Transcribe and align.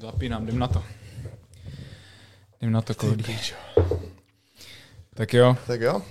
Zapínám, 0.00 0.42
jdem 0.44 0.58
na 0.58 0.68
to. 0.68 0.82
Jdem 2.60 2.72
na 2.72 2.80
to, 2.80 2.94
Cody. 2.94 3.24
Tak 5.14 5.34
jo, 5.34 5.56
Tak 5.66 5.80
jo. 5.80 6.02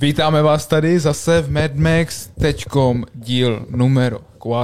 vítáme 0.00 0.42
vás 0.42 0.66
tady 0.66 0.98
zase 1.00 1.40
v 1.42 1.50
madmax.com 1.50 3.04
díl 3.14 3.66
numero 3.70 4.18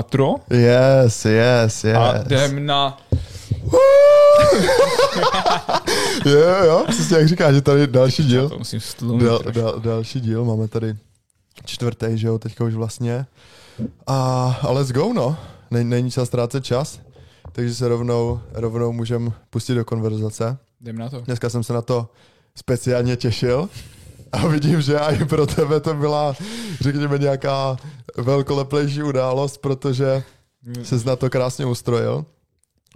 4 0.08 0.25
Yes, 0.50 1.25
yes, 1.25 1.84
yes. 1.84 1.96
a 1.96 2.22
jdem 2.26 2.66
na... 2.66 2.98
Jo, 6.25 6.64
jo, 6.64 6.85
přesně 6.89 7.17
jak 7.17 7.29
říkáš, 7.29 7.54
že 7.54 7.61
tady 7.62 7.86
další 7.86 8.25
díl. 8.25 8.48
To 8.48 8.58
musím 8.58 8.80
stlumit 8.80 9.26
Dal, 9.26 9.39
dal, 9.53 9.80
další 9.80 10.21
díl, 10.21 10.44
máme 10.44 10.68
tady 10.68 10.94
čtvrtý, 11.64 12.07
že 12.14 12.26
jo, 12.26 12.39
teďka 12.39 12.64
už 12.64 12.75
vlastně. 12.75 13.26
A, 14.07 14.17
a 14.62 14.71
let's 14.71 14.93
go, 14.93 15.12
no. 15.12 15.36
Není, 15.71 15.90
není 15.90 16.11
čas 16.11 16.29
ztrácet 16.29 16.64
čas, 16.64 17.00
takže 17.53 17.75
se 17.75 17.89
rovnou, 17.89 18.40
rovnou 18.53 18.93
můžem 18.93 19.32
pustit 19.50 19.75
do 19.75 19.85
konverzace. 19.85 20.58
Jdem 20.81 20.99
na 20.99 21.08
to. 21.11 21.21
Dneska 21.21 21.50
jsem 21.50 21.63
se 21.63 21.72
na 21.72 21.82
to 21.82 22.08
speciálně 22.57 23.17
těšil 23.17 23.68
a 24.32 24.46
vidím, 24.46 24.81
že 24.81 24.99
i 24.99 25.25
pro 25.25 25.46
tebe 25.46 25.81
to 25.81 25.94
byla, 25.94 26.35
řekněme, 26.81 27.18
nějaká 27.18 27.77
velkoleplejší 28.17 29.03
událost, 29.03 29.58
protože 29.58 30.22
se 30.82 30.96
na 31.07 31.17
to 31.17 31.31
krásně 31.31 31.67
ustrojil. 31.67 32.25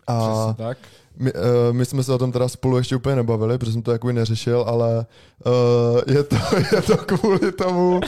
A 0.07 0.31
Přesně 0.33 0.65
tak. 0.65 0.79
My, 1.19 1.33
uh, 1.33 1.41
my 1.73 1.85
jsme 1.85 2.03
se 2.03 2.13
o 2.13 2.19
tom 2.19 2.33
teda 2.33 2.49
spolu 2.49 2.77
ještě 2.77 2.97
úplně 2.97 3.17
nebavili, 3.17 3.59
protože 3.59 3.73
jsem 3.73 3.83
to 3.83 3.93
jakoby 3.93 4.13
neřešil, 4.13 4.65
ale 4.67 5.07
uh, 5.47 6.15
je, 6.15 6.23
to, 6.23 6.37
je 6.77 6.83
to 6.83 6.97
kvůli 6.97 7.53
tomu, 7.53 8.01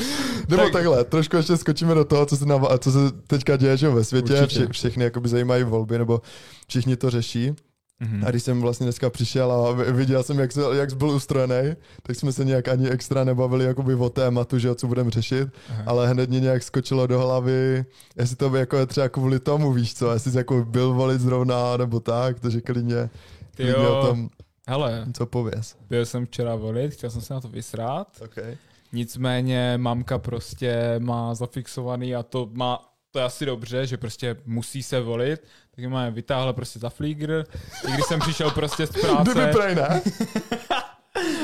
nebo 0.49 0.63
Tak- 0.63 0.65
tak. 0.65 0.73
takhle, 0.73 1.05
trošku 1.05 1.37
ještě 1.37 1.57
skočíme 1.57 1.95
do 1.95 2.05
toho, 2.05 2.27
co 2.27 2.37
se, 2.37 2.47
na, 2.47 2.61
co 2.79 2.93
se 2.93 2.99
teďka 3.27 3.57
děje 3.57 3.77
že 3.77 3.89
ve 3.89 4.05
světě, 4.05 4.33
Určitě, 4.43 4.61
Vše, 4.61 4.73
všechny 4.73 5.05
jakoby 5.05 5.29
zajímají 5.29 5.65
volby, 5.65 5.99
nebo 5.99 6.21
všichni 6.69 6.97
to 6.97 7.11
řeší. 7.11 7.53
Mhm. 8.01 8.25
A 8.27 8.31
když 8.31 8.43
jsem 8.43 8.61
vlastně 8.61 8.85
dneska 8.87 9.11
přišel 9.11 9.53
a 9.53 9.73
vi- 9.73 9.93
viděl 9.93 10.23
jsem, 10.23 10.39
jak, 10.39 10.53
se, 10.53 10.61
jak 10.73 10.93
byl 10.95 11.11
ustrojený, 11.11 11.77
tak 12.03 12.17
jsme 12.17 12.33
se 12.33 12.45
nějak 12.45 12.69
ani 12.69 12.89
extra 12.91 13.25
nebavili 13.25 13.65
jakoby 13.65 13.95
o 13.95 14.11
tématu, 14.11 14.59
že 14.59 14.75
co 14.75 14.87
budeme 14.87 15.11
řešit, 15.11 15.49
Aha. 15.71 15.83
ale 15.87 16.09
hned 16.09 16.31
mě 16.31 16.41
nějak 16.41 16.63
skočilo 16.63 17.07
do 17.07 17.19
hlavy, 17.21 17.85
jestli 18.17 18.37
to 18.37 18.51
by 18.51 18.59
jako 18.59 18.77
je 18.77 18.87
třeba 18.87 19.09
kvůli 19.09 19.41
tomu, 19.41 19.73
víš 19.73 19.95
co, 19.95 20.13
jestli 20.13 20.31
jsi 20.31 20.37
jako 20.39 20.65
byl 20.65 20.93
volit 20.95 21.21
zrovna, 21.21 21.77
nebo 21.77 22.01
tak, 22.01 22.41
takže 22.41 22.61
klidně, 22.61 23.11
Ty 23.57 23.63
klidně 23.63 23.73
jo, 23.85 23.99
o 24.03 24.07
tom 24.07 24.29
hele, 24.69 25.07
co 25.13 25.27
pověz. 25.27 25.77
byl 25.91 26.07
jsem 26.07 26.27
včera 26.27 26.55
volit, 26.55 26.93
chtěl 26.95 27.11
jsem 27.11 27.21
se 27.21 27.35
na 27.35 27.41
to 27.41 27.49
vysrát, 27.49 28.09
Okay. 28.25 28.57
nicméně 28.93 29.75
mamka 29.77 30.19
prostě 30.19 30.95
má 30.99 31.35
zafixovaný 31.35 32.15
a 32.15 32.23
to 32.23 32.49
má 32.53 32.79
to 33.17 33.21
je 33.21 33.25
asi 33.25 33.47
dobře, 33.47 33.87
že 33.87 33.97
prostě 33.97 34.37
musí 34.45 34.83
se 34.83 35.01
volit, 35.01 35.45
tak 35.71 35.85
mě 35.85 36.11
vytáhla 36.11 36.53
prostě 36.53 36.79
za 36.79 36.91
flígr, 36.91 37.45
i 37.89 37.93
když 37.93 38.07
jsem 38.07 38.21
přišel 38.21 38.51
prostě 38.51 38.87
z 38.87 38.91
Kdyby 38.91 39.07
práce, 39.07 39.51
prej 39.53 39.75
ne, 39.75 40.03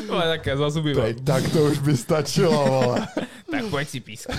ale 0.11 0.29
také 0.29 0.57
za 0.57 0.71
zuby 0.71 0.95
prej, 0.95 1.15
tak 1.15 1.53
to 1.53 1.65
už 1.65 1.79
by 1.79 1.97
stačilo, 1.97 2.65
vole. 2.65 3.09
tak 3.51 3.65
pojď 3.71 3.89
si 3.89 4.01
písku. 4.01 4.33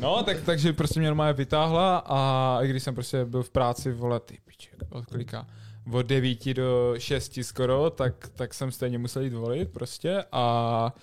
No, 0.00 0.22
tak, 0.22 0.36
takže 0.40 0.72
prostě 0.72 1.00
mě 1.00 1.08
normálně 1.08 1.32
vytáhla 1.32 1.98
a 2.06 2.58
i 2.62 2.68
když 2.68 2.82
jsem 2.82 2.94
prostě 2.94 3.24
byl 3.24 3.42
v 3.42 3.50
práci, 3.50 3.92
vole, 3.92 4.20
ty 4.20 4.38
piček, 4.44 4.74
od 4.90 5.06
kolika? 5.06 5.46
Od 5.92 6.06
9 6.06 6.54
do 6.54 6.94
6 6.98 7.38
skoro, 7.42 7.90
tak, 7.90 8.28
tak 8.34 8.54
jsem 8.54 8.72
stejně 8.72 8.98
musel 8.98 9.22
jít 9.22 9.34
volit 9.34 9.72
prostě 9.72 10.24
a 10.32 10.94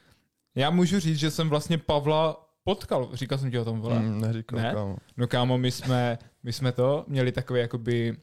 Já 0.55 0.69
můžu 0.69 0.99
říct, 0.99 1.19
že 1.19 1.31
jsem 1.31 1.49
vlastně 1.49 1.77
Pavla 1.77 2.49
potkal, 2.63 3.09
říkal 3.13 3.37
jsem 3.37 3.51
ti 3.51 3.59
o 3.59 3.65
tom, 3.65 3.79
vole. 3.81 3.99
Mm, 3.99 4.21
neříkal, 4.21 4.59
Ne? 4.59 4.71
kámo. 4.73 4.97
No 5.17 5.27
kámo, 5.27 5.57
my 5.57 5.71
jsme, 5.71 6.17
my 6.43 6.53
jsme 6.53 6.71
to 6.71 7.05
měli 7.07 7.31
takový 7.31 7.59
jakoby 7.59 8.17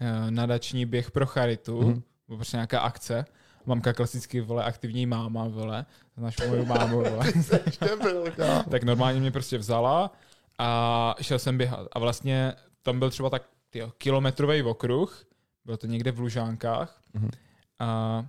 uh, 0.00 0.30
nadační 0.30 0.86
běh 0.86 1.10
pro 1.10 1.26
charitu, 1.26 1.82
Mhm. 1.82 2.02
Mm-hmm. 2.30 2.36
prostě 2.36 2.56
nějaká 2.56 2.80
akce. 2.80 3.24
Mamka 3.66 3.92
klasicky, 3.92 4.40
vole, 4.40 4.64
aktivní 4.64 5.06
máma, 5.06 5.48
vole, 5.48 5.86
znáš 6.16 6.36
moju 6.48 6.64
mámu, 6.64 6.96
vole. 6.96 7.32
Tak 8.70 8.82
normálně 8.82 9.20
mě 9.20 9.30
prostě 9.30 9.58
vzala 9.58 10.12
a 10.58 11.14
šel 11.20 11.38
jsem 11.38 11.58
běhat. 11.58 11.86
A 11.92 11.98
vlastně 11.98 12.52
tam 12.82 12.98
byl 12.98 13.10
třeba 13.10 13.30
tak 13.30 13.42
tyjo, 13.70 13.92
kilometrový 13.98 14.62
okruh, 14.62 15.24
byl 15.64 15.76
to 15.76 15.86
někde 15.86 16.12
v 16.12 16.20
Lužánkách 16.20 17.00
Mhm. 17.14 17.30
a 17.78 18.26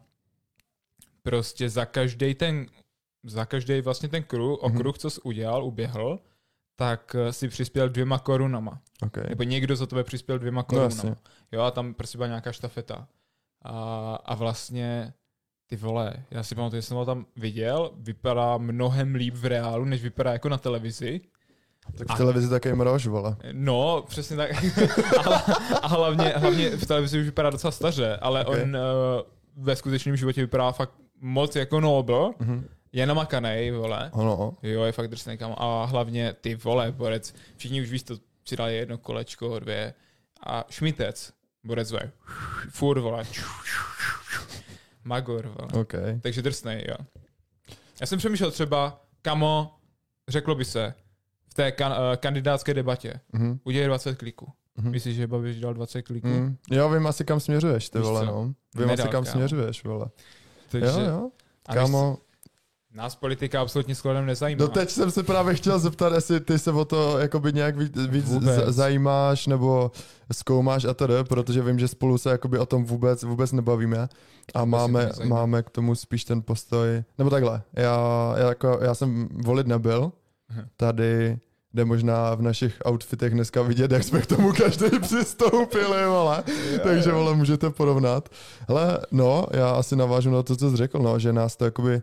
prostě 1.24 1.70
za 1.70 1.86
každý 1.86 2.36
ten, 2.36 2.66
za 3.24 3.46
každý 3.46 3.82
vlastně 3.82 4.10
ten 4.10 4.24
kruh, 4.24 4.60
okruh, 4.60 4.98
co 4.98 5.10
jsi 5.10 5.22
udělal, 5.22 5.64
uběhl, 5.66 6.20
tak 6.76 7.16
eh, 7.20 7.34
si 7.34 7.48
přispěl 7.48 7.90
dvěma 7.90 8.20
korunama. 8.20 8.82
Okay. 9.04 9.24
Nebo 9.30 9.44
někdo 9.44 9.76
za 9.76 9.86
tebe 9.86 10.04
přispěl 10.04 10.40
dvěma 10.40 10.60
No, 10.62 10.64
korunama. 10.64 10.88
jasně. 10.96 11.16
jo, 11.52 11.62
a 11.62 11.72
tam 11.72 11.94
prostě 11.94 12.18
byla 12.18 12.28
nějaká 12.28 12.52
štafeta. 12.52 13.08
A, 13.62 14.16
a 14.26 14.36
vlastně 14.36 15.14
ty 15.68 15.76
vole, 15.76 16.14
já 16.32 16.44
si 16.44 16.56
pamatuju, 16.56 16.82
že 16.82 16.88
jsem 16.88 16.98
ho 16.98 17.06
tam 17.06 17.26
viděl, 17.36 17.92
vypadá 17.98 18.58
mnohem 18.58 19.16
líp 19.16 19.34
v 19.36 19.46
reálu, 19.46 19.86
než 19.86 20.04
vypadá 20.04 20.32
jako 20.34 20.50
na 20.50 20.58
televizi. 20.58 21.22
Tak 21.98 22.12
v 22.12 22.18
televizi 22.18 22.50
taky 22.50 22.74
mrož, 22.74 23.08
vole. 23.08 23.36
No, 23.52 24.04
přesně 24.08 24.38
tak. 24.38 24.52
a, 25.28 25.30
a 25.78 25.88
hlavně, 25.88 26.24
hlavně 26.30 26.70
v 26.70 26.86
televizi 26.86 27.20
už 27.20 27.26
vypadá 27.26 27.50
docela 27.50 27.72
staře, 27.72 28.18
ale 28.18 28.46
Ok. 28.46 28.48
okay. 28.50 28.64
on 28.64 28.76
uh, 28.76 28.82
ve 29.66 29.76
skutečném 29.76 30.16
životě 30.18 30.42
vypadá 30.42 30.72
fakt 30.72 30.94
moc 31.22 31.56
jako 31.56 31.80
nobl, 31.80 32.34
Mhm. 32.40 32.68
je 32.92 33.06
namakanej, 33.06 33.72
vole. 33.72 34.10
Ano, 34.14 34.58
Jo, 34.64 34.84
je 34.84 34.92
fakt 34.92 35.08
drsný 35.08 35.38
kam. 35.38 35.56
A 35.58 35.86
hlavně 35.86 36.34
ty 36.42 36.56
vole, 36.56 36.92
borec, 36.92 37.34
všichni 37.58 37.82
už 37.82 37.90
víš, 37.92 38.04
to 38.04 38.16
přidali 38.44 38.76
jedno 38.78 38.98
kolečko, 38.98 39.60
dvě. 39.60 39.94
A 40.46 40.66
šmitec, 40.70 41.34
borec, 41.64 41.92
vole, 41.92 42.12
furt, 42.70 43.00
vole, 43.02 43.24
magor, 45.04 45.48
vole. 45.48 45.82
OK. 45.82 45.94
Takže 46.22 46.42
drsnej, 46.42 46.86
jo. 46.90 46.96
Já 48.02 48.08
jsem 48.08 48.20
přemýšlel 48.20 48.52
třeba, 48.52 49.06
kamo, 49.22 49.76
řeklo 50.30 50.56
by 50.56 50.66
se, 50.66 50.94
v 51.50 51.54
té 51.54 51.70
kan- 51.72 51.92
uh, 51.92 52.16
kandidátské 52.16 52.74
debatě, 52.74 53.14
Mhm. 53.34 53.60
udělej 53.64 53.88
20 53.88 54.16
kliků. 54.18 54.52
Mhm. 54.78 54.92
Myslíš, 54.92 55.16
že 55.16 55.28
Babiš 55.28 55.60
dal 55.60 55.74
20 55.74 56.02
kliků? 56.02 56.28
Mm. 56.28 56.58
Jo, 56.72 56.90
vím 56.90 57.08
asi 57.08 57.26
kam 57.26 57.40
směřuješ, 57.40 57.90
ty 57.90 58.00
vole, 58.00 58.26
no. 58.26 58.44
Vím 58.44 58.88
Nedal, 58.88 58.94
asi 58.94 59.02
kam 59.12 59.24
kámo. 59.24 59.26
směřuješ, 59.26 59.84
vole. 59.84 60.10
Takže, 60.70 60.88
Jo, 60.88 61.00
jo. 61.00 61.32
Kámo, 61.74 62.18
co, 62.18 62.24
nás 62.94 63.16
politika 63.16 63.62
absolutně 63.62 63.96
skladem 63.96 64.26
nezajímá. 64.26 64.60
doteď 64.60 64.90
jsem 64.90 65.12
se 65.12 65.24
právě 65.24 65.54
chtěl 65.56 65.80
zeptat, 65.80 66.14
jestli 66.14 66.40
ty 66.40 66.60
se 66.60 66.72
o 66.72 66.86
to 66.86 67.20
jakoby 67.20 67.54
nějak 67.54 67.78
víc, 67.78 67.92
víc 68.08 68.26
z- 68.28 68.66
zajímáš 68.68 69.48
nebo 69.48 69.92
zkoumáš 70.32 70.86
a 70.86 70.94
tedy, 70.94 71.14
protože 71.24 71.62
vím, 71.62 71.80
že 71.80 71.88
spolu 71.88 72.18
se 72.18 72.30
jakoby 72.30 72.60
o 72.60 72.66
tom 72.66 72.86
vůbec, 72.86 73.24
vůbec 73.24 73.52
nebavíme 73.52 74.10
a 74.54 74.66
máme, 74.66 75.10
máme 75.24 75.64
k 75.64 75.70
tomu 75.70 75.96
spíš 75.96 76.24
ten 76.26 76.42
postoj, 76.42 77.04
nebo 77.18 77.30
takhle, 77.30 77.62
já, 77.74 78.36
já, 78.38 78.48
jako, 78.50 78.80
já 78.82 78.96
jsem 78.96 79.30
volit 79.32 79.68
nebyl, 79.68 80.12
Aha. 80.50 80.62
tady 80.78 81.38
jde 81.74 81.86
možná 81.86 82.36
v 82.36 82.42
našich 82.42 82.78
outfitech 82.88 83.34
dneska 83.34 83.62
vidět, 83.62 83.92
jak 83.92 84.04
jsme 84.04 84.22
k 84.22 84.26
tomu 84.26 84.54
každý 84.54 84.86
přistoupili, 85.02 86.06
vole. 86.06 86.44
Takže, 86.84 87.12
vole, 87.12 87.36
můžete 87.36 87.70
porovnat. 87.70 88.30
Ale 88.68 89.00
no, 89.12 89.46
já 89.52 89.70
asi 89.70 89.96
navážu 89.96 90.30
na 90.32 90.44
to, 90.44 90.56
co 90.56 90.70
jsi 90.72 90.78
řekl, 90.78 91.00
no, 91.00 91.20
že 91.20 91.34
nás 91.34 91.56
to 91.56 91.66
jakoby 91.66 92.02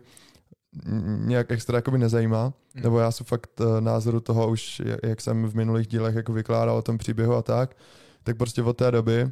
nějak 1.25 1.51
extra 1.51 1.77
jakoby 1.77 1.97
nezajímá, 1.97 2.43
hmm. 2.43 2.83
nebo 2.83 2.99
já 2.99 3.11
jsem 3.11 3.25
fakt 3.25 3.59
uh, 3.59 3.81
názoru 3.81 4.19
toho 4.19 4.49
už, 4.49 4.81
jak 5.03 5.21
jsem 5.21 5.45
v 5.45 5.55
minulých 5.55 5.87
dílech 5.87 6.15
jako 6.15 6.33
vykládal 6.33 6.77
o 6.77 6.81
tom 6.81 6.97
příběhu 6.97 7.33
a 7.33 7.41
tak, 7.41 7.75
tak 8.23 8.37
prostě 8.37 8.63
od 8.63 8.77
té 8.77 8.91
doby, 8.91 9.31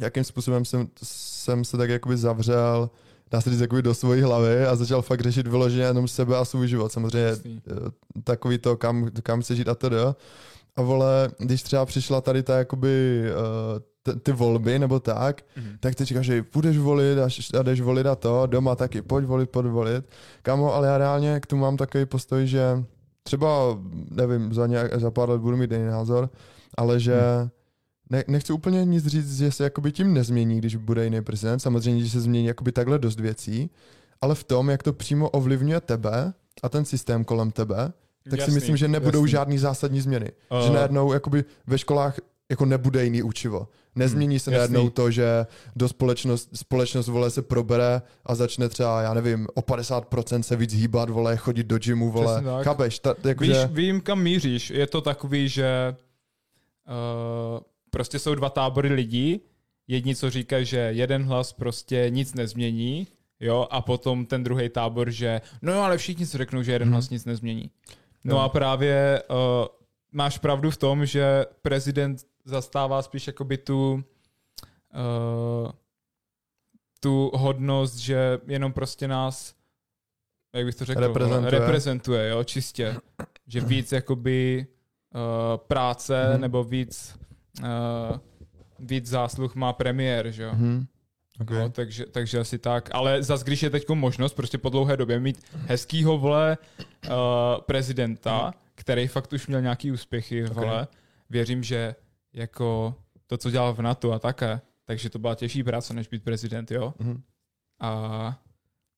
jakým 0.00 0.24
způsobem 0.24 0.64
jsem, 0.64 0.88
jsem 1.02 1.64
se 1.64 1.76
tak 1.76 1.90
jakoby 1.90 2.16
zavřel, 2.16 2.90
dá 3.30 3.40
se 3.40 3.50
říct, 3.50 3.60
jakoby 3.60 3.82
do 3.82 3.94
svojí 3.94 4.22
hlavy 4.22 4.66
a 4.66 4.76
začal 4.76 5.02
fakt 5.02 5.20
řešit 5.20 5.46
vyloženě 5.46 5.82
jenom 5.82 6.08
sebe 6.08 6.36
a 6.36 6.44
svůj 6.44 6.68
život. 6.68 6.92
Samozřejmě 6.92 7.28
Jasný. 7.28 7.62
Eh, 7.70 8.20
takový 8.24 8.58
to, 8.58 8.76
kam, 8.76 9.10
kam 9.22 9.40
chci 9.40 9.56
žít 9.56 9.68
a 9.68 9.74
tedy. 9.74 9.96
A 10.76 10.82
vole, 10.82 11.30
když 11.38 11.62
třeba 11.62 11.86
přišla 11.86 12.20
tady 12.20 12.42
ta 12.42 12.58
jakoby 12.58 13.22
uh, 13.30 13.80
ty 14.22 14.32
volby 14.32 14.78
nebo 14.78 15.00
tak, 15.00 15.42
mm-hmm. 15.42 15.76
tak 15.80 15.94
ty 15.94 16.04
říkáš, 16.04 16.26
že 16.26 16.42
půjdeš 16.42 16.78
volit 16.78 17.18
a, 17.18 17.28
a 17.58 17.62
jdeš 17.62 17.80
volit 17.80 18.06
a 18.06 18.14
to, 18.14 18.46
doma 18.46 18.76
taky, 18.76 19.02
pojď 19.02 19.24
volit, 19.24 19.50
pojď 19.50 19.66
volit. 19.66 20.04
Kamo, 20.42 20.74
ale 20.74 20.88
já 20.88 20.98
reálně 20.98 21.40
k 21.40 21.46
tomu 21.46 21.62
mám 21.62 21.76
takový 21.76 22.06
postoj, 22.06 22.46
že 22.46 22.84
třeba, 23.22 23.48
nevím, 24.10 24.54
za, 24.54 24.66
nějak, 24.66 25.00
za 25.00 25.10
pár 25.10 25.30
let 25.30 25.40
budu 25.40 25.56
mít 25.56 25.72
jiný 25.72 25.86
názor, 25.86 26.30
ale 26.76 27.00
že 27.00 27.14
mm 27.42 27.50
ne, 28.10 28.24
nechci 28.28 28.52
úplně 28.52 28.84
nic 28.84 29.06
říct, 29.06 29.38
že 29.38 29.52
se 29.52 29.64
jakoby 29.64 29.92
tím 29.92 30.14
nezmění, 30.14 30.58
když 30.58 30.76
bude 30.76 31.04
jiný 31.04 31.22
prezident. 31.22 31.58
Samozřejmě, 31.58 32.04
že 32.04 32.10
se 32.10 32.20
změní 32.20 32.46
jakoby 32.46 32.72
takhle 32.72 32.98
dost 32.98 33.20
věcí, 33.20 33.70
ale 34.20 34.34
v 34.34 34.44
tom, 34.44 34.70
jak 34.70 34.82
to 34.82 34.92
přímo 34.92 35.30
ovlivňuje 35.30 35.80
tebe 35.80 36.32
a 36.62 36.68
ten 36.68 36.84
systém 36.84 37.24
kolem 37.24 37.50
tebe, 37.50 37.92
tak 38.30 38.38
jasný, 38.38 38.52
si 38.52 38.60
myslím, 38.60 38.76
že 38.76 38.88
nebudou 38.88 39.18
jasný. 39.18 39.30
žádný 39.30 39.58
zásadní 39.58 40.00
změny. 40.00 40.32
Uh. 40.50 40.66
Že 40.66 40.72
najednou 40.72 41.12
jakoby 41.12 41.44
ve 41.66 41.78
školách 41.78 42.18
jako 42.50 42.64
nebude 42.64 43.04
jiný 43.04 43.22
učivo. 43.22 43.68
Nezmění 43.94 44.34
hmm, 44.34 44.40
se 44.40 44.52
jasný. 44.52 44.58
najednou 44.58 44.90
to, 44.90 45.10
že 45.10 45.46
do 45.76 45.88
společnost, 45.88 46.48
společnost 46.54 47.08
vole 47.08 47.30
se 47.30 47.42
probere 47.42 48.02
a 48.26 48.34
začne 48.34 48.68
třeba, 48.68 49.02
já 49.02 49.14
nevím, 49.14 49.46
o 49.54 49.60
50% 49.60 50.40
se 50.40 50.56
víc 50.56 50.74
hýbat, 50.74 51.10
vole, 51.10 51.36
chodit 51.36 51.66
do 51.66 51.78
gymu, 51.78 52.10
vole. 52.10 52.42
Chápeš? 52.62 52.98
Ta, 52.98 53.14
jako 53.24 53.44
Víš, 53.44 53.56
že... 53.56 53.66
vím, 53.66 54.00
kam 54.00 54.22
míříš. 54.22 54.70
Je 54.70 54.86
to 54.86 55.00
takový, 55.00 55.48
že 55.48 55.96
uh, 56.88 57.60
prostě 57.90 58.18
jsou 58.18 58.34
dva 58.34 58.50
tábory 58.50 58.88
lidí, 58.88 59.40
jedni, 59.88 60.16
co 60.16 60.30
říkají, 60.30 60.64
že 60.66 60.78
jeden 60.78 61.24
hlas 61.24 61.52
prostě 61.52 62.06
nic 62.08 62.34
nezmění, 62.34 63.06
jo, 63.40 63.66
a 63.70 63.80
potom 63.80 64.26
ten 64.26 64.44
druhý 64.44 64.68
tábor, 64.68 65.10
že 65.10 65.40
no 65.62 65.72
jo, 65.72 65.80
ale 65.80 65.98
všichni 65.98 66.26
si 66.26 66.38
řeknou, 66.38 66.62
že 66.62 66.72
jeden 66.72 66.88
hmm. 66.88 66.92
hlas 66.92 67.10
nic 67.10 67.24
nezmění. 67.24 67.70
No 68.24 68.36
jo. 68.36 68.40
a 68.40 68.48
právě 68.48 69.22
uh, 69.30 69.36
máš 70.12 70.38
pravdu 70.38 70.70
v 70.70 70.76
tom, 70.76 71.06
že 71.06 71.46
prezident 71.62 72.24
zastává 72.48 73.02
spíš 73.02 73.26
jakoby 73.26 73.58
tu 73.58 73.92
uh, 73.94 75.70
tu 77.00 77.30
hodnost, 77.34 77.96
že 77.96 78.38
jenom 78.46 78.72
prostě 78.72 79.08
nás 79.08 79.54
jak 80.52 80.64
bych 80.64 80.74
to 80.74 80.84
řekl, 80.84 81.00
reprezentuje, 81.00 81.50
reprezentuje 81.50 82.28
jo, 82.28 82.44
čistě. 82.44 82.96
Že 83.46 83.60
víc 83.60 83.92
jakoby 83.92 84.66
uh, 85.14 85.20
práce 85.56 86.24
hmm. 86.32 86.40
nebo 86.40 86.64
víc 86.64 87.18
uh, 87.62 88.18
víc 88.78 89.06
zásluh 89.06 89.54
má 89.54 89.72
premiér, 89.72 90.30
že 90.30 90.42
jo. 90.42 90.52
Mm-hmm. 90.52 90.86
Okay. 91.40 91.58
No, 91.58 91.70
takže, 91.70 92.06
takže 92.06 92.38
asi 92.38 92.58
tak. 92.58 92.88
Ale 92.92 93.22
zas, 93.22 93.42
když 93.42 93.62
je 93.62 93.70
teď 93.70 93.88
možnost 93.88 94.34
prostě 94.34 94.58
po 94.58 94.68
dlouhé 94.68 94.96
době 94.96 95.20
mít 95.20 95.42
hezkýho 95.66 96.18
vole 96.18 96.58
uh, 97.06 97.12
prezidenta, 97.60 98.46
mm. 98.46 98.52
který 98.74 99.06
fakt 99.06 99.32
už 99.32 99.46
měl 99.46 99.62
nějaký 99.62 99.92
úspěchy 99.92 100.42
v 100.42 100.50
vole, 100.50 100.82
okay. 100.82 100.86
věřím, 101.30 101.62
že 101.62 101.94
jako 102.32 102.94
to, 103.26 103.36
co 103.36 103.50
dělal 103.50 103.74
v 103.74 103.82
NATO 103.82 104.12
a 104.12 104.18
také, 104.18 104.60
takže 104.84 105.10
to 105.10 105.18
byla 105.18 105.34
těžší 105.34 105.62
práce, 105.62 105.94
než 105.94 106.08
být 106.08 106.24
prezident, 106.24 106.70
jo. 106.70 106.94
Mm. 106.98 107.22
A, 107.80 108.38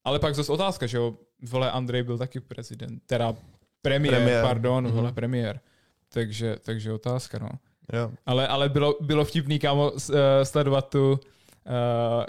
ale 0.04 0.18
pak 0.18 0.34
zase 0.34 0.52
otázka, 0.52 0.86
že 0.86 0.96
jo, 0.96 1.14
vole 1.42 1.70
Andrej 1.70 2.02
byl 2.02 2.18
taky 2.18 2.40
prezident, 2.40 3.02
teda 3.06 3.34
premiér, 3.82 4.14
premiér. 4.14 4.44
pardon, 4.44 4.84
mm. 4.84 4.92
vole 4.92 5.12
premiér. 5.12 5.60
Takže, 6.12 6.56
takže 6.62 6.92
otázka, 6.92 7.38
no. 7.38 7.48
Jo. 7.92 8.10
Ale, 8.26 8.48
ale 8.48 8.68
bylo, 8.68 8.96
bylo 9.00 9.24
vtipný, 9.24 9.58
kámo, 9.58 9.90
uh, 9.90 9.98
sledovat 10.42 10.88
tu 10.88 11.12
uh, 11.12 11.18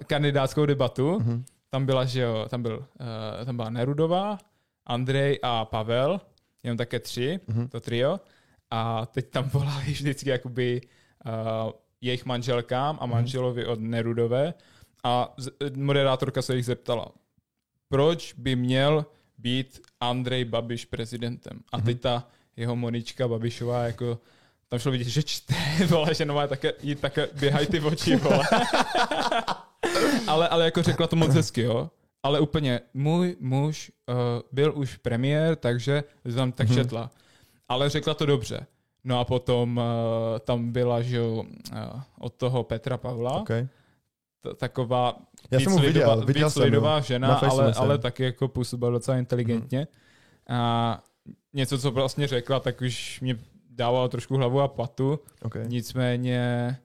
kandidátskou 0.04 0.66
debatu. 0.66 1.18
Mm-hmm. 1.18 1.44
Tam 1.70 1.86
byla, 1.86 2.06
že 2.06 2.22
jo, 2.22 2.46
tam, 2.50 2.62
byl, 2.62 2.78
uh, 2.78 3.46
tam 3.46 3.56
byla 3.56 3.70
Nerudová, 3.70 4.38
Andrej 4.86 5.40
a 5.44 5.66
Pavel, 5.66 6.22
jenom 6.64 6.78
také 6.78 7.00
tři, 7.00 7.40
mm-hmm. 7.48 7.70
to 7.70 7.80
trio. 7.80 8.20
A 8.72 9.06
teď 9.06 9.30
tam 9.30 9.50
volali 9.50 9.86
vždycky 9.92 10.30
jakoby 10.30 10.82
uh, 11.26 11.72
jejich 12.02 12.26
manželkám 12.26 12.98
a 13.02 13.06
mhm. 13.06 13.16
manželovi 13.16 13.66
od 13.66 13.80
Nerudové. 13.80 14.54
A 15.04 15.36
moderátorka 15.76 16.42
se 16.42 16.56
jich 16.56 16.66
zeptala, 16.66 17.08
proč 17.90 18.34
by 18.34 18.56
měl 18.56 19.06
být 19.38 19.82
Andrej 20.00 20.46
Babiš 20.46 20.86
prezidentem. 20.86 21.60
A 21.72 21.82
teď 21.82 21.96
mhm. 21.96 22.02
ta 22.02 22.28
jeho 22.56 22.76
Monička 22.76 23.28
Babišová 23.28 23.84
jako 23.84 24.20
tam 24.72 24.80
šlo 24.80 24.92
vidět, 24.92 25.08
že 25.08 25.24
čte, 25.24 25.56
vole, 25.88 26.14
že 26.14 26.26
nová 26.26 26.48
také, 26.48 26.74
jí 26.82 26.96
také 26.96 27.28
běhají 27.34 27.68
ty 27.68 27.80
oči, 27.80 28.16
vole. 28.16 28.44
ale, 30.28 30.48
ale 30.48 30.66
jako 30.66 30.84
řekla 30.84 31.08
to 31.08 31.16
moc 31.16 31.34
hezky, 31.34 31.62
jo. 31.62 31.90
Ale 32.24 32.40
úplně, 32.40 32.82
můj 32.94 33.36
muž 33.40 33.92
uh, 34.10 34.16
byl 34.52 34.74
už 34.76 34.98
premiér, 34.98 35.56
takže 35.56 36.04
tam 36.36 36.52
tak 36.52 36.68
mm-hmm. 36.68 37.10
Ale 37.72 37.90
řekla 37.90 38.14
to 38.14 38.26
dobře. 38.26 38.66
No 39.04 39.20
a 39.20 39.26
potom 39.26 39.78
uh, 39.78 39.84
tam 40.40 40.72
byla, 40.72 41.02
že 41.02 41.18
jo, 41.18 41.34
uh, 41.34 42.02
od 42.20 42.34
toho 42.34 42.64
Petra 42.64 42.98
Pavla. 42.98 43.42
Okay. 43.42 43.68
T- 44.42 44.54
taková 44.56 45.18
Já 45.52 45.58
víc, 45.58 45.70
jsem 45.70 45.82
lidová, 45.82 46.16
viděl, 46.16 46.26
viděl 46.26 46.48
víc 46.48 46.56
lidová 46.56 47.00
žena, 47.00 47.36
ale, 47.36 47.74
ale 47.74 47.98
taky 47.98 48.24
jako 48.24 48.48
působila 48.48 48.92
docela 48.92 49.18
inteligentně. 49.18 49.80
Mm. 50.50 50.56
A 50.56 51.04
něco, 51.54 51.78
co 51.80 51.92
vlastně 51.92 52.28
řekla, 52.28 52.60
tak 52.60 52.82
už 52.82 53.22
mě 53.22 53.38
dával 53.70 54.10
trošku 54.10 54.38
hlavu 54.38 54.62
a 54.62 54.68
patu, 54.68 55.20
okay. 55.42 55.66
nicméně 55.68 56.78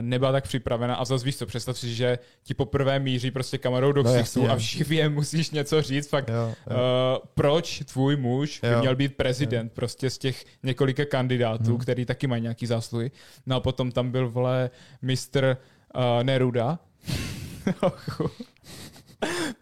nebyla 0.00 0.32
tak 0.32 0.44
připravena 0.44 0.94
a 0.94 1.04
zase 1.04 1.24
víš 1.24 1.36
co, 1.36 1.46
představ 1.46 1.78
si, 1.78 1.94
že 1.94 2.18
ti 2.42 2.54
poprvé 2.54 2.98
míří 2.98 3.30
prostě 3.30 3.58
kamerou 3.58 3.92
do 3.92 4.02
no, 4.02 4.14
ksichtu 4.14 4.50
a 4.50 4.54
v 4.54 4.58
živě 4.58 5.08
musíš 5.08 5.50
něco 5.50 5.82
říct, 5.82 6.08
fakt 6.08 6.28
jo, 6.28 6.34
jo. 6.34 6.76
Uh, 6.76 7.26
proč 7.34 7.82
tvůj 7.92 8.16
muž 8.16 8.60
jo. 8.62 8.70
by 8.70 8.76
měl 8.76 8.96
být 8.96 9.16
prezident 9.16 9.66
jo. 9.66 9.72
prostě 9.74 10.10
z 10.10 10.18
těch 10.18 10.44
několika 10.62 11.04
kandidátů, 11.04 11.70
hmm. 11.70 11.78
který 11.78 12.04
taky 12.04 12.26
mají 12.26 12.42
nějaký 12.42 12.66
zásluhy. 12.66 13.10
No 13.46 13.56
a 13.56 13.60
potom 13.60 13.92
tam 13.92 14.10
byl, 14.10 14.30
vole, 14.30 14.70
mistr 15.02 15.56
uh, 15.94 16.02
Neruda. 16.22 16.78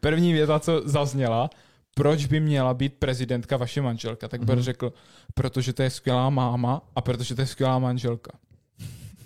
První 0.00 0.32
věta, 0.32 0.60
co 0.60 0.82
zazněla, 0.84 1.50
proč 1.94 2.26
by 2.26 2.40
měla 2.40 2.75
být 2.75 2.94
prezidentka 2.99 3.56
vaše 3.56 3.82
manželka, 3.82 4.28
tak 4.28 4.44
bych 4.44 4.56
mm-hmm. 4.56 4.62
řekl, 4.62 4.92
protože 5.34 5.72
to 5.72 5.82
je 5.82 5.90
skvělá 5.90 6.30
máma 6.30 6.82
a 6.96 7.00
protože 7.00 7.34
to 7.34 7.40
je 7.40 7.46
skvělá 7.46 7.78
manželka. 7.78 8.30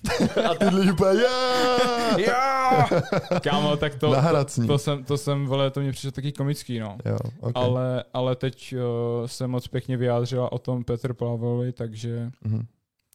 a 0.50 0.54
ty 0.54 0.74
lidi 0.74 0.92
úplně, 0.92 1.20
yeah! 1.20 2.18
yeah! 2.18 2.90
Kámo, 3.42 3.76
tak 3.76 3.94
to, 3.94 4.14
to, 4.14 4.66
to, 4.66 4.78
jsem, 4.78 5.04
to 5.04 5.18
jsem, 5.18 5.46
vole, 5.46 5.70
to 5.70 5.80
mě 5.80 5.92
přišlo 5.92 6.10
taky 6.10 6.32
komický, 6.32 6.78
no. 6.78 6.96
Jo, 7.04 7.18
okay. 7.40 7.52
ale, 7.64 8.04
ale 8.12 8.36
teď 8.36 8.74
uh, 8.74 9.26
se 9.26 9.46
moc 9.46 9.68
pěkně 9.68 9.96
vyjádřila 9.96 10.52
o 10.52 10.58
tom 10.58 10.84
Petr 10.84 11.14
Pavlovi, 11.14 11.72
takže... 11.72 12.30
Mm-hmm. 12.46 12.66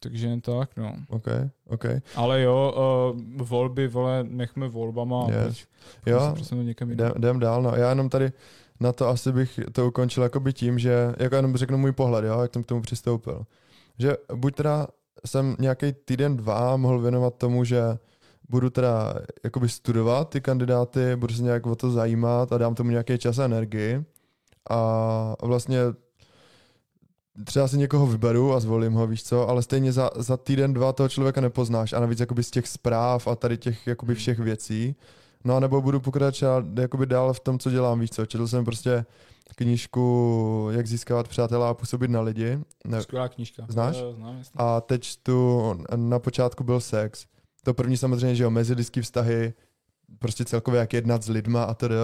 Takže 0.01 0.27
jen 0.27 0.41
tak, 0.41 0.69
no. 0.77 0.95
OK, 1.09 1.25
OK. 1.67 1.85
Ale 2.15 2.41
jo, 2.41 2.73
uh, 3.17 3.47
volby, 3.47 3.87
vole, 3.87 4.23
nechme 4.23 4.67
volbama. 4.67 5.27
Yes. 5.45 5.65
jo, 6.05 6.35
jdem, 6.81 7.13
jdem 7.15 7.39
dál, 7.39 7.61
no. 7.61 7.75
Já 7.75 7.89
jenom 7.89 8.09
tady 8.09 8.31
na 8.79 8.93
to 8.93 9.07
asi 9.07 9.31
bych 9.31 9.59
to 9.71 9.87
ukončil 9.87 10.23
jakoby 10.23 10.53
tím, 10.53 10.79
že, 10.79 11.13
jako 11.19 11.35
jenom 11.35 11.57
řeknu 11.57 11.77
můj 11.77 11.91
pohled, 11.91 12.25
jo, 12.25 12.41
jak 12.41 12.53
jsem 12.53 12.63
k 12.63 12.67
tomu 12.67 12.81
přistoupil. 12.81 13.45
Že 13.97 14.17
buď 14.35 14.55
teda 14.55 14.87
jsem 15.25 15.55
nějaký 15.59 15.93
týden, 16.05 16.37
dva 16.37 16.77
mohl 16.77 16.99
věnovat 16.99 17.35
tomu, 17.35 17.63
že 17.63 17.81
budu 18.49 18.69
teda 18.69 19.13
jakoby 19.43 19.69
studovat 19.69 20.29
ty 20.29 20.41
kandidáty, 20.41 21.15
budu 21.15 21.33
se 21.33 21.43
nějak 21.43 21.65
o 21.65 21.75
to 21.75 21.91
zajímat 21.91 22.51
a 22.51 22.57
dám 22.57 22.75
tomu 22.75 22.89
nějaký 22.89 23.17
čas 23.17 23.39
a 23.39 23.45
energii 23.45 24.03
a 24.69 25.35
vlastně 25.41 25.79
třeba 27.43 27.67
si 27.67 27.77
někoho 27.77 28.07
vyberu 28.07 28.53
a 28.53 28.59
zvolím 28.59 28.93
ho, 28.93 29.07
víš 29.07 29.23
co, 29.23 29.49
ale 29.49 29.61
stejně 29.61 29.91
za, 29.91 30.09
za 30.15 30.37
týden, 30.37 30.73
dva 30.73 30.93
toho 30.93 31.09
člověka 31.09 31.41
nepoznáš 31.41 31.93
a 31.93 31.99
navíc 31.99 32.19
jakoby 32.19 32.43
z 32.43 32.51
těch 32.51 32.67
zpráv 32.67 33.27
a 33.27 33.35
tady 33.35 33.57
těch 33.57 33.87
jakoby 33.87 34.15
všech 34.15 34.39
věcí, 34.39 34.95
No 35.43 35.55
a 35.55 35.59
nebo 35.59 35.81
budu 35.81 35.99
pokračovat 35.99 36.65
jakoby 36.79 37.05
dál 37.05 37.33
v 37.33 37.39
tom, 37.39 37.59
co 37.59 37.71
dělám, 37.71 37.99
víš 37.99 38.09
co. 38.09 38.25
Četl 38.25 38.47
jsem 38.47 38.65
prostě 38.65 39.05
knížku 39.55 40.67
Jak 40.71 40.87
získávat 40.87 41.27
přátelé 41.27 41.69
a 41.69 41.73
působit 41.73 42.11
na 42.11 42.21
lidi. 42.21 42.59
Ne, 42.85 43.01
Skvělá 43.01 43.27
knížka. 43.27 43.65
Znáš? 43.69 43.97
Jo, 43.97 44.13
znám, 44.13 44.37
jasný. 44.37 44.57
A 44.57 44.81
teď 44.81 45.17
tu 45.23 45.73
na 45.95 46.19
počátku 46.19 46.63
byl 46.63 46.79
sex. 46.79 47.25
To 47.63 47.73
první 47.73 47.97
samozřejmě, 47.97 48.35
že 48.35 48.43
jo, 48.43 48.49
mezilidský 48.49 49.01
vztahy, 49.01 49.53
prostě 50.19 50.45
celkově 50.45 50.79
jak 50.79 50.93
jednat 50.93 51.23
s 51.23 51.29
lidma 51.29 51.63
a 51.63 51.73
tedy. 51.73 51.95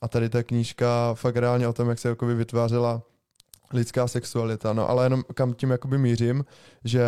A 0.00 0.08
tady 0.08 0.28
ta 0.28 0.42
knížka 0.42 1.14
fakt 1.14 1.36
reálně 1.36 1.68
o 1.68 1.72
tom, 1.72 1.88
jak 1.88 1.98
se 1.98 2.08
jakoby 2.08 2.34
vytvářela 2.34 3.02
lidská 3.72 4.08
sexualita, 4.08 4.72
no 4.72 4.90
ale 4.90 5.06
jenom 5.06 5.22
kam 5.34 5.54
tím 5.54 5.70
jakoby 5.70 5.98
mířím, 5.98 6.44
že 6.84 7.04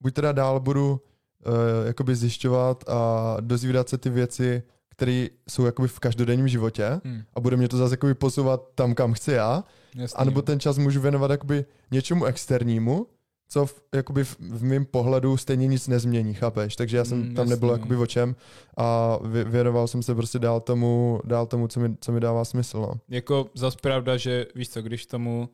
buď 0.00 0.14
teda 0.14 0.32
dál 0.32 0.60
budu 0.60 0.90
uh, 0.90 1.86
jakoby 1.86 2.16
zjišťovat 2.16 2.88
a 2.88 3.36
dozvídat 3.40 3.88
se 3.88 3.98
ty 3.98 4.10
věci, 4.10 4.62
které 4.98 5.26
jsou 5.48 5.64
jakoby 5.64 5.88
v 5.88 6.00
každodenním 6.00 6.48
životě 6.48 7.00
Hmm. 7.04 7.22
a 7.34 7.40
bude 7.40 7.56
mě 7.56 7.68
to 7.68 7.76
zase 7.76 7.92
jakoby 7.92 8.14
posouvat 8.14 8.62
tam, 8.74 8.94
kam 8.94 9.12
chci 9.12 9.32
já, 9.32 9.64
Jasný, 9.94 10.16
anebo 10.20 10.42
ten 10.42 10.60
čas 10.60 10.78
můžu 10.78 11.00
věnovat 11.00 11.30
jakoby 11.30 11.64
něčemu 11.90 12.24
externímu, 12.24 13.06
co 13.48 13.66
v, 13.66 13.82
jakoby 13.94 14.24
v, 14.24 14.36
v 14.40 14.62
mém 14.64 14.84
pohledu 14.84 15.36
stejně 15.36 15.66
nic 15.66 15.88
nezmění, 15.88 16.34
chápeš? 16.34 16.76
Takže 16.76 16.96
já 16.96 17.04
jsem 17.04 17.28
Mm, 17.28 17.34
tam 17.34 17.48
nebyl 17.48 17.70
jakoby 17.70 17.96
o 17.96 18.06
čem 18.06 18.36
a 18.76 19.18
vě- 19.22 19.44
věnoval 19.48 19.88
jsem 19.88 20.02
se 20.02 20.14
prostě 20.14 20.38
dál 20.38 20.60
tomu, 20.60 21.20
dál 21.24 21.46
tomu 21.46 21.68
co, 21.68 21.80
mi, 21.80 21.96
co 22.00 22.12
mi 22.12 22.20
dává 22.20 22.44
smysl, 22.44 22.80
no. 22.80 22.92
Jako 23.08 23.50
zas 23.54 23.76
pravda, 23.76 24.16
že 24.16 24.46
víš 24.54 24.68
co, 24.68 24.82
když 24.82 25.06
tomu 25.06 25.48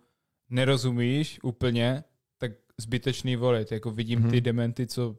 nerozumíš 0.50 1.38
úplně, 1.42 2.04
tak 2.38 2.52
zbytečný 2.78 3.36
volit. 3.36 3.72
Jako 3.72 3.90
vidím 3.90 4.20
Mhm. 4.20 4.30
ty 4.30 4.40
dementy, 4.40 4.86
co 4.86 5.16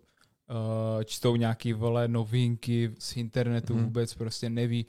uh, 0.50 1.04
čtou 1.04 1.36
nějaký 1.36 1.74
vole 1.74 2.08
novinky 2.08 2.92
z 3.00 3.18
internetu, 3.18 3.74
Mhm. 3.76 3.84
vůbec 3.84 4.14
prostě 4.14 4.50
neví 4.50 4.86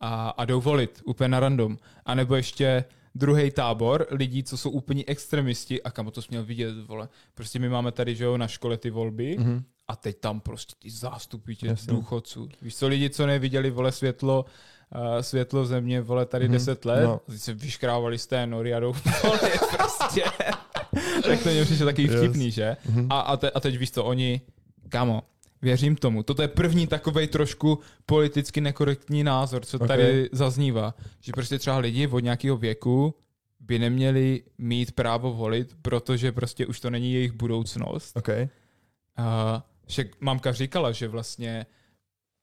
a, 0.00 0.28
a 0.28 0.44
jdou 0.44 0.60
volit 0.60 1.02
úplně 1.04 1.28
na 1.28 1.40
random. 1.40 1.78
A 2.06 2.14
nebo 2.14 2.36
ještě 2.36 2.84
druhý 3.14 3.50
tábor 3.50 4.06
lidí, 4.10 4.42
co 4.42 4.56
jsou 4.56 4.70
úplně 4.70 5.04
extremisti 5.06 5.82
a 5.82 5.90
kam 5.90 6.10
to 6.10 6.22
jsi 6.22 6.28
měl 6.30 6.44
vidět, 6.44 6.74
vole. 6.86 7.08
Prostě 7.34 7.58
my 7.58 7.68
máme 7.68 7.92
tady, 7.92 8.16
že 8.16 8.24
jo, 8.24 8.36
na 8.36 8.48
škole 8.48 8.76
ty 8.76 8.90
volby 8.90 9.36
Mhm. 9.38 9.64
a 9.88 9.96
teď 9.96 10.16
tam 10.20 10.40
prostě 10.40 10.74
ty 10.78 10.90
zástupy 10.90 11.54
těch 11.54 11.68
Jasně. 11.70 11.92
důchodců. 11.92 12.48
Víš 12.62 12.76
co, 12.76 12.88
lidi, 12.88 13.10
co 13.10 13.26
neviděli, 13.26 13.70
vole, 13.70 13.92
světlo, 13.92 14.44
uh, 14.94 15.18
světlo 15.20 15.66
země, 15.66 16.00
vole, 16.00 16.26
tady 16.26 16.44
Mhm, 16.44 16.52
10 16.52 16.84
let, 16.84 17.04
no. 17.04 17.20
se 17.36 17.54
vyškrávali 17.54 18.18
z 18.18 18.26
té 18.26 18.46
nory 18.46 18.74
a 18.74 18.80
jdou 18.80 18.92
prostě. 19.76 20.22
tak 21.22 21.42
to 21.42 21.48
mě 21.48 21.64
přišlo 21.64 21.86
takový 21.86 22.06
Yes. 22.06 22.16
vtipný, 22.16 22.50
že? 22.50 22.76
Mhm. 22.88 23.06
A, 23.10 23.20
a, 23.20 23.36
te, 23.36 23.50
a 23.50 23.60
teď 23.60 23.78
víš 23.78 23.90
co, 23.90 24.04
oni, 24.04 24.40
kamo, 24.88 25.22
věřím 25.62 25.96
tomu. 25.96 26.22
Toto 26.22 26.42
je 26.42 26.48
první 26.48 26.86
takovej 26.86 27.26
trošku 27.26 27.78
politicky 28.06 28.60
nekorektní 28.60 29.24
názor, 29.24 29.64
co 29.64 29.78
Ok. 29.78 29.86
tady 29.88 30.28
zaznívá. 30.32 30.94
Že 31.20 31.32
prostě 31.32 31.58
třeba 31.58 31.78
lidi 31.78 32.06
od 32.06 32.18
nějakého 32.18 32.56
věku 32.56 33.14
by 33.60 33.78
neměli 33.78 34.42
mít 34.58 34.92
právo 34.92 35.32
volit, 35.32 35.76
protože 35.82 36.32
prostě 36.32 36.66
už 36.66 36.80
to 36.80 36.90
není 36.90 37.12
jejich 37.12 37.32
budoucnost. 37.32 38.16
OK. 38.16 38.28
Uh, 38.28 38.44
však 39.88 40.06
mamka 40.20 40.52
říkala, 40.52 40.92
že 40.92 41.08
vlastně 41.08 41.66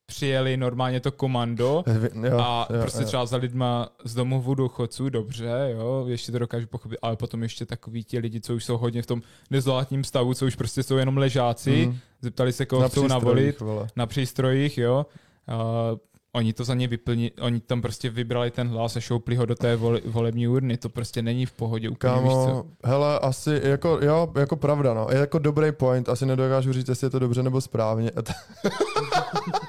přijeli 0.05 0.57
normálně 0.57 0.99
to 0.99 1.11
komando 1.11 1.83
Jo, 2.23 2.39
a 2.39 2.67
jo, 2.73 2.81
prostě 2.81 3.01
jo. 3.01 3.07
třeba 3.07 3.25
za 3.25 3.37
lidma 3.37 3.89
z 4.03 4.13
domovu 4.13 4.55
důchodců, 4.55 5.09
dobře, 5.09 5.73
jo, 5.77 6.05
ještě 6.07 6.31
to 6.31 6.39
dokážu 6.39 6.67
pochopit, 6.67 6.97
ale 7.01 7.15
potom 7.15 7.43
ještě 7.43 7.65
takový 7.65 8.03
ti 8.03 8.19
lidi, 8.19 8.41
co 8.41 8.55
už 8.55 8.65
jsou 8.65 8.77
hodně 8.77 9.01
v 9.01 9.05
tom 9.05 9.21
dezolátním 9.51 10.03
stavu, 10.03 10.33
co 10.33 10.45
už 10.45 10.55
prostě 10.55 10.83
jsou 10.83 10.95
jenom 10.97 11.17
ležáci, 11.17 11.85
Mhm. 11.87 11.97
zeptali 12.21 12.53
se, 12.53 12.65
koho 12.65 12.81
Na 12.81 12.87
chcou 12.87 13.07
navolit 13.07 13.59
vole. 13.59 13.87
na 13.95 14.05
přístrojích, 14.05 14.77
jo. 14.77 15.05
Uh, 15.49 15.97
oni 16.35 16.53
to 16.53 16.63
za 16.63 16.73
ně 16.73 16.87
vyplní, 16.87 17.31
oni 17.41 17.59
tam 17.59 17.81
prostě 17.81 18.09
vybrali 18.09 18.51
ten 18.51 18.67
hlas 18.67 18.95
a 18.95 18.99
šoupli 18.99 19.35
ho 19.35 19.45
do 19.45 19.55
té 19.55 19.75
vole, 19.75 20.01
volební 20.05 20.47
urny, 20.47 20.77
to 20.77 20.89
prostě 20.89 21.21
není 21.21 21.45
v 21.45 21.51
pohodě 21.51 21.89
úplně, 21.89 22.13
víš 22.13 22.31
co. 22.31 22.45
Kámo, 22.45 22.65
hele, 22.83 23.19
asi, 23.19 23.61
jako, 23.63 23.99
jo, 24.01 24.31
jako 24.39 24.55
pravda, 24.55 24.93
no. 24.93 25.07
Je 25.11 25.17
jako 25.17 25.39
dobrý 25.39 25.71
point, 25.71 26.09
asi 26.09 26.25
nedokážu 26.25 26.73
říct, 26.73 26.87
jestli 26.89 27.05
je 27.05 27.09
to 27.11 27.19
dobře 27.19 27.43
nebo 27.43 27.61
správně. 27.61 28.11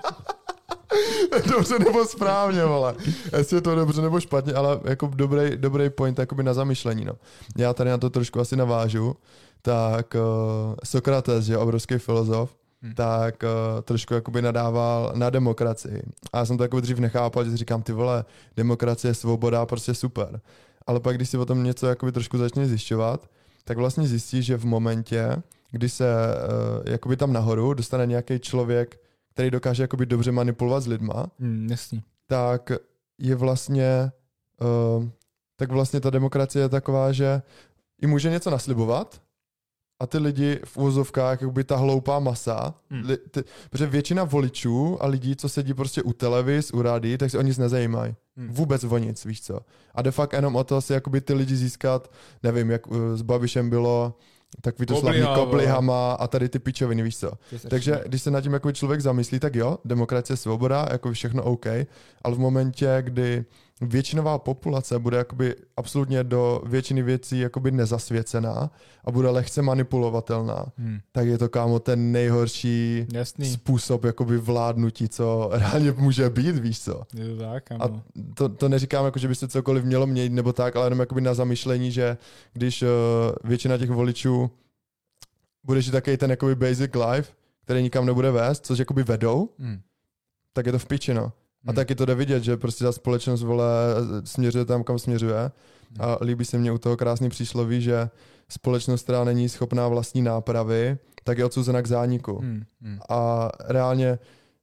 dobře 1.52 1.78
nebo 1.78 2.04
správně, 2.04 2.64
vole. 2.64 2.94
Jestli 3.36 3.56
je 3.56 3.60
to 3.60 3.74
dobře 3.74 4.02
nebo 4.02 4.20
špatně, 4.20 4.52
ale 4.54 4.80
jako 4.84 5.10
dobrý, 5.14 5.56
dobrý 5.56 5.90
point 5.90 6.18
jakoby 6.18 6.42
na 6.42 6.54
zamyšlení, 6.54 7.04
no. 7.04 7.12
Já 7.56 7.72
tady 7.74 7.90
na 7.90 7.98
to 7.98 8.10
trošku 8.10 8.40
asi 8.40 8.56
navážu. 8.56 9.16
Tak 9.62 10.14
uh, 10.14 10.74
Sokrates, 10.84 11.44
že 11.44 11.58
obrovský 11.58 11.98
filozof, 11.98 12.50
Hmm. 12.84 12.94
tak 12.94 13.42
uh, 13.42 13.80
trošku 13.82 14.14
jakoby 14.14 14.42
nadával 14.42 15.12
na 15.14 15.30
demokracii. 15.30 16.02
A 16.32 16.38
já 16.38 16.44
jsem 16.44 16.56
to 16.56 16.62
jako 16.62 16.80
dřív 16.80 16.98
nechápal, 16.98 17.44
že 17.44 17.50
si 17.50 17.56
říkám, 17.56 17.82
ty 17.82 17.92
vole, 17.92 18.24
demokracie, 18.56 19.14
svoboda, 19.14 19.66
prostě 19.66 19.94
super. 19.94 20.40
Ale 20.86 21.00
pak, 21.00 21.16
když 21.16 21.30
si 21.30 21.38
o 21.38 21.46
tom 21.46 21.64
něco 21.64 21.86
jakoby 21.86 22.12
trošku 22.12 22.38
začne 22.38 22.66
zjišťovat, 22.66 23.30
tak 23.64 23.78
vlastně 23.78 24.08
zjistíš, 24.08 24.46
že 24.46 24.56
v 24.56 24.64
momentě, 24.64 25.42
kdy 25.70 25.88
se 25.88 26.04
uh, 26.04 26.92
jakoby 26.92 27.16
tam 27.16 27.32
nahoru 27.32 27.74
dostane 27.74 28.06
nějaký 28.06 28.38
člověk, 28.38 28.98
který 29.34 29.50
dokáže 29.50 29.82
jakoby 29.82 30.06
dobře 30.06 30.32
manipulovat 30.32 30.82
s 30.82 30.86
lidma, 30.86 31.26
Hmm, 31.38 31.66
jasný. 31.70 32.02
tak 32.26 32.70
je 33.18 33.34
vlastně 33.34 34.12
uh, 34.98 35.08
tak 35.56 35.72
vlastně 35.72 36.00
ta 36.00 36.10
demokracie 36.10 36.62
je 36.64 36.68
taková, 36.68 37.12
že 37.12 37.42
i 38.02 38.06
může 38.06 38.30
něco 38.30 38.50
naslibovat 38.50 39.22
a 40.00 40.06
ty 40.06 40.18
lidi 40.18 40.60
v 40.64 40.76
úvozovkách, 40.76 41.40
jakoby 41.40 41.64
ta 41.64 41.76
hloupá 41.76 42.18
masa, 42.18 42.74
Hmm. 42.90 43.02
li, 43.06 43.16
ty, 43.16 43.44
protože 43.70 43.86
většina 43.86 44.24
voličů 44.24 45.02
a 45.02 45.06
lidí, 45.06 45.36
co 45.36 45.48
sedí 45.48 45.74
prostě 45.74 46.02
u 46.02 46.12
televiz, 46.12 46.70
u 46.70 46.82
rádií, 46.82 47.18
tak 47.18 47.30
se 47.30 47.38
o 47.38 47.42
nic 47.42 47.58
nezajímají. 47.58 48.14
Hmm. 48.36 48.48
Vůbec 48.48 48.84
o 48.84 48.98
nic, 48.98 49.24
víš 49.24 49.42
co. 49.42 49.60
A 49.94 50.02
de 50.02 50.10
facto 50.10 50.36
jenom 50.36 50.56
o 50.56 50.64
to 50.64 50.80
si 50.80 50.92
jakoby 50.92 51.20
ty 51.20 51.34
lidi 51.34 51.56
získat, 51.56 52.10
nevím, 52.42 52.70
jak 52.70 52.86
uh, 52.86 52.96
s 53.14 53.22
Babišem 53.22 53.70
bylo, 53.70 54.14
takový 54.60 54.86
to 54.86 54.96
slavný 54.96 55.26
koblihama 55.34 56.12
a 56.12 56.26
tady 56.26 56.48
ty 56.48 56.58
pičoviny, 56.58 57.02
víš 57.02 57.18
co. 57.18 57.32
Takže 57.68 58.00
když 58.06 58.22
se 58.22 58.30
nad 58.30 58.40
tím 58.40 58.52
jako 58.52 58.72
člověk 58.72 59.00
zamyslí, 59.00 59.38
tak 59.38 59.54
jo, 59.54 59.78
demokracie, 59.84 60.36
svoboda, 60.36 60.86
jako 60.90 61.12
všechno 61.12 61.42
OK, 61.42 61.66
ale 62.24 62.34
v 62.34 62.38
momentě, 62.38 62.98
kdy 63.00 63.44
většinová 63.80 64.38
populace 64.38 64.98
bude 64.98 65.16
jakoby 65.16 65.56
absolutně 65.76 66.24
do 66.24 66.62
většiny 66.66 67.02
věcí 67.02 67.38
jakoby 67.38 67.70
nezasvěcená 67.70 68.70
a 69.04 69.10
bude 69.10 69.28
lehce 69.28 69.62
manipulovatelná, 69.62 70.66
Hmm. 70.78 70.98
tak 71.12 71.26
je 71.26 71.38
to 71.38 71.48
kámo 71.48 71.78
ten 71.78 72.12
nejhorší 72.12 73.06
Jasný. 73.12 73.50
způsob 73.50 74.04
jakoby 74.04 74.38
vládnutí, 74.38 75.08
co 75.08 75.48
reálně 75.52 75.92
může 75.92 76.30
být, 76.30 76.56
víš 76.58 76.80
co. 76.80 77.02
Je 77.14 77.36
to 77.36 77.42
tak, 77.42 77.72
A 77.72 77.74
ano. 77.74 78.02
to, 78.34 78.48
to 78.48 78.68
neříkám, 78.68 79.04
jako, 79.04 79.18
že 79.18 79.28
by 79.28 79.34
se 79.34 79.48
cokoliv 79.48 79.84
mělo 79.84 80.06
měnit 80.06 80.32
nebo 80.32 80.52
tak, 80.52 80.76
ale 80.76 80.86
jenom 80.86 81.00
jakoby 81.00 81.20
na 81.20 81.34
zamyšlení, 81.34 81.92
že 81.92 82.16
když 82.52 82.82
uh, 82.82 82.88
většina 83.44 83.78
těch 83.78 83.90
voličů 83.90 84.50
bude 85.64 85.82
žít 85.82 85.90
takový 85.90 86.16
ten 86.16 86.30
jakoby 86.30 86.54
basic 86.54 86.90
life, 87.10 87.32
který 87.64 87.82
nikam 87.82 88.06
nebude 88.06 88.30
vést, 88.30 88.66
což 88.66 88.78
jakoby 88.78 89.02
vedou, 89.02 89.48
Hmm. 89.58 89.80
tak 90.52 90.66
je 90.66 90.72
to 90.72 90.78
v 90.78 90.86
piči, 90.86 91.14
no. 91.14 91.32
A 91.66 91.70
Hmm. 91.70 91.74
taky 91.74 91.94
to 91.94 92.04
jde 92.04 92.14
vidět, 92.14 92.44
že 92.44 92.56
prostě 92.56 92.84
ta 92.84 92.92
společnost 92.92 93.42
vole 93.42 93.66
směřuje 94.24 94.64
tam, 94.64 94.84
kam 94.84 94.98
směřuje. 94.98 95.50
A 96.00 96.18
líbí 96.20 96.44
se 96.44 96.58
mně 96.58 96.72
u 96.72 96.78
toho 96.78 96.96
krásný 96.96 97.28
přísloví, 97.28 97.80
že 97.80 98.10
společnost, 98.48 99.02
která 99.02 99.24
není 99.24 99.48
schopná 99.48 99.88
vlastní 99.88 100.22
nápravy, 100.22 100.98
tak 101.24 101.38
je 101.38 101.44
odsouzena 101.44 101.82
k 101.82 101.86
zániku. 101.86 102.38
Hmm. 102.38 102.62
Hmm. 102.82 102.98
A 103.08 103.50
reálně 103.68 104.18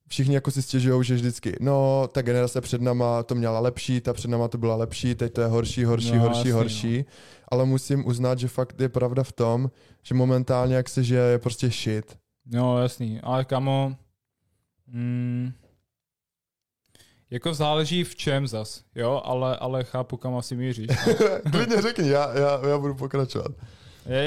všichni 0.08 0.36
jako 0.36 0.52
si 0.52 0.62
stěžují, 0.62 1.04
že 1.04 1.16
vždycky, 1.16 1.56
no, 1.60 2.08
ta 2.12 2.22
generace 2.22 2.62
před 2.62 2.82
náma 2.82 3.24
to 3.24 3.36
měla 3.36 3.60
lepší, 3.60 4.02
ta 4.02 4.14
před 4.14 4.28
náma 4.32 4.48
to 4.48 4.58
byla 4.58 4.76
lepší, 4.76 5.16
teď 5.16 5.34
to 5.34 5.42
je 5.42 5.48
horší, 5.48 5.84
horší, 5.84 6.12
No, 6.16 6.20
horší, 6.20 6.38
jasný, 6.38 6.52
horší. 6.52 7.06
Ale 7.48 7.66
musím 7.66 8.08
uznat, 8.08 8.40
že 8.40 8.48
fakt 8.48 8.82
je 8.82 8.90
pravda 8.90 9.24
v 9.24 9.32
tom, 9.32 9.72
že 10.04 10.16
momentálně, 10.16 10.76
jak 10.76 10.90
se 10.90 11.04
žije, 11.04 11.22
je 11.22 11.40
prostě 11.40 11.70
shit. 11.70 12.18
No, 12.46 12.82
jasný. 12.82 13.20
Ale 13.22 13.46
kamo, 13.46 13.96
mm, 14.88 15.52
jako 17.32 17.54
záleží 17.54 18.04
v 18.04 18.16
čem 18.16 18.48
zas, 18.48 18.84
jo, 18.96 19.22
ale, 19.26 19.58
ale 19.58 19.84
chápu, 19.84 20.18
kam 20.18 20.36
asi 20.36 20.56
míříš. 20.56 20.88
No. 20.88 21.14
Klidně 21.52 21.82
řekni, 21.82 22.10
já, 22.10 22.38
já, 22.40 22.68
já 22.70 22.78
budu 22.78 22.96
pokračovat. 22.96 23.52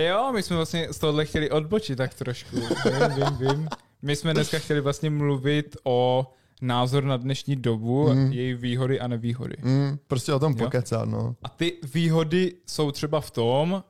Jo, 0.09 0.33
my 0.33 0.43
jsme 0.43 0.57
vlastně 0.57 0.89
z 0.93 0.99
tohohle 0.99 1.25
chtěli 1.25 1.51
odbočit 1.51 1.99
tak 1.99 2.15
trošku. 2.15 2.57
Vím, 2.57 3.15
vím, 3.17 3.37
vím. 3.49 3.69
My 4.03 4.17
jsme 4.17 4.35
dneska 4.35 4.59
chtěli 4.59 4.81
vlastně 4.81 5.11
mluvit 5.11 5.77
o 5.85 6.27
názor 6.63 7.05
na 7.05 7.17
dnešní 7.17 7.57
dobu, 7.57 8.09
Mm. 8.15 8.33
její 8.33 8.55
výhody 8.55 9.01
a 9.01 9.07
nevýhody. 9.07 9.57
Mm, 9.63 9.99
prostě 10.07 10.33
o 10.33 10.39
tom 10.39 10.53
Jo. 10.53 10.65
pokecat, 10.65 11.09
no. 11.09 11.37
A 11.43 11.49
ty 11.49 11.73
výhody 11.95 12.53
jsou 12.67 12.91
třeba 12.91 13.21
v 13.21 13.31
tom, 13.31 13.85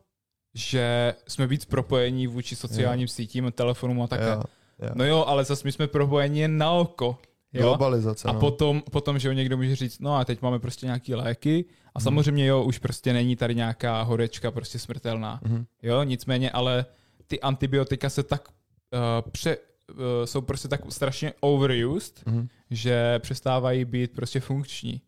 že 0.55 1.15
jsme 1.29 1.47
víc 1.47 1.65
propojení 1.65 2.27
vůči 2.27 2.57
sociálním 2.57 3.09
sítím, 3.09 3.53
telefonům 3.55 4.03
a 4.03 4.07
také. 4.07 4.25
Jo, 4.29 4.43
jo. 4.83 4.91
No 4.95 5.05
jo, 5.05 5.25
ale 5.27 5.45
zase 5.45 5.63
my 5.65 5.73
jsme 5.73 5.87
propojení 5.87 6.41
jen 6.41 6.59
na 6.59 6.71
oko. 6.73 7.19
Jo? 7.55 7.63
Globalizace, 7.69 8.29
A 8.29 8.33
no. 8.33 8.41
potom, 8.41 8.83
potom, 8.91 9.19
že 9.19 9.29
jo, 9.29 9.35
někdo 9.35 9.57
může 9.57 9.77
říct, 9.77 9.99
no 10.01 10.17
a 10.17 10.25
teď 10.25 10.43
máme 10.43 10.59
prostě 10.59 10.87
nějaký 10.87 11.15
léky 11.15 11.65
a 11.95 12.01
samozřejmě 12.01 12.47
jo, 12.47 12.63
už 12.63 12.79
prostě 12.79 13.13
není 13.13 13.37
tady 13.37 13.55
nějaká 13.55 14.03
horečka 14.03 14.51
prostě 14.51 14.79
smrtelná. 14.79 15.41
Mhm. 15.45 15.65
Jo, 15.83 16.03
nicméně, 16.03 16.51
ale 16.51 16.87
ty 17.27 17.41
antibiotika 17.41 18.11
se 18.11 18.23
tak 18.23 18.49
uh, 18.49 19.31
pře, 19.31 19.57
uh, 19.57 19.97
jsou 20.25 20.41
prostě 20.41 20.69
tak 20.69 20.81
strašně 20.93 21.33
overused, 21.41 22.23
Mhm. 22.27 22.49
že 22.71 23.19
přestávají 23.19 23.85
být 23.85 24.13
prostě 24.13 24.41
funkční. 24.41 25.01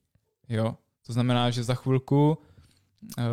Jo, 0.49 0.75
to 1.07 1.13
znamená, 1.13 1.51
že 1.51 1.65
za 1.65 1.75
chvilku 1.75 2.39
uh, 3.19 3.25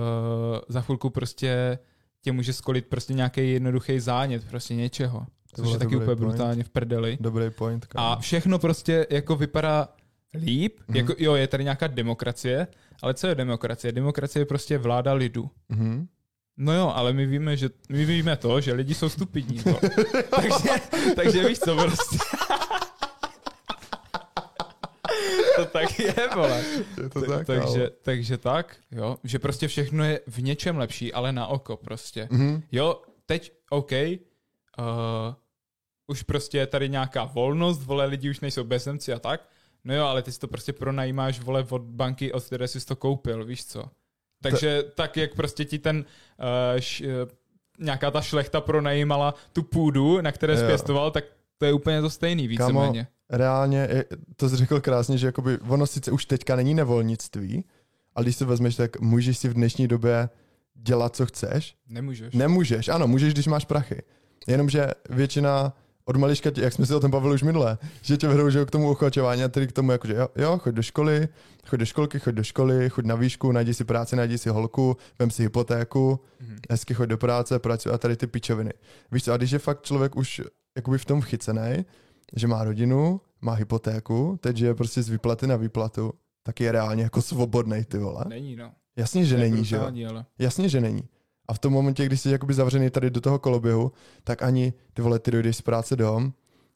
za 0.67 0.81
chvilku 0.81 1.09
prostě 1.09 1.79
tě 2.21 2.31
může 2.31 2.53
skolit 2.53 2.85
prostě 2.87 3.13
nějaký 3.13 3.51
jednoduchý 3.51 3.99
zánět 3.99 4.45
prostě 4.49 4.75
něčeho. 4.75 5.25
To 5.55 5.61
Což 5.61 5.71
je 5.71 5.79
taky 5.79 5.95
úplně 5.95 6.05
point. 6.15 6.19
brutálně 6.19 6.63
v 6.63 6.69
prdeli. 6.69 7.17
Dobrý 7.21 7.49
point. 7.49 7.85
kámo. 7.85 8.07
A 8.07 8.15
všechno 8.19 8.59
prostě 8.59 9.07
jako 9.09 9.35
vypadá 9.35 9.87
líp, 10.33 10.79
Mhm. 10.79 10.87
mm-hmm. 10.93 10.97
jako 10.97 11.13
jo, 11.17 11.35
je 11.35 11.47
tady 11.47 11.63
nějaká 11.63 11.87
demokracie, 11.87 12.67
ale 13.01 13.13
co 13.13 13.27
je 13.27 13.35
demokracie? 13.35 13.91
Demokracie 13.91 14.41
je 14.41 14.45
prostě 14.45 14.77
vláda 14.77 15.13
lidu. 15.13 15.49
Mhm. 15.69 16.07
No 16.57 16.73
jo, 16.73 16.91
ale 16.95 17.13
my 17.13 17.25
víme, 17.25 17.57
že 17.57 17.69
my 17.89 18.05
víme 18.05 18.35
to, 18.37 18.61
že 18.61 18.73
lidi 18.73 18.93
jsou 18.93 19.09
stupidní. 19.09 19.61
No. 19.65 19.79
takže, 20.35 20.69
takže 21.15 21.47
víš 21.47 21.59
co, 21.59 21.75
prostě. 21.75 22.17
to 25.55 25.65
tak 25.65 25.99
je, 25.99 26.13
vole. 26.35 26.63
Je 27.03 27.09
to 27.09 27.21
tak, 27.21 27.45
takže, 27.47 27.89
takže 28.01 28.37
tak, 28.37 28.75
jo, 28.91 29.17
že 29.23 29.39
prostě 29.39 29.67
všechno 29.67 30.03
je 30.03 30.19
v 30.27 30.41
něčem 30.43 30.77
lepší, 30.77 31.13
ale 31.13 31.31
na 31.31 31.47
oko 31.47 31.77
prostě. 31.77 32.27
Mhm. 32.31 32.63
Jo, 32.71 33.01
teď 33.25 33.51
OK, 33.69 33.91
uh, 33.91 34.85
už 36.07 36.23
prostě 36.23 36.57
je 36.57 36.67
tady 36.67 36.89
nějaká 36.89 37.23
volnost, 37.23 37.83
vole, 37.83 38.05
lidi 38.05 38.29
už 38.29 38.39
nejsou 38.39 38.63
bezemci 38.63 39.13
a 39.13 39.19
tak, 39.19 39.49
no 39.83 39.95
jo, 39.95 40.05
ale 40.05 40.21
ty 40.21 40.31
si 40.31 40.39
to 40.39 40.47
prostě 40.47 40.73
pronajímáš, 40.73 41.39
vole, 41.39 41.65
od 41.69 41.81
banky, 41.81 42.31
od 42.33 42.43
které 42.43 42.67
jsi 42.67 42.85
to 42.85 42.95
koupil, 42.95 43.45
víš 43.45 43.65
co. 43.65 43.83
Takže 44.41 44.83
tak, 44.95 45.17
jak 45.17 45.35
prostě 45.35 45.65
ti 45.65 45.79
ten 45.79 45.97
uh, 45.97 46.79
š, 46.79 47.01
uh, 47.01 47.07
nějaká 47.79 48.11
ta 48.11 48.21
šlechta 48.21 48.61
pronajímala 48.61 49.33
tu 49.53 49.63
půdu, 49.63 50.21
na 50.21 50.31
které 50.31 50.57
jsi 50.57 50.63
Jo. 50.63 50.67
pěstoval, 50.69 51.11
tak 51.11 51.23
to 51.57 51.65
je 51.65 51.73
úplně 51.73 52.01
to 52.01 52.09
stejný, 52.09 52.47
víceméně. 52.47 53.07
reálně, 53.29 53.87
je- 53.91 54.05
to 54.35 54.49
jsi 54.49 54.55
řekl 54.55 54.81
krásně, 54.81 55.17
že 55.17 55.25
jakoby 55.25 55.57
ono 55.57 55.87
sice 55.87 56.11
už 56.11 56.25
teďka 56.25 56.55
není 56.55 56.73
nevolnictví, 56.73 57.65
ale 58.15 58.23
když 58.25 58.35
si 58.35 58.45
vezmeš, 58.45 58.75
tak 58.75 58.99
můžeš 58.99 59.37
si 59.37 59.49
v 59.49 59.53
dnešní 59.53 59.87
době 59.87 60.29
dělat, 60.75 61.15
co 61.15 61.25
chceš. 61.25 61.75
Nemůžeš. 61.87 62.33
Nemůžeš, 62.33 62.87
ano, 62.87 63.07
můžeš, 63.07 63.33
když 63.33 63.47
máš 63.47 63.65
prachy. 63.65 64.01
Jenomže 64.47 64.87
většina 65.09 65.73
od 66.05 66.15
malička, 66.15 66.49
tě- 66.51 66.61
jak 66.61 66.73
jsme 66.73 66.85
si 66.85 66.95
o 66.95 66.99
tom 66.99 67.11
bavili 67.11 67.33
už 67.33 67.43
minule, 67.43 67.77
že 68.01 68.17
tě 68.17 68.27
vedou 68.27 68.49
že 68.49 68.65
k 68.65 68.71
tomu 68.71 68.91
uchočování 68.91 69.43
a 69.43 69.47
tedy 69.47 69.67
k 69.67 69.71
tomu, 69.71 69.91
jako, 69.91 70.07
že 70.07 70.13
jo, 70.13 70.27
jo, 70.35 70.57
choď 70.57 70.73
do 70.75 70.81
školy, 70.81 71.27
choď 71.67 71.79
do 71.79 71.85
školky, 71.85 72.19
choď 72.19 72.33
do 72.35 72.43
školy, 72.43 72.89
choď 72.89 73.05
na 73.05 73.15
výšku, 73.15 73.51
najdi 73.51 73.73
si 73.73 73.83
práci, 73.83 74.15
najdi 74.15 74.37
si 74.37 74.49
holku, 74.49 74.97
vem 75.19 75.31
si 75.31 75.43
hypotéku, 75.43 76.19
Mhm. 76.39 76.57
hezky 76.69 76.93
choď 76.93 77.09
do 77.09 77.17
práce, 77.17 77.59
pracuj 77.59 77.91
a 77.93 77.97
tady 77.97 78.15
ty 78.15 78.27
pičoviny. 78.27 78.71
Víš 79.11 79.23
co, 79.23 79.33
a 79.33 79.37
když 79.37 79.51
je 79.51 79.59
fakt 79.59 79.81
člověk 79.81 80.15
už 80.15 80.41
jakoby 80.75 80.97
v 80.97 81.05
tom 81.05 81.21
vchycený, 81.21 81.85
že 82.35 82.47
má 82.47 82.63
rodinu, 82.63 83.21
má 83.41 83.53
hypotéku, 83.53 84.37
teď 84.41 84.59
je 84.61 84.75
prostě 84.75 85.03
z 85.03 85.09
výplaty 85.09 85.47
na 85.47 85.55
výplatu, 85.55 86.13
tak 86.43 86.61
je 86.61 86.71
reálně 86.71 87.03
jako 87.03 87.21
svobodnej, 87.21 87.85
ty 87.85 87.97
vole. 87.97 88.25
Není, 88.27 88.55
no. 88.55 88.71
Jasně, 88.95 89.25
že 89.25 89.37
není, 89.37 89.65
že 89.65 89.75
jo. 89.75 89.91
ale. 90.09 90.25
Jasně, 90.39 90.69
že 90.69 90.81
není. 90.81 91.03
A 91.47 91.53
v 91.53 91.59
tom 91.59 91.73
momentě, 91.73 92.05
když 92.05 92.21
jsi 92.21 92.29
jakoby 92.29 92.53
zavřený 92.53 92.89
tady 92.89 93.09
do 93.09 93.21
toho 93.21 93.39
koloběhu, 93.39 93.91
tak 94.23 94.43
ani 94.43 94.73
ty 94.93 95.01
vole, 95.01 95.19
ty 95.19 95.31
dojdeš 95.31 95.57
z 95.57 95.61
práce 95.61 95.95
dom, 95.95 96.33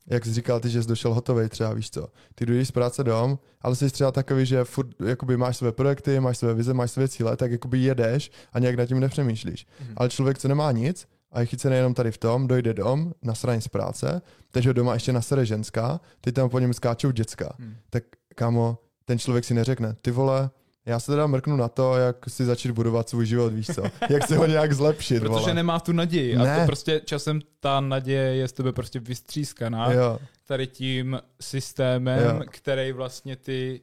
jak 0.07 0.25
jsi 0.25 0.33
říkal 0.33 0.59
ty, 0.59 0.69
že 0.69 0.83
jsi 0.83 0.89
došel 0.89 1.13
hotový 1.13 1.50
třeba, 1.50 1.74
víš 1.74 1.89
co. 1.91 2.07
Ty 2.36 2.45
dojdeš 2.45 2.67
z 2.67 2.71
práce 2.71 3.03
dom, 3.03 3.39
ale 3.62 3.75
jsi 3.75 3.89
třeba 3.89 4.12
takový, 4.12 4.45
že 4.45 4.63
furt 4.63 4.88
jakoby 5.05 5.38
máš 5.38 5.57
své 5.57 5.71
projekty, 5.71 6.19
máš 6.19 6.38
své 6.38 6.53
vize, 6.53 6.74
máš 6.74 6.91
své 6.91 7.07
cíle, 7.07 7.38
tak 7.38 7.51
jakoby 7.51 7.79
jedeš 7.79 8.31
a 8.53 8.59
nějak 8.59 8.75
nad 8.75 8.86
tím 8.86 9.00
nepřemýšlíš. 9.00 9.67
Mhm. 9.81 9.93
Ale 9.97 10.09
člověk, 10.09 10.38
co 10.38 10.47
nemá 10.47 10.71
nic 10.71 11.07
a 11.31 11.39
je 11.39 11.45
chycený 11.45 11.75
jenom 11.75 11.93
tady 11.93 12.12
v 12.12 12.17
tom, 12.17 12.47
dojde 12.47 12.74
dom, 12.74 13.13
na 13.24 13.36
straně 13.36 13.62
z 13.62 13.67
práce, 13.67 14.21
teď 14.51 14.67
ho 14.67 14.74
doma 14.74 14.93
ještě 14.93 15.13
nasere 15.13 15.45
ženská, 15.45 16.00
teď 16.21 16.36
tam 16.36 16.50
po 16.50 16.59
něm 16.59 16.74
skáčou 16.74 17.12
děcka. 17.12 17.55
Hmm. 17.59 17.75
Tak 17.89 18.03
kámo, 18.36 18.77
ten 19.05 19.19
člověk 19.19 19.45
si 19.45 19.53
neřekne, 19.53 19.95
ty 20.01 20.12
vole, 20.12 20.50
já 20.88 21.00
se 21.00 21.12
teda 21.12 21.27
mrknu 21.27 21.56
na 21.56 21.67
to, 21.67 21.96
jak 21.96 22.29
si 22.29 22.46
začít 22.46 22.72
budovat 22.72 23.10
svůj 23.10 23.25
život, 23.25 23.53
víš 23.53 23.67
co? 23.67 23.84
Jak 24.10 24.27
se 24.27 24.38
ho 24.38 24.46
nějak 24.46 24.74
zlepšit, 24.74 25.20
Protože 25.20 25.29
vole. 25.29 25.53
nemá 25.53 25.79
tu 25.79 25.91
naději. 25.91 26.36
A 26.38 26.44
Ne. 26.44 26.60
to 26.60 26.65
prostě 26.65 27.01
časem 27.06 27.41
ta 27.60 27.79
naděje 27.79 28.36
je 28.36 28.48
z 28.48 28.53
tebe 28.53 28.72
prostě 28.72 29.00
vystřískaná 29.00 29.91
Jo, 29.91 30.20
tady 30.46 30.67
tím 30.67 31.20
systémem, 31.41 32.36
Jo. 32.39 32.41
který 32.50 32.91
vlastně 32.91 33.36
ty 33.36 33.82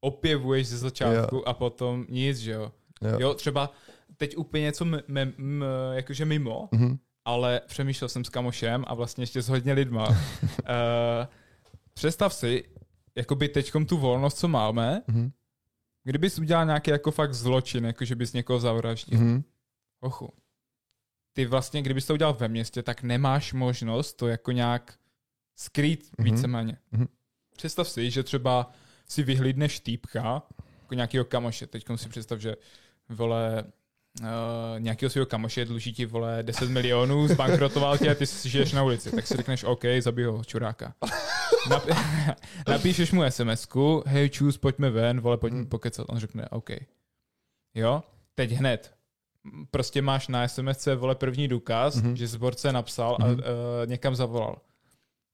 opěvuješ 0.00 0.68
ze 0.68 0.78
začátku 0.78 1.48
a 1.48 1.54
potom 1.54 2.06
nic, 2.08 2.38
že 2.38 2.52
jo. 2.52 2.72
jo. 3.02 3.16
Jo, 3.20 3.34
třeba 3.34 3.70
teď 4.16 4.36
úplně 4.36 4.62
něco 4.64 4.84
m- 4.84 5.00
m- 5.08 5.32
m- 5.38 5.64
jakože 5.92 6.24
mimo, 6.24 6.68
Mhm. 6.72 6.98
ale 7.24 7.60
přemýšlel 7.66 8.08
jsem 8.08 8.24
s 8.24 8.28
kamošem 8.28 8.84
a 8.88 8.94
vlastně 8.94 9.22
ještě 9.22 9.42
s 9.42 9.48
hodně 9.48 9.72
lidma. 9.72 10.08
uh, 10.08 10.14
představ 11.94 12.34
si, 12.34 12.64
jakoby 13.16 13.48
teďkom 13.48 13.86
tu 13.86 13.96
volnost, 13.98 14.38
co 14.38 14.48
máme, 14.48 15.02
Mhm. 15.08 15.30
Kdybys 16.04 16.38
udělal 16.38 16.66
nějaký 16.66 16.90
jako 16.90 17.10
fakt 17.10 17.34
zločin, 17.34 17.84
jako 17.84 18.04
že 18.04 18.14
bys 18.16 18.32
někoho 18.32 18.60
zavraždil. 18.60 19.18
Mhm. 19.20 19.44
Ochu. 20.00 20.32
Ty 21.32 21.46
vlastně, 21.46 21.82
kdybys 21.82 22.06
to 22.06 22.14
udělal 22.14 22.34
ve 22.34 22.48
městě, 22.48 22.82
tak 22.82 23.02
nemáš 23.02 23.52
možnost 23.52 24.12
to 24.12 24.28
jako 24.28 24.52
nějak 24.52 24.98
skrýt 25.56 26.10
Mhm. 26.18 26.24
víceméně. 26.24 26.78
Mhm. 26.90 27.06
Představ 27.56 27.88
si, 27.88 28.10
že 28.10 28.22
třeba 28.22 28.72
si 29.08 29.22
vyhlídneš 29.22 29.80
týpka, 29.80 30.42
jako 30.82 30.94
nějakého 30.94 31.24
kamoše. 31.24 31.66
Teď 31.66 31.84
si 31.96 32.08
představ, 32.08 32.40
že 32.40 32.56
vole 33.08 33.64
uh, 34.20 34.26
nějakého 34.78 35.10
svého 35.10 35.26
kamoše 35.26 35.64
dluží 35.64 35.92
ti 35.92 36.06
vole 36.06 36.42
10 36.42 36.70
milionů, 36.70 37.28
zbankrotoval 37.28 37.98
tě 37.98 38.10
a 38.10 38.14
ty 38.14 38.26
si 38.26 38.48
žiješ 38.48 38.72
na 38.72 38.82
ulici. 38.82 39.10
Tak 39.10 39.26
si 39.26 39.36
řekneš, 39.36 39.64
OK, 39.64 39.82
zabij 40.00 40.24
ho, 40.24 40.44
čuráka. 40.44 40.94
Nap- 41.68 41.96
napíšeš 42.68 43.12
mu 43.12 43.22
SMS-ku, 43.22 44.02
hej 44.06 44.28
čus, 44.30 44.58
pojďme 44.58 44.90
ven, 44.90 45.20
vole, 45.20 45.36
pojďme 45.38 45.58
Hmm. 45.58 45.68
pokecat. 45.68 46.06
On 46.08 46.18
řekne, 46.18 46.48
OK. 46.48 46.70
Jo, 47.74 48.02
teď 48.34 48.50
hned. 48.50 48.94
Prostě 49.70 50.02
máš 50.02 50.28
na 50.28 50.48
SMS 50.48 50.86
vole 50.96 51.14
první 51.14 51.48
důkaz, 51.48 51.96
Mhm. 51.96 52.16
že 52.16 52.26
zborce 52.26 52.72
napsal 52.72 53.16
a 53.20 53.26
Mhm. 53.26 53.34
uh, 53.34 53.40
někam 53.86 54.14
zavolal. 54.16 54.58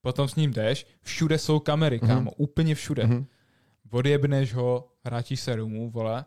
Potom 0.01 0.29
s 0.29 0.35
ním 0.37 0.53
jdeš, 0.53 0.87
všude 1.03 1.39
jsou 1.39 1.61
kamery, 1.61 1.99
Mhm. 2.03 2.07
kámo, 2.09 2.31
úplně 2.31 2.75
všude. 2.75 3.07
Mhm. 3.07 3.27
Odjebneš 3.91 4.55
ho, 4.55 4.89
vrátíš 5.05 5.41
se 5.41 5.57
domů, 5.57 5.91
vole, 5.91 6.25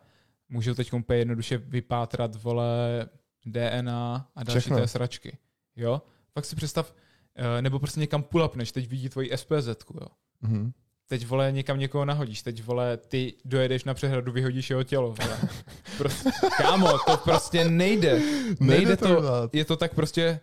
můžou 0.51 0.73
teď 0.73 0.93
úplně 0.93 1.19
jednoduše 1.19 1.57
vypátrat, 1.57 2.43
vole, 2.43 3.09
DNA 3.45 4.29
a 4.35 4.43
další 4.43 4.59
Všechno. 4.59 4.77
té 4.77 4.87
sračky. 4.87 5.37
Jo? 5.75 6.01
Fakt 6.33 6.45
si 6.45 6.55
představ, 6.55 6.95
eh, 7.35 7.61
nebo 7.61 7.79
prostě 7.79 7.99
někam 7.99 8.23
pulapneš, 8.23 8.71
teď 8.71 8.87
vidí 8.87 9.09
tvoji 9.09 9.31
SPZ, 9.37 9.67
jo. 10.01 10.07
Mhm. 10.41 10.71
Teď, 11.07 11.27
vole, 11.27 11.51
někam 11.51 11.79
někoho 11.79 12.05
nahodíš, 12.05 12.41
teď, 12.41 12.63
vole, 12.63 12.97
ty 12.97 13.33
dojedeš 13.45 13.83
na 13.83 13.93
přehradu, 13.93 14.31
vyhodíš 14.31 14.69
jeho 14.69 14.83
tělo, 14.83 15.15
vole. 15.21 15.37
Prostě, 15.97 16.29
kámo, 16.57 16.97
to 16.99 17.17
prostě 17.17 17.69
nejde. 17.69 18.13
Nejde, 18.19 18.55
Nejde 18.59 18.97
to 18.97 19.21
to, 19.21 19.49
je 19.53 19.65
to 19.65 19.77
tak 19.77 19.93
prostě, 19.95 20.39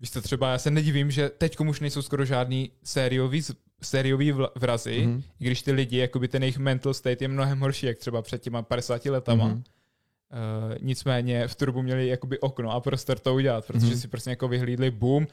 víš 0.00 0.10
to 0.10 0.22
třeba, 0.22 0.52
já 0.52 0.58
se 0.58 0.70
nedivím, 0.70 1.10
že 1.10 1.28
teď 1.28 1.60
už 1.60 1.80
nejsou 1.80 2.02
skoro 2.02 2.24
žádný 2.24 2.70
sériový, 2.84 3.42
sériový 3.86 4.32
vrazy, 4.54 5.06
Mhm. 5.06 5.22
i 5.40 5.44
když 5.44 5.62
ty 5.62 5.72
lidi, 5.72 5.96
jakoby 5.98 6.28
ten 6.28 6.42
jejich 6.42 6.58
mental 6.58 6.94
state 6.94 7.22
je 7.22 7.28
mnohem 7.28 7.60
horší, 7.60 7.86
jak 7.86 7.98
třeba 7.98 8.22
před 8.22 8.42
těma 8.42 8.62
50 8.62 9.10
letama. 9.10 9.44
Mhm. 9.48 9.56
Uh, 9.56 10.74
nicméně 10.80 11.48
v 11.48 11.54
turbu 11.54 11.82
měli 11.82 12.08
jakoby 12.08 12.38
okno 12.40 12.70
a 12.70 12.80
prostor 12.80 13.18
to 13.18 13.34
udělat, 13.34 13.66
protože 13.66 13.86
Mhm. 13.86 13.96
si 13.96 14.08
prostě 14.08 14.30
jako 14.30 14.48
vyhlídli, 14.48 14.90
boom, 14.90 15.26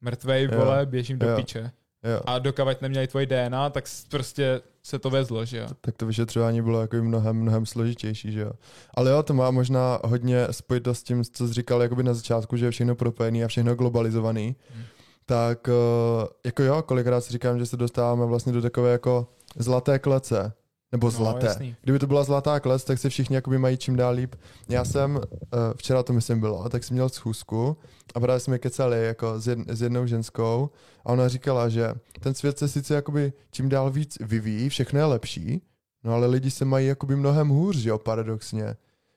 mrtvej, 0.00 0.44
Jo. 0.52 0.58
vole, 0.58 0.86
běžím 0.86 1.18
do 1.18 1.28
Jo. 1.28 1.36
piče. 1.36 1.70
Jo. 2.04 2.20
A 2.24 2.38
dokavať 2.38 2.80
neměli 2.80 3.06
tvoje 3.06 3.26
DNA, 3.26 3.70
tak 3.70 3.84
prostě 4.10 4.60
se 4.82 4.98
to 4.98 5.10
vezlo, 5.10 5.44
že 5.44 5.58
jo. 5.58 5.66
tak 5.80 5.96
to 5.96 6.06
vyšetřování 6.06 6.62
bylo 6.62 6.80
jako 6.80 6.96
mnohem, 6.96 7.36
mnohem 7.36 7.66
složitější, 7.66 8.32
že 8.32 8.40
jo. 8.40 8.52
Ale 8.94 9.10
jo, 9.10 9.22
to 9.22 9.34
má 9.34 9.50
možná 9.50 9.98
hodně 10.04 10.46
spojitost 10.50 11.00
s 11.00 11.02
tím, 11.02 11.24
co 11.24 11.48
jsi 11.48 11.54
říkal 11.54 11.82
jakoby 11.82 12.02
na 12.02 12.14
začátku, 12.14 12.56
že 12.56 12.64
je 12.64 12.70
všechno 12.70 12.94
propojený 12.94 13.44
a 13.44 13.48
všechno 13.48 13.74
globalizovaný. 13.74 14.56
Hmm. 14.74 14.84
Tak 15.28 15.68
eh, 15.68 16.26
jako 16.46 16.62
jo, 16.62 16.82
kolikrát 16.82 17.20
si 17.20 17.32
říkám, 17.32 17.58
že 17.58 17.66
se 17.66 17.76
dostáváme 17.76 18.26
vlastně 18.26 18.52
do 18.52 18.62
takové 18.62 18.92
jako 18.92 19.26
zlaté 19.56 19.98
klece. 19.98 20.52
Nebo 20.92 21.06
No, 21.06 21.10
zlaté. 21.10 21.46
jasný. 21.46 21.76
Kdyby 21.82 21.98
to 21.98 22.06
byla 22.06 22.24
zlatá 22.24 22.60
klec, 22.60 22.84
tak 22.84 22.98
se 22.98 23.08
všichni 23.08 23.34
jakoby 23.36 23.58
mají 23.58 23.76
čím 23.76 23.96
dál 23.96 24.14
líp. 24.14 24.34
Já 24.68 24.84
jsem, 24.84 25.20
eh, 25.42 25.56
včera 25.76 26.02
to 26.02 26.12
myslím 26.12 26.40
bylo, 26.40 26.68
tak 26.68 26.84
jsem 26.84 26.94
měl 26.94 27.08
schůzku 27.08 27.76
a 28.14 28.20
právě 28.20 28.40
jsme 28.40 28.58
kecali 28.58 29.06
jako 29.06 29.40
s, 29.40 29.46
jed, 29.48 29.58
s 29.68 29.82
jednou 29.82 30.06
ženskou 30.06 30.70
a 31.04 31.12
ona 31.12 31.28
říkala, 31.28 31.68
že 31.68 31.94
ten 32.20 32.34
svět 32.34 32.58
se 32.58 32.68
sice 32.68 32.94
jakoby 32.94 33.32
čím 33.50 33.68
dál 33.68 33.90
víc 33.90 34.18
vyvíjí, 34.20 34.68
všechno 34.68 34.98
je 34.98 35.04
lepší, 35.04 35.62
no 36.04 36.12
ale 36.14 36.26
lidi 36.26 36.50
se 36.50 36.64
mají 36.64 36.86
jakoby 36.86 37.16
mnohem 37.16 37.48
hůř, 37.48 37.76
že 37.76 37.88
jo, 37.88 37.98
paradoxně. 37.98 38.76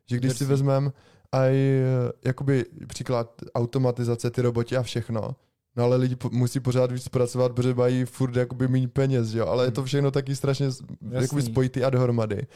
Že 0.10 0.18
když 0.18 0.38
si 0.38 0.46
vezmeme 0.46 0.92
aj 1.32 1.56
eh, 1.56 1.84
jakoby 2.26 2.66
příklad 2.88 3.42
automatizace, 3.56 4.32
ty 4.32 4.42
roboti 4.42 4.78
a 4.78 4.84
všechno, 4.84 5.36
No 5.76 5.84
ale 5.84 5.96
lidi 5.98 6.16
po, 6.16 6.30
musí 6.30 6.60
pořád 6.60 6.92
víc 6.92 7.08
pracovat, 7.08 7.52
protože 7.52 7.74
mají 7.74 8.06
furt 8.06 8.36
jakoby 8.36 8.68
méně 8.68 8.88
peněz, 8.88 9.34
jo? 9.34 9.48
Ale 9.48 9.66
je 9.66 9.72
to 9.72 9.84
všechno 9.84 10.12
taky 10.12 10.36
strašně 10.36 10.72
s- 10.72 10.84
jakoby 11.12 11.42
spojitý 11.42 11.84
a 11.84 11.90
dohromady. 11.90 12.48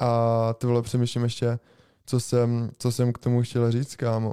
A 0.00 0.54
to 0.58 0.66
bylo 0.66 0.82
přemýšlím 0.82 1.22
ještě, 1.24 1.58
co 2.06 2.20
jsem, 2.20 2.70
co 2.78 2.92
jsem 2.92 3.12
k 3.12 3.18
tomu 3.18 3.42
chtěl 3.42 3.70
říct, 3.72 3.96
kámo. 3.96 4.32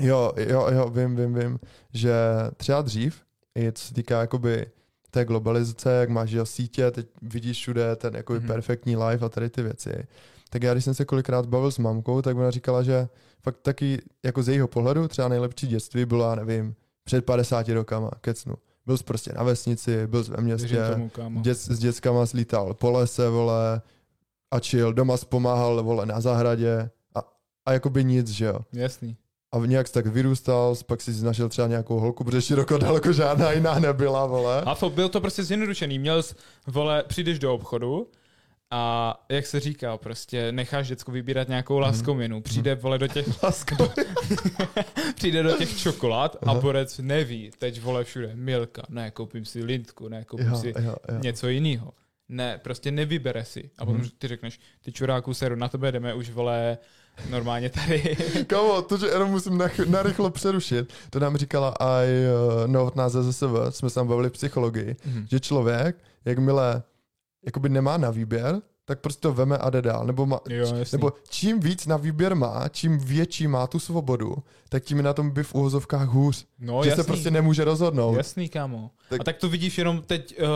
Jo, 0.00 0.32
jo, 0.36 0.66
jo, 0.72 0.90
vím, 0.90 1.16
vím, 1.16 1.34
vím, 1.34 1.58
že 1.94 2.14
třeba 2.56 2.82
dřív, 2.82 3.20
i 3.58 3.72
co 3.72 3.84
se 3.88 3.94
týká 3.94 4.20
jakoby 4.20 4.66
té 5.10 5.24
globalizace, 5.24 5.90
jak 5.92 6.08
máš 6.08 6.30
jo, 6.30 6.46
sítě, 6.46 6.90
teď 6.90 7.06
vidíš 7.22 7.56
všude 7.58 7.96
ten 7.96 8.16
jakoby 8.16 8.38
Mhm. 8.38 8.48
perfektní 8.48 8.96
life 8.96 9.24
a 9.24 9.28
tady 9.28 9.50
ty 9.50 9.62
věci. 9.62 9.90
Tak 10.50 10.62
já, 10.62 10.72
když 10.72 10.84
jsem 10.84 10.94
se 10.94 11.04
kolikrát 11.04 11.46
bavil 11.46 11.70
s 11.70 11.78
mamkou, 11.78 12.22
tak 12.22 12.36
ona 12.36 12.50
říkala, 12.50 12.82
že 12.82 13.08
fakt 13.42 13.56
taky 13.62 14.02
jako 14.22 14.42
z 14.42 14.48
jejího 14.48 14.68
pohledu 14.68 15.08
třeba 15.08 15.28
nejlepší 15.28 15.66
dětství 15.66 16.04
bylo, 16.04 16.28
já 16.28 16.34
nevím, 16.34 16.74
před 17.06 17.24
50 17.24 17.68
rokama, 17.68 18.10
kecnu. 18.20 18.54
Byl 18.86 18.98
jsi 18.98 19.04
prostě 19.04 19.32
na 19.36 19.42
vesnici, 19.42 20.06
byl 20.06 20.24
jsi 20.24 20.30
ve 20.30 20.42
městě, 20.42 20.82
tomu, 21.14 21.40
dět, 21.40 21.54
s 21.54 21.78
dětskama 21.78 22.26
slítal 22.26 22.74
po 22.74 22.90
lese, 22.90 23.28
vole, 23.28 23.80
a 24.50 24.60
chill, 24.60 24.92
doma 24.92 25.16
pomáhal, 25.28 25.82
vole, 25.82 26.06
na 26.06 26.20
zahradě 26.20 26.90
a 27.14 27.36
a 27.66 27.72
jakoby 27.72 28.04
nic, 28.04 28.28
že 28.28 28.44
jo. 28.44 28.58
Jasný. 28.72 29.16
A 29.52 29.58
nějak 29.66 29.88
jsi 29.88 29.92
tak 29.92 30.06
vyrůstal, 30.06 30.74
pak 30.86 31.00
si 31.02 31.24
našel 31.24 31.48
třeba 31.48 31.68
nějakou 31.68 32.00
holku, 32.00 32.24
protože 32.24 32.42
široko 32.42 32.78
daleko 32.78 33.12
žádná 33.12 33.52
jiná 33.52 33.78
nebyla, 33.78 34.26
vole. 34.26 34.62
A 34.62 34.74
to, 34.74 34.90
byl 34.90 35.08
to 35.08 35.20
prostě 35.20 35.44
zjednodušený. 35.44 35.98
Měl 35.98 36.22
jsi, 36.22 36.34
vole, 36.66 37.04
přijdeš 37.08 37.38
do 37.38 37.54
obchodu 37.54 38.08
a 38.78 39.24
jak 39.28 39.46
se 39.46 39.60
říká, 39.60 39.96
prostě 39.96 40.52
necháš 40.52 40.88
děcku 40.88 41.12
vybírat 41.12 41.48
nějakou 41.48 41.78
laskominu. 41.78 42.40
Přijde, 42.40 42.74
vole, 42.74 42.98
do 42.98 43.06
těch, 43.08 43.26
přijde 45.14 45.42
do 45.42 45.52
těch 45.56 45.78
čokolád 45.78 46.36
a 46.46 46.54
borec 46.54 46.98
neví. 46.98 47.50
Teď, 47.58 47.80
vole, 47.82 48.04
všude 48.04 48.30
Milka, 48.34 48.82
ne, 48.88 49.10
koupím 49.10 49.44
si 49.44 49.64
lintku, 49.64 50.08
ne, 50.08 50.24
koupím 50.24 50.46
Jo, 50.48 50.56
si 50.56 50.68
jo, 50.78 50.94
jo. 51.12 51.18
něco 51.22 51.48
jiného. 51.48 51.92
Ne, 52.28 52.58
prostě 52.62 52.90
nevybere 52.90 53.44
si. 53.44 53.70
A 53.78 53.86
potom 53.86 54.02
ty 54.18 54.28
řekneš, 54.28 54.60
ty 54.84 54.92
čuráku 54.92 55.34
seru, 55.34 55.56
na 55.56 55.68
tebe 55.68 55.92
jdeme 55.92 56.14
už, 56.14 56.30
vole, 56.30 56.78
normálně 57.30 57.70
tady. 57.70 58.16
Kamo, 58.46 58.82
to, 58.82 58.96
že 58.96 59.06
jenom 59.06 59.30
musím 59.30 59.58
nach- 59.58 59.88
narychlo 59.88 60.30
přerušit, 60.30 60.92
to 61.10 61.20
nám 61.20 61.36
říkala 61.36 61.74
i 61.80 62.06
uh, 62.06 62.66
novotná 62.72 63.08
ZSV, 63.08 63.42
jsme 63.70 63.88
se 63.90 63.94
tam 63.94 64.08
bavili 64.08 64.28
v 64.28 64.32
psychologii, 64.32 64.96
Mhm. 65.06 65.26
že 65.30 65.40
člověk, 65.40 65.96
jakmile 66.24 66.82
jakoby 67.46 67.68
nemá 67.68 67.96
na 67.96 68.10
výběr, 68.10 68.62
tak 68.84 69.00
prostě 69.00 69.20
to 69.20 69.32
veme 69.32 69.58
a 69.58 69.70
jde 69.70 69.82
dál. 69.82 70.06
Nebo, 70.06 70.26
má, 70.26 70.40
Jo, 70.48 70.76
jasný. 70.76 70.96
nebo 70.96 71.12
čím 71.28 71.60
víc 71.60 71.86
na 71.86 71.96
výběr 71.96 72.34
má, 72.34 72.68
čím 72.68 72.98
větší 72.98 73.46
má 73.46 73.66
tu 73.66 73.78
svobodu, 73.78 74.36
tak 74.68 74.84
tím 74.84 74.96
je 74.96 75.02
na 75.02 75.12
tom 75.12 75.30
by 75.30 75.42
v 75.42 75.54
uvozovkách 75.54 76.08
hůř. 76.08 76.46
No, 76.58 76.82
že 76.84 76.90
jasný. 76.90 77.04
se 77.04 77.06
prostě 77.06 77.30
nemůže 77.30 77.64
rozhodnout. 77.64 78.16
Jasný, 78.16 78.48
kámo. 78.48 78.90
Tak-. 79.08 79.20
A 79.20 79.24
tak 79.24 79.36
to 79.36 79.48
vidíš 79.48 79.78
jenom 79.78 80.02
teď, 80.02 80.40
uh, 80.40 80.46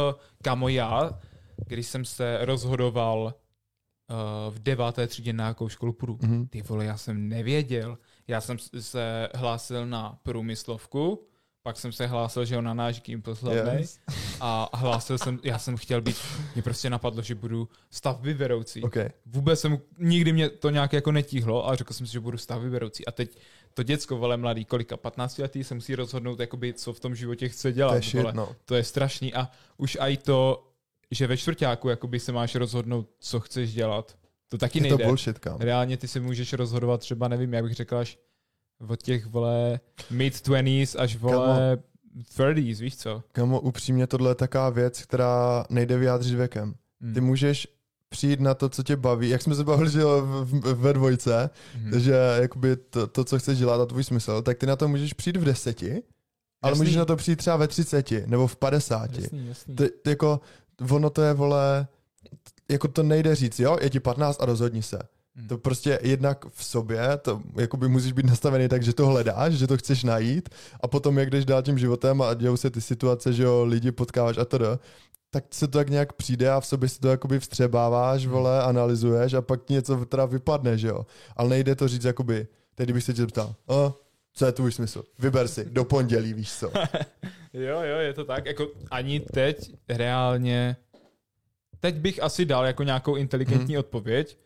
kámo, 0.43 0.69
já, 0.69 1.21
když 1.67 1.87
jsem 1.87 2.05
se 2.05 2.39
rozhodoval 2.43 3.19
uh, 3.25 4.55
v 4.55 4.59
deváté 4.59 5.07
třídě 5.07 5.33
na 5.33 5.47
jakou 5.47 5.69
školu 5.69 5.93
půjdu. 5.93 6.19
Mhm. 6.23 6.47
Ty 6.49 6.63
vole, 6.63 6.85
já 6.85 6.97
jsem 6.97 7.29
nevěděl. 7.29 7.99
Já 8.29 8.41
jsem 8.41 8.57
se 8.81 9.29
hlásil 9.35 9.87
na 9.87 10.19
průmyslovku, 10.23 11.27
pak 11.63 11.77
jsem 11.77 11.93
se 11.93 12.07
hlásil, 12.07 12.45
že 12.45 12.55
jo, 12.55 12.61
na 12.63 12.75
náš 12.75 13.03
slavnej, 13.35 13.79
Yes. 13.81 13.99
a 14.41 14.71
hlásil 14.77 15.19
jsem, 15.19 15.39
já 15.45 15.59
jsem 15.59 15.77
chtěl 15.77 16.01
být, 16.01 16.17
mě 16.55 16.63
prostě 16.63 16.91
napadlo, 16.91 17.23
že 17.23 17.35
budu 17.35 17.69
stavby 17.91 18.35
vedoucí. 18.35 18.83
Okay. 18.83 19.09
Vůbec 19.27 19.61
jsem, 19.61 19.79
nikdy 19.99 20.33
mě 20.33 20.49
to 20.49 20.71
nějak 20.71 20.93
jako 20.93 21.13
netíhlo 21.13 21.69
a 21.69 21.77
řekl 21.77 21.95
jsem 21.95 22.07
si, 22.07 22.13
že 22.13 22.21
budu 22.21 22.39
stavby 22.39 22.71
vedoucí. 22.71 23.07
A 23.07 23.13
teď 23.13 23.39
to 23.75 23.83
děcko, 23.83 24.17
vole, 24.17 24.37
mladý, 24.37 24.65
kolika, 24.65 24.97
15 24.97 25.39
letý, 25.39 25.65
se 25.65 25.75
musí 25.75 25.95
rozhodnout, 25.95 26.41
jakoby, 26.41 26.75
co 26.75 26.93
v 26.93 27.01
tom 27.01 27.15
životě 27.15 27.49
chce 27.49 27.73
dělat. 27.73 27.91
To 27.91 27.97
je 27.97 28.03
shit, 28.03 28.21
vole. 28.21 28.33
no. 28.33 28.57
To 28.65 28.75
je 28.75 28.85
strašný 28.85 29.35
a 29.35 29.51
už 29.77 29.99
i 30.01 30.17
to, 30.17 30.67
že 31.11 31.27
ve 31.27 31.37
čtvrtáku 31.37 31.89
jakoby 31.89 32.21
se 32.21 32.33
máš 32.33 32.55
rozhodnout, 32.55 33.09
co 33.21 33.41
chceš 33.41 33.75
dělat. 33.75 34.17
To 34.49 34.59
taky 34.59 34.79
Je 34.79 34.83
to 34.83 34.89
nejde. 34.89 35.05
bullshit, 35.07 35.39
kam. 35.39 35.59
Reálně 35.61 35.97
ty 35.97 36.09
si 36.09 36.21
můžeš 36.21 36.53
rozhodovat 36.53 37.01
třeba, 37.01 37.29
nevím, 37.29 37.53
jak 37.55 37.65
bych 37.65 37.75
řekl, 37.75 37.97
až 37.97 38.19
od 38.89 39.03
těch, 39.03 39.27
vole, 39.27 39.81
mid-20s 40.13 40.97
až, 40.99 41.17
vole, 41.17 41.79
30s, 42.37 42.81
víš 42.81 42.97
co? 42.97 43.23
Kamo, 43.33 43.61
upřímně 43.61 44.07
tohle 44.07 44.31
je 44.31 44.35
taková 44.35 44.71
věc, 44.71 45.03
která 45.03 45.65
nejde 45.71 45.99
vyjádřit 45.99 46.35
věkem. 46.35 46.75
Hmm. 47.01 47.15
Ty 47.15 47.21
můžeš 47.21 47.69
přijít 48.09 48.41
na 48.41 48.55
to, 48.55 48.69
co 48.69 48.83
tě 48.83 48.97
baví. 48.97 49.29
Jak 49.29 49.43
jsme 49.43 49.55
se 49.55 49.65
bavili 49.65 49.91
že 49.91 50.01
ve 50.75 50.93
dvojce, 50.93 51.51
Mhm. 51.77 52.01
že 52.01 52.15
jakoby 52.41 52.77
to, 52.77 53.07
to, 53.07 53.25
co 53.25 53.39
chceš 53.39 53.59
dělat 53.59 53.81
a 53.81 53.87
tvůj 53.87 54.05
smysl, 54.05 54.43
tak 54.43 54.59
ty 54.59 54.67
na 54.67 54.77
to 54.77 54.89
můžeš 54.89 55.13
přijít 55.13 55.37
v 55.37 55.45
deseti, 55.45 56.03
ale 56.63 56.71
Jasný. 56.73 56.81
můžeš 56.83 56.97
na 56.97 57.05
to 57.05 57.17
přijít 57.17 57.37
třeba 57.37 57.57
ve 57.57 57.69
třiceti 57.69 58.23
nebo 58.27 58.47
v 58.47 58.57
padesáti. 58.57 59.23
Jasný, 59.23 59.47
jasný. 59.49 59.77
Ty, 59.77 59.89
ty 60.03 60.11
jako, 60.11 60.41
ono 60.91 61.11
to 61.11 61.23
je, 61.23 61.33
vole, 61.35 61.87
jako 62.71 62.89
to 62.89 63.03
nejde 63.03 63.35
říct, 63.35 63.61
jo, 63.61 63.79
je 63.81 63.91
ti 63.91 64.01
15 64.01 64.43
a 64.43 64.45
rozhodni 64.47 64.83
se. 64.83 64.99
Hmm. 65.37 65.49
To 65.49 65.59
prostě 65.59 65.99
jednak 66.03 66.45
v 66.51 66.65
sobě, 66.65 67.01
to 67.23 67.41
jakoby 67.57 67.89
musíš 67.89 68.13
být 68.13 68.27
nastavený 68.27 68.69
tak, 68.69 68.83
že 68.83 68.93
to 68.95 69.07
hledáš, 69.07 69.53
že 69.53 69.67
to 69.67 69.77
chceš 69.77 70.05
najít 70.05 70.49
a 70.81 70.89
potom 70.89 71.19
jak 71.19 71.31
jdeš 71.31 71.45
dál 71.45 71.63
tím 71.63 71.79
životem 71.79 72.23
a 72.23 72.35
dějou 72.35 72.57
se 72.57 72.71
ty 72.71 72.81
situace, 72.81 73.33
že 73.33 73.43
jo, 73.43 73.65
lidi 73.65 73.93
potkáváš 73.93 74.39
a 74.39 74.45
tedy, 74.45 74.65
tak 75.31 75.45
se 75.51 75.69
to 75.69 75.79
tak 75.79 75.89
nějak 75.91 76.13
přijde 76.13 76.51
a 76.51 76.61
v 76.61 76.67
sobě 76.67 76.89
si 76.89 77.01
to 77.01 77.09
jakoby 77.09 77.41
vstřebáváš, 77.41 78.23
Hmm. 78.25 78.33
vole, 78.35 78.63
analyzuješ 78.63 79.35
a 79.35 79.43
pak 79.43 79.65
ti 79.65 79.73
něco 79.75 80.05
teda 80.07 80.25
vypadne, 80.27 80.79
že 80.79 80.89
jo. 80.89 81.07
Ale 81.37 81.49
nejde 81.49 81.75
to 81.75 81.89
říct 81.89 82.05
jakoby, 82.05 82.47
teď 82.75 82.87
kdybych 82.87 83.05
se 83.05 83.13
tě 83.15 83.21
zeptal, 83.23 83.55
a, 83.69 83.93
co 84.35 84.47
je 84.47 84.53
tvůj 84.53 84.73
smysl? 84.73 85.03
Vyber 85.19 85.49
si, 85.49 85.65
do 85.71 85.85
pondělí, 85.85 86.35
víš 86.35 86.53
co. 86.53 86.71
Jo, 87.53 87.81
jo, 87.83 87.97
je 87.99 88.13
to 88.15 88.25
tak. 88.25 88.47
Jako 88.47 88.69
ani 88.91 89.21
teď 89.21 89.75
reálně... 89.89 90.77
Teď 91.81 91.95
bych 91.95 92.23
asi 92.23 92.45
dal 92.45 92.67
jako 92.67 92.83
nějakou 92.83 93.17
inteligentní 93.17 93.75
Mhm. 93.75 93.81
odpověď, 93.81 94.39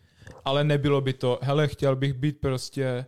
ale 0.45 0.65
nebylo 0.65 1.01
by 1.01 1.13
to, 1.13 1.39
hele, 1.43 1.69
chtěl 1.69 1.97
bych 1.97 2.13
být 2.13 2.41
prostě 2.41 3.07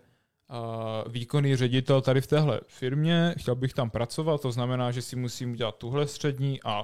uh, 0.51 1.13
výkonný 1.13 1.57
ředitel 1.57 2.01
tady 2.01 2.21
v 2.21 2.27
téhle 2.27 2.61
firmě, 2.67 3.35
chtěl 3.39 3.55
bych 3.55 3.75
tam 3.75 3.91
pracovat, 3.91 4.41
to 4.41 4.53
znamená, 4.53 4.91
že 4.91 5.03
si 5.03 5.17
musím 5.17 5.53
udělat 5.53 5.77
tuhle 5.77 6.07
střední 6.07 6.61
a 6.65 6.81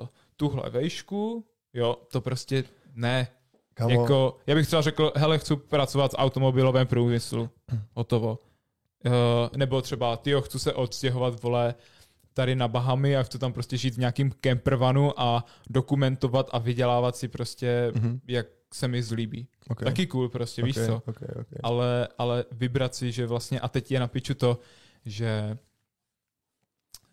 uh, 0.00 0.06
tuhle 0.36 0.70
vejšku, 0.70 1.44
jo, 1.74 1.96
to 2.12 2.20
prostě 2.20 2.64
ne. 2.94 3.28
Kamo, 3.74 3.90
Jako, 3.90 4.36
já 4.46 4.54
bych 4.54 4.66
třeba 4.66 4.82
řekl, 4.82 5.12
hele, 5.16 5.38
chci 5.38 5.56
pracovat 5.56 6.10
v 6.10 6.18
automobilovém 6.18 6.86
průmyslu. 6.86 7.50
Hotovo. 7.94 8.38
Uh, 9.06 9.12
nebo 9.56 9.82
třeba, 9.82 10.16
tyjo, 10.16 10.40
chci 10.42 10.58
se 10.58 10.72
odstěhovat, 10.72 11.42
vole, 11.42 11.74
tady 12.34 12.54
na 12.56 12.68
Bahamy 12.68 13.16
a 13.16 13.22
chci 13.22 13.38
tam 13.38 13.52
prostě 13.52 13.76
žít 13.76 13.94
v 13.94 13.98
nějakým 13.98 14.32
campervanu 14.40 15.20
a 15.20 15.44
dokumentovat 15.70 16.48
a 16.52 16.58
vydělávat 16.58 17.16
si 17.16 17.28
prostě, 17.28 17.92
Mhm. 17.94 18.20
jak 18.28 18.46
se 18.74 18.88
mi 18.88 19.02
zlíbí. 19.02 19.46
okay. 19.68 19.84
Taky 19.86 20.06
cool 20.06 20.28
prostě, 20.28 20.62
víš 20.62 20.76
okay, 20.76 20.86
co? 20.86 20.96
Okay, 21.06 21.28
okay. 21.30 21.58
Ale, 21.62 22.08
ale 22.18 22.44
vybrat 22.52 22.94
si, 22.94 23.12
že 23.12 23.26
vlastně, 23.26 23.60
a 23.60 23.68
teď 23.68 23.90
je 23.92 24.00
na 24.00 24.06
piču 24.08 24.34
to, 24.34 24.58
že 25.04 25.58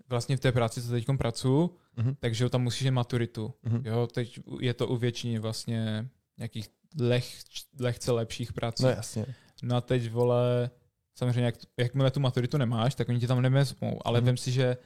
vlastně 0.09 0.37
v 0.37 0.39
té 0.39 0.51
práci, 0.51 0.81
co 0.81 0.89
teď 0.91 1.05
pracuju, 1.17 1.75
Mhm. 1.97 2.15
takže 2.19 2.49
tam 2.49 2.61
musíš 2.63 2.83
mít 2.83 2.91
maturitu. 2.91 3.53
Mhm. 3.63 3.81
Jo, 3.85 4.07
teď 4.07 4.39
je 4.59 4.73
to 4.73 4.87
u 4.87 4.95
většiny 4.97 5.39
vlastně 5.39 6.07
nějakých 6.37 6.67
leh, 6.99 7.25
lehce 7.79 8.11
lepších 8.11 8.53
prací. 8.53 8.83
No 8.83 8.89
jasně. 8.89 9.25
No 9.63 9.75
a 9.75 9.81
teď, 9.81 10.11
vole, 10.11 10.69
samozřejmě, 11.15 11.43
jak, 11.45 11.55
jakmile 11.77 12.11
tu 12.11 12.19
maturitu 12.19 12.57
nemáš, 12.57 12.95
tak 12.95 13.09
oni 13.09 13.19
ti 13.19 13.27
tam 13.27 13.41
nevezmou, 13.41 13.99
ale 14.07 14.19
Mhm. 14.19 14.25
vem 14.25 14.37
si, 14.37 14.51
že 14.51 14.77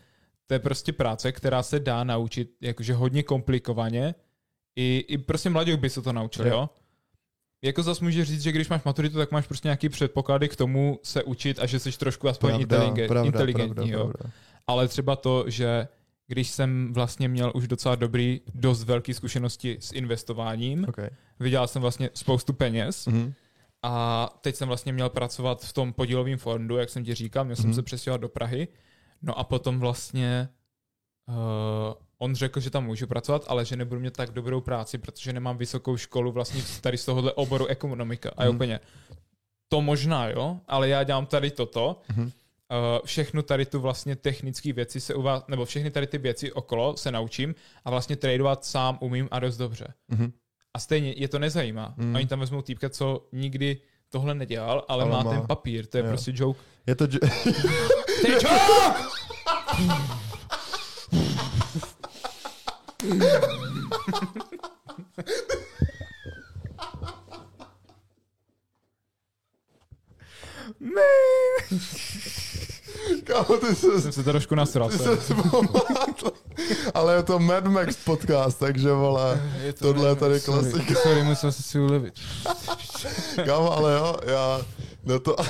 to 0.48 0.54
je 0.54 0.60
prostě 0.60 0.94
práce, 0.94 1.32
která 1.32 1.64
se 1.64 1.80
dá 1.80 2.04
naučit 2.04 2.56
jakože 2.62 2.94
hodně 2.94 3.24
komplikovaně. 3.24 4.16
I, 4.76 5.06
i 5.08 5.18
prostě 5.18 5.50
mladík 5.50 5.80
by 5.80 5.90
se 5.90 6.02
to 6.02 6.14
naučil, 6.14 6.48
Jo. 6.48 6.54
jo? 6.54 6.70
Jako 7.64 7.84
zas 7.84 8.00
může 8.00 8.26
říct, 8.26 8.42
že 8.42 8.52
když 8.52 8.70
máš 8.70 8.84
maturitu, 8.84 9.18
tak 9.18 9.32
máš 9.32 9.48
prostě 9.48 9.68
nějaký 9.68 9.90
předpoklady 9.90 10.50
k 10.50 10.56
tomu 10.56 11.00
se 11.04 11.24
učit 11.24 11.60
a 11.60 11.66
že 11.66 11.80
jsi 11.80 11.92
trošku 11.98 12.30
aspoň 12.30 12.50
Pravda, 12.50 12.62
inteligent, 12.62 13.08
pravda, 13.08 13.28
inteligentní, 13.28 13.76
pravda, 13.76 13.94
jo? 13.98 14.08
pravda. 14.08 14.30
Ale 14.68 14.88
třeba 14.88 15.16
to, 15.16 15.44
že 15.48 15.88
když 16.28 16.50
jsem 16.50 16.94
vlastně 16.94 17.28
měl 17.28 17.52
už 17.56 17.68
docela 17.68 17.96
dobrý, 17.96 18.42
dost 18.56 18.84
velký 18.84 19.14
zkušenosti 19.14 19.78
s 19.80 19.92
investováním, 19.92 20.86
Okay. 20.90 21.10
vydělal 21.40 21.68
jsem 21.68 21.82
vlastně 21.82 22.10
spoustu 22.14 22.54
peněz, 22.54 23.06
Mhm. 23.08 23.34
a 23.82 24.30
teď 24.42 24.56
jsem 24.56 24.68
vlastně 24.68 24.94
měl 24.94 25.10
pracovat 25.10 25.62
v 25.66 25.74
tom 25.74 25.94
podílovém 25.94 26.38
fondu, 26.38 26.78
jak 26.78 26.90
jsem 26.90 27.04
ti 27.04 27.14
říkal, 27.14 27.44
měl 27.46 27.56
jsem 27.56 27.66
Mhm. 27.66 27.74
se 27.74 27.82
přestěhovat 27.82 28.22
do 28.22 28.30
Prahy. 28.30 28.68
No 29.22 29.40
a 29.40 29.44
potom 29.44 29.80
vlastně 29.80 30.50
uh, 31.28 31.36
on 32.18 32.36
řekl, 32.36 32.60
že 32.60 32.70
tam 32.70 32.86
můžu 32.86 33.08
pracovat, 33.08 33.44
ale 33.48 33.66
že 33.66 33.76
nebudu 33.76 34.02
mít 34.02 34.14
tak 34.14 34.32
dobrou 34.32 34.62
práci, 34.62 34.98
protože 34.98 35.34
nemám 35.34 35.58
vysokou 35.58 35.98
školu 35.98 36.32
vlastně 36.32 36.62
tady 36.82 36.98
z 36.98 37.06
tohohle 37.06 37.34
oboru 37.34 37.66
ekonomika. 37.66 38.32
A 38.38 38.44
Mhm. 38.46 38.56
úplně, 38.56 38.80
to 39.70 39.82
možná 39.82 40.28
jo, 40.30 40.60
ale 40.68 40.90
já 40.90 41.04
dělám 41.04 41.26
tady 41.26 41.52
toto, 41.52 42.02
Mhm. 42.10 42.22
uh, 42.24 42.30
všechno 43.06 43.44
tady 43.44 43.66
tu 43.66 43.80
vlastně 43.80 44.16
technické 44.16 44.74
věci 44.74 45.00
se 45.00 45.14
u 45.14 45.22
vás, 45.22 45.44
nebo 45.48 45.66
všechny 45.66 45.92
tady 45.92 46.08
ty 46.08 46.18
věci 46.18 46.52
okolo 46.54 46.98
se 46.98 47.12
naučím 47.12 47.56
a 47.86 47.90
vlastně 47.90 48.16
tradovat 48.16 48.66
sám 48.66 48.98
umím 49.02 49.28
a 49.32 49.40
dost 49.40 49.58
dobře. 49.58 49.88
Mhm. 50.08 50.32
A 50.74 50.80
stejně 50.80 51.14
je 51.18 51.28
to 51.28 51.40
nezajímá. 51.40 51.94
Mm. 51.98 52.16
Oni 52.16 52.28
tam 52.28 52.40
vezmou 52.40 52.62
týpka, 52.62 52.90
co 52.90 53.28
nikdy 53.32 53.78
tohle 54.10 54.36
nedělal, 54.36 54.86
ale, 54.88 55.04
Ale 55.04 55.12
má, 55.12 55.24
má. 55.24 55.32
ten 55.32 55.48
papír, 55.48 55.86
to 55.86 55.98
je 55.98 56.02
Jo. 56.02 56.06
jo. 56.06 56.12
prostě 56.12 56.32
joke. 56.36 56.60
Je 56.88 56.96
to... 56.96 57.04
j- 57.04 57.10
To 58.22 58.28
je 58.28 58.34
joke! 58.34 58.94
Kámo, 73.24 73.58
ty 73.58 73.76
se... 73.76 74.02
Jsem 74.02 74.12
se 74.12 74.24
trošku 74.24 74.56
nasral. 74.56 74.90
Ty 74.90 74.98
zmátl. 74.98 76.32
Ale 76.94 77.16
je 77.16 77.24
to 77.24 77.40
Mad 77.40 77.66
Max 77.66 77.96
podcast, 77.96 78.60
takže 78.60 78.92
vole, 78.92 79.42
Je 79.64 79.74
to 79.74 79.94
tohle 79.94 80.10
je 80.10 80.16
tady 80.16 80.40
klasika. 80.40 80.94
Sorry, 81.02 81.24
musel 81.24 81.52
jsem 81.52 81.64
si 81.64 81.80
ulevit. 81.80 82.14
Kámo, 83.46 83.78
ale 83.78 83.94
jo, 83.94 84.16
já 84.26 84.62
na 85.06 85.20
to... 85.20 85.36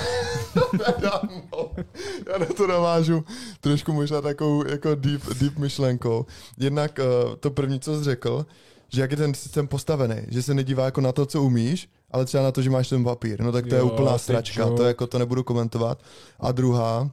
já 2.32 2.38
na 2.38 2.46
to 2.56 2.66
navážu 2.66 3.24
trošku 3.60 3.92
možná 3.92 4.20
takovou 4.20 4.68
jako 4.68 4.94
deep, 4.94 5.22
deep 5.34 5.58
myšlenkou. 5.58 6.26
Jednak 6.58 6.98
uh, 6.98 7.36
to 7.36 7.50
první, 7.50 7.80
co 7.80 7.98
jsi 7.98 8.04
řekl, 8.04 8.46
že 8.88 9.00
jak 9.00 9.10
je 9.10 9.16
ten 9.16 9.34
systém 9.34 9.68
postavený, 9.68 10.16
že 10.28 10.42
se 10.42 10.54
nedívá 10.54 10.84
jako 10.84 11.00
na 11.00 11.12
to, 11.12 11.26
co 11.26 11.42
umíš, 11.42 11.88
ale 12.10 12.24
třeba 12.24 12.44
na 12.44 12.52
to, 12.52 12.62
že 12.62 12.70
máš 12.70 12.88
ten 12.88 13.04
papír, 13.04 13.40
no 13.40 13.52
tak 13.52 13.66
to 13.66 13.74
jo, 13.74 13.86
je 13.86 13.92
úplná 13.92 14.18
stračka, 14.18 14.70
to 14.70 14.84
jako 14.84 15.06
to 15.06 15.18
nebudu 15.18 15.44
komentovat. 15.44 16.02
A 16.40 16.52
druhá, 16.52 17.10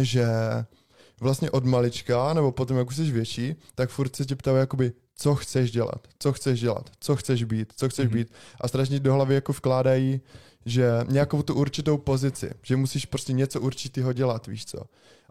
že 0.00 0.26
vlastně 1.20 1.50
od 1.50 1.64
malička, 1.64 2.34
nebo 2.34 2.52
potom, 2.52 2.76
jak 2.76 2.88
už 2.88 2.96
jsi 2.96 3.02
větší, 3.02 3.54
tak 3.74 3.90
furt 3.90 4.16
se 4.16 4.24
tě 4.24 4.36
ptají 4.36 4.56
jakoby, 4.56 4.92
co 5.16 5.34
chceš 5.34 5.70
dělat, 5.70 6.08
co 6.18 6.32
chceš 6.32 6.60
dělat, 6.60 6.90
co 7.00 7.16
chceš 7.16 7.44
být, 7.44 7.72
co 7.76 7.88
chceš 7.88 8.08
mm-hmm. 8.08 8.12
být. 8.12 8.32
A 8.60 8.68
strašně 8.68 9.00
do 9.00 9.14
hlavy 9.14 9.34
jako 9.34 9.52
vkládají, 9.52 10.20
že 10.70 10.90
nějakou 11.08 11.42
tu 11.42 11.54
určitou 11.54 11.98
pozici, 11.98 12.50
že 12.62 12.76
musíš 12.76 13.06
prostě 13.06 13.32
něco 13.32 13.60
určitého 13.60 14.12
dělat, 14.12 14.46
víš 14.46 14.66
co. 14.66 14.78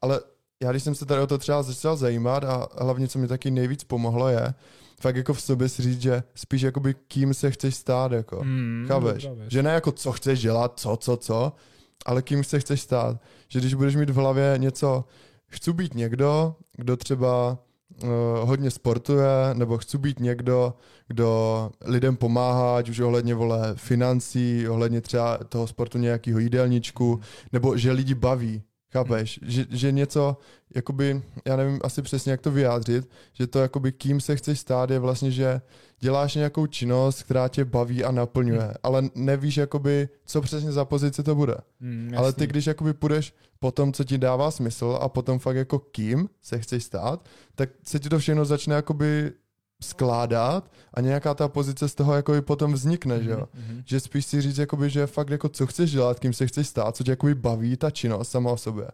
Ale 0.02 0.22
já 0.64 0.72
když 0.72 0.84
jsem 0.84 0.96
se 0.96 1.06
tady 1.06 1.22
o 1.22 1.28
to 1.28 1.38
třeba 1.38 1.64
začal 1.64 1.98
zajímat 1.98 2.44
a 2.44 2.68
hlavně, 2.78 3.08
co 3.08 3.20
mi 3.20 3.28
taky 3.28 3.52
nejvíc 3.52 3.84
pomohlo 3.84 4.28
je, 4.28 4.54
fakt 5.02 5.16
jako 5.16 5.34
v 5.34 5.42
sobě 5.42 5.70
si 5.70 5.82
říct, 5.82 6.02
že 6.02 6.24
spíš 6.36 6.62
jakoby 6.62 6.96
kým 7.08 7.34
se 7.34 7.52
chceš 7.52 7.76
stát, 7.76 8.12
jako. 8.12 8.44
Mm, 8.44 8.86
Chápeš? 8.88 9.30
Že 9.48 9.64
ne 9.64 9.74
jako 9.74 9.92
co 9.92 10.12
chceš 10.12 10.42
dělat, 10.42 10.80
co, 10.80 10.98
co, 10.98 11.18
co, 11.18 11.54
ale 12.06 12.22
kým 12.22 12.44
se 12.44 12.60
chceš 12.60 12.82
stát. 12.82 13.18
Že 13.48 13.60
když 13.60 13.74
budeš 13.74 13.96
mít 13.96 14.10
v 14.10 14.16
hlavě 14.16 14.54
něco, 14.58 15.06
chci 15.48 15.74
být 15.74 15.94
někdo, 15.94 16.56
kdo 16.78 16.98
třeba 16.98 17.58
hodně 18.42 18.72
sportuje, 18.72 19.28
nebo 19.54 19.78
chci 19.78 19.98
být 19.98 20.20
někdo, 20.20 20.74
kdo 21.08 21.72
lidem 21.86 22.16
pomáhá, 22.16 22.78
ať 22.78 22.90
už 22.90 23.00
ohledně 23.00 23.36
vole 23.36 23.74
financí, 23.76 24.70
ohledně 24.70 25.02
třeba 25.02 25.38
toho 25.50 25.68
sportu 25.68 25.98
nějakého 25.98 26.40
jídelníčku, 26.40 27.20
nebo 27.52 27.78
že 27.78 27.92
lidi 27.92 28.14
baví, 28.14 28.64
Chápeš? 28.94 29.40
Že, 29.44 29.66
že 29.70 29.92
něco, 29.92 30.38
jakoby, 30.76 31.22
já 31.46 31.56
nevím 31.56 31.80
asi 31.84 32.02
přesně, 32.02 32.32
jak 32.32 32.42
to 32.42 32.52
vyjádřit, 32.52 33.10
že 33.34 33.48
to, 33.48 33.60
jakoby, 33.60 33.92
kým 33.92 34.22
se 34.22 34.36
chceš 34.36 34.60
stát, 34.60 34.90
je 34.90 35.00
vlastně, 35.00 35.32
že 35.32 35.62
děláš 36.00 36.36
nějakou 36.36 36.68
činnost, 36.68 37.24
která 37.24 37.48
tě 37.48 37.66
baví 37.66 38.04
a 38.04 38.12
naplňuje, 38.12 38.62
hmm. 38.62 38.74
ale 38.84 39.04
nevíš, 39.16 39.58
jakoby, 39.58 40.10
co 40.26 40.42
přesně 40.42 40.72
za 40.72 40.86
pozici 40.86 41.24
to 41.24 41.36
bude. 41.36 41.56
Hmm, 41.82 42.14
ale 42.18 42.34
ty, 42.34 42.48
když 42.48 42.66
jakoby 42.66 42.94
půjdeš 42.94 43.34
po 43.60 43.72
tom, 43.72 43.94
co 43.94 44.04
ti 44.04 44.18
dává 44.18 44.52
smysl 44.52 44.98
a 45.02 45.10
potom 45.10 45.40
fakt 45.40 45.56
jako 45.56 45.80
kým 45.80 46.30
se 46.42 46.60
chceš 46.60 46.84
stát, 46.84 47.26
tak 47.56 47.70
se 47.84 48.00
ti 48.00 48.10
to 48.10 48.20
všechno 48.20 48.46
začne 48.46 48.76
jakoby 48.76 49.32
skládat 49.82 50.72
a 50.94 51.02
nějaká 51.02 51.34
ta 51.34 51.48
pozice 51.48 51.90
z 51.90 51.96
toho 51.96 52.16
jako 52.16 52.36
i 52.36 52.42
potom 52.42 52.74
vznikne, 52.74 53.24
že 53.24 53.32
jo? 53.32 53.48
Mm-hmm. 53.56 53.84
Že 53.86 54.00
spíš 54.00 54.26
si 54.26 54.42
říct, 54.42 54.58
jakoby, 54.58 54.90
že 54.90 55.08
fakt 55.08 55.30
jako 55.30 55.50
co 55.50 55.68
chceš 55.68 55.92
dělat, 55.92 56.20
kým 56.20 56.34
se 56.34 56.48
chceš 56.48 56.68
stát, 56.68 56.96
co 56.96 57.04
tě 57.04 57.12
jakoby 57.12 57.36
baví 57.36 57.78
ta 57.78 57.92
činnost 57.92 58.30
sama 58.30 58.52
o 58.52 58.58
sobě. 58.58 58.88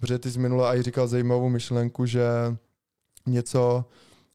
Protože 0.00 0.18
ty 0.18 0.30
jsi 0.30 0.38
minule 0.38 0.78
i 0.78 0.82
říkal 0.82 1.08
zajímavou 1.08 1.48
myšlenku, 1.48 2.06
že 2.06 2.22
něco, 3.26 3.84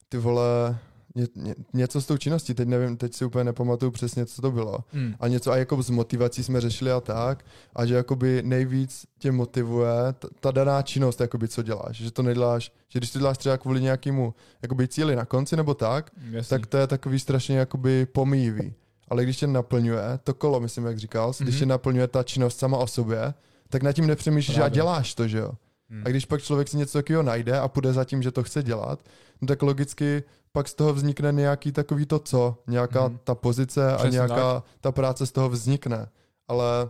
ty 0.09 0.17
vole, 0.17 0.77
ně, 1.15 1.27
ně, 1.35 1.55
něco 1.73 2.01
s 2.01 2.05
tou 2.05 2.17
činností, 2.17 2.53
teď 2.53 2.67
nevím, 2.67 2.97
teď 2.97 3.13
si 3.13 3.25
úplně 3.25 3.43
nepamatuju 3.43 3.91
přesně, 3.91 4.25
co 4.25 4.41
to 4.41 4.51
bylo. 4.51 4.79
Hmm. 4.91 5.15
A 5.19 5.27
něco 5.27 5.51
a 5.51 5.57
jako 5.57 5.83
s 5.83 5.89
motivací 5.89 6.43
jsme 6.43 6.61
řešili 6.61 6.91
a 6.91 6.99
tak, 6.99 7.45
a 7.75 7.85
že 7.85 7.95
jakoby 7.95 8.41
nejvíc 8.45 9.05
tě 9.19 9.31
motivuje 9.31 9.91
ta, 10.19 10.27
ta 10.39 10.51
daná 10.51 10.81
činnost, 10.81 11.21
jakoby 11.21 11.47
co 11.47 11.63
děláš, 11.63 11.97
že 11.97 12.11
to 12.11 12.23
neděláš, 12.23 12.71
že 12.89 12.99
když 12.99 13.11
to 13.11 13.19
děláš 13.19 13.37
třeba 13.37 13.57
kvůli 13.57 13.81
nějakému 13.81 14.33
jakoby 14.61 14.87
cíli 14.87 15.15
na 15.15 15.25
konci 15.25 15.55
nebo 15.55 15.73
tak, 15.73 16.11
Jasný. 16.31 16.49
tak 16.49 16.65
to 16.65 16.77
je 16.77 16.87
takový 16.87 17.19
strašně 17.19 17.57
jakoby 17.57 18.05
pomývý. 18.05 18.73
Ale 19.07 19.23
když 19.23 19.37
tě 19.37 19.47
naplňuje, 19.47 20.19
to 20.23 20.33
kolo, 20.33 20.59
myslím, 20.59 20.85
jak 20.85 20.99
říkal, 20.99 21.31
mm-hmm. 21.31 21.43
když 21.43 21.59
tě 21.59 21.65
naplňuje 21.65 22.07
ta 22.07 22.23
činnost 22.23 22.59
sama 22.59 22.77
o 22.77 22.87
sobě, 22.87 23.33
tak 23.69 23.83
nad 23.83 23.93
tím 23.93 24.07
nepřemýšlíš 24.07 24.57
a 24.57 24.69
děláš 24.69 25.15
to, 25.15 25.27
že 25.27 25.37
jo. 25.37 25.51
Hmm. 25.95 26.03
A 26.05 26.09
když 26.09 26.25
pak 26.25 26.41
člověk 26.41 26.67
si 26.67 26.77
něco 26.77 26.97
takového 26.97 27.23
najde 27.23 27.59
a 27.59 27.67
půjde 27.67 27.93
za 27.93 28.03
tím, 28.03 28.23
že 28.23 28.31
to 28.31 28.43
chce 28.43 28.63
dělat, 28.63 28.99
no 29.41 29.47
tak 29.47 29.61
logicky 29.61 30.23
pak 30.51 30.67
z 30.67 30.73
toho 30.73 30.93
vznikne 30.93 31.31
nějaký 31.31 31.71
takový 31.71 32.05
to 32.05 32.19
co, 32.19 32.57
nějaká 32.67 33.05
hmm. 33.05 33.19
ta 33.23 33.35
pozice 33.35 33.93
Přesně 33.97 34.19
a 34.19 34.27
nějaká 34.27 34.53
tak. 34.53 34.63
ta 34.81 34.91
práce 34.91 35.25
z 35.25 35.31
toho 35.31 35.49
vznikne. 35.49 36.07
Ale 36.47 36.89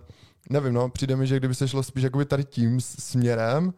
nevím, 0.49 0.73
no, 0.73 0.89
přijde 0.89 1.15
mi, 1.15 1.27
že 1.27 1.37
kdyby 1.37 1.55
se 1.55 1.67
šlo 1.67 1.83
spíš 1.83 2.03
jakoby 2.03 2.25
tady 2.25 2.43
tím 2.43 2.81
směrem, 2.81 3.65
uh, 3.65 3.73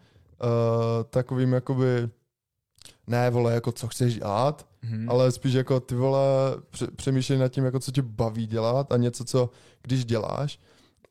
takovým 1.09 1.53
jakoby, 1.53 2.09
ne 3.07 3.29
vole, 3.29 3.53
jako 3.53 3.71
co 3.71 3.87
chceš 3.87 4.15
dělat, 4.15 4.67
hmm. 4.81 5.09
ale 5.09 5.31
spíš 5.31 5.53
jako 5.53 5.79
ty 5.79 5.95
vole 5.95 6.21
přemýšlej 6.95 7.39
nad 7.39 7.47
tím, 7.47 7.65
jako 7.65 7.79
co 7.79 7.91
tě 7.91 8.01
baví 8.01 8.47
dělat 8.47 8.91
a 8.91 8.97
něco, 8.97 9.25
co 9.25 9.49
když 9.81 10.05
děláš, 10.05 10.59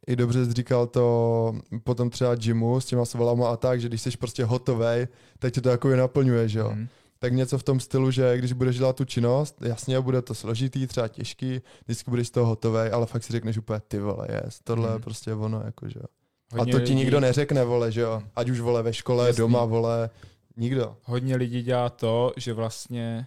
i 0.06 0.16
dobře 0.16 0.52
říkal 0.52 0.86
to 0.86 1.54
potom 1.84 2.10
třeba 2.10 2.34
gymu 2.34 2.80
s 2.80 2.86
těma 2.86 3.04
svalama 3.04 3.48
a 3.50 3.56
tak, 3.56 3.80
že 3.80 3.88
když 3.88 4.02
jsi 4.02 4.10
prostě 4.10 4.44
hotovej, 4.44 5.08
tak 5.38 5.52
tě 5.52 5.60
to 5.60 5.68
jako 5.68 5.96
naplňuje, 5.96 6.48
že 6.48 6.58
jo. 6.58 6.70
Mm. 6.74 6.88
Tak 7.18 7.32
něco 7.32 7.58
v 7.58 7.62
tom 7.62 7.80
stylu, 7.80 8.10
že 8.10 8.38
když 8.38 8.52
budeš 8.52 8.76
dělat 8.76 8.96
tu 8.96 9.04
činnost, 9.04 9.62
jasně 9.62 10.00
bude 10.00 10.22
to 10.22 10.34
složitý, 10.34 10.86
třeba 10.86 11.08
těžký, 11.08 11.60
vždycky 11.84 12.10
budeš 12.10 12.28
z 12.28 12.30
toho 12.30 12.46
hotovej, 12.46 12.90
ale 12.92 13.06
fakt 13.06 13.24
si 13.24 13.32
řekneš 13.32 13.58
úplně 13.58 13.80
ty 13.88 13.98
vole, 13.98 14.28
jest, 14.44 14.64
tohle 14.64 14.88
mm. 14.88 14.94
je 14.94 15.00
prostě 15.00 15.34
ono, 15.34 15.62
jako 15.64 15.88
že 15.88 15.98
jo. 15.98 16.06
Hodně 16.52 16.72
a 16.72 16.76
to 16.76 16.80
ti 16.80 16.84
lidí... 16.84 16.94
nikdo 16.94 17.20
neřekne, 17.20 17.64
vole, 17.64 17.92
že 17.92 18.00
jo. 18.00 18.22
Ať 18.36 18.50
už 18.50 18.60
vole 18.60 18.82
ve 18.82 18.92
škole, 18.92 19.26
Jasný. 19.26 19.38
doma, 19.38 19.64
vole, 19.64 20.10
nikdo. 20.56 20.96
Hodně 21.02 21.36
lidí 21.36 21.62
dělá 21.62 21.90
to, 21.90 22.32
že 22.36 22.52
vlastně, 22.52 23.26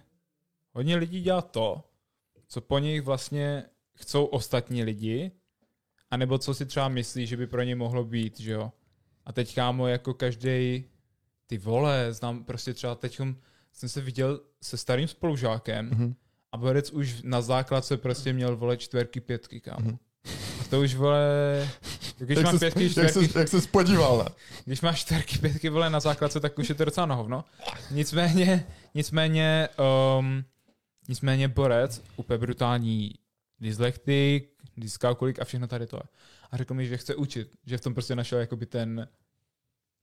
hodně 0.72 0.96
lidí 0.96 1.20
dělá 1.20 1.42
to, 1.42 1.82
co 2.48 2.60
po 2.60 2.78
nich 2.78 3.02
vlastně 3.02 3.64
chcou 3.94 4.24
ostatní 4.24 4.84
lidi, 4.84 5.30
a 6.10 6.16
nebo 6.16 6.38
co 6.38 6.54
si 6.54 6.66
třeba 6.66 6.88
myslí, 6.88 7.26
že 7.26 7.36
by 7.36 7.46
pro 7.46 7.62
ně 7.62 7.76
mohlo 7.76 8.04
být, 8.04 8.40
že 8.40 8.52
jo. 8.52 8.72
A 9.26 9.32
teď 9.32 9.54
kámo, 9.54 9.86
jako 9.86 10.14
každý 10.14 10.84
ty 11.46 11.58
vole, 11.58 12.12
znám 12.12 12.44
prostě 12.44 12.74
třeba 12.74 12.94
teď 12.94 13.20
jsem 13.72 13.88
se 13.88 14.00
viděl 14.00 14.40
se 14.62 14.76
starým 14.76 15.08
spolužákem 15.08 15.90
mm-hmm. 15.90 16.14
a 16.52 16.56
Borec 16.56 16.90
už 16.90 17.22
na 17.22 17.42
základce 17.42 17.96
prostě 17.96 18.32
měl 18.32 18.56
vole 18.56 18.76
čtverky, 18.76 19.20
pětky, 19.20 19.60
kámo. 19.60 19.90
Mm-hmm. 19.90 19.98
A 20.60 20.64
to 20.70 20.80
už 20.80 20.94
vole, 20.94 21.28
když 22.18 22.36
jak 22.36 22.44
mám 22.46 22.58
pětky, 22.58 22.90
čtverky, 22.90 23.18
jak, 23.18 23.30
se, 23.30 23.38
jak 23.38 23.48
se 23.48 23.60
spodíval? 23.60 24.28
Když 24.64 24.80
máš 24.80 25.00
čtverky, 25.00 25.38
pětky 25.38 25.68
vole 25.68 25.90
na 25.90 26.00
základce, 26.00 26.40
tak 26.40 26.58
už 26.58 26.68
je 26.68 26.74
to 26.74 26.84
docela 26.84 27.06
na 27.06 27.14
hovno. 27.14 27.44
Nicméně, 27.90 28.66
nicméně, 28.94 29.68
um, 30.18 30.44
nicméně 31.08 31.48
Borec, 31.48 32.02
úplně 32.16 32.38
brutální 32.38 33.14
dyslektik, 33.60 34.50
dyskalkulik 34.76 35.38
a 35.38 35.44
všechno 35.44 35.66
tady 35.66 35.86
to. 35.86 36.00
A 36.50 36.56
řekl 36.56 36.74
mi, 36.74 36.86
že 36.86 36.96
chce 36.96 37.14
učit, 37.14 37.56
že 37.66 37.78
v 37.78 37.80
tom 37.80 37.94
prostě 37.94 38.16
našel 38.16 38.38
jakoby 38.38 38.66
ten, 38.66 39.08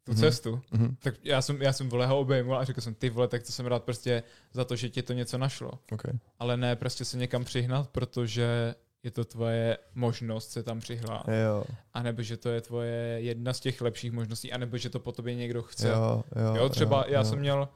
tu 0.04 0.12
mm-hmm. 0.12 0.20
cestu. 0.20 0.62
Mm-hmm. 0.74 0.96
Tak 1.00 1.16
já 1.24 1.42
jsem, 1.42 1.62
já 1.62 1.74
jsem 1.74 1.90
vole 1.90 2.08
ho 2.08 2.20
obejmul 2.20 2.58
a 2.58 2.64
řekl 2.64 2.82
jsem, 2.82 2.94
ty 2.94 3.10
vole, 3.10 3.28
tak 3.28 3.44
to 3.44 3.52
jsem 3.52 3.66
rád 3.66 3.84
prostě 3.84 4.24
za 4.54 4.66
to, 4.66 4.76
že 4.76 4.90
ti 4.90 5.02
to 5.02 5.14
něco 5.14 5.38
našlo. 5.38 5.72
Okay. 5.92 6.14
Ale 6.40 6.58
ne 6.58 6.76
prostě 6.76 7.06
se 7.06 7.18
někam 7.18 7.44
přihnat, 7.44 7.90
protože 7.90 8.76
je 9.04 9.12
to 9.12 9.26
tvoje 9.26 9.78
možnost 9.96 10.52
se 10.52 10.64
tam 10.64 10.80
přihlát. 10.80 11.28
Jo. 11.28 11.64
A 11.94 12.04
nebo 12.04 12.22
že 12.22 12.38
to 12.38 12.50
je 12.50 12.62
tvoje 12.62 13.18
jedna 13.22 13.54
z 13.54 13.60
těch 13.60 13.82
lepších 13.82 14.12
možností, 14.12 14.54
a 14.54 14.58
nebo 14.58 14.78
že 14.78 14.90
to 14.90 15.00
po 15.00 15.12
tobě 15.12 15.36
někdo 15.36 15.64
chce. 15.64 15.90
Jo, 15.90 16.24
jo, 16.36 16.56
jo 16.56 16.70
třeba 16.70 16.98
jo, 16.98 17.14
já 17.14 17.20
jo. 17.20 17.26
jsem 17.26 17.40
měl, 17.40 17.70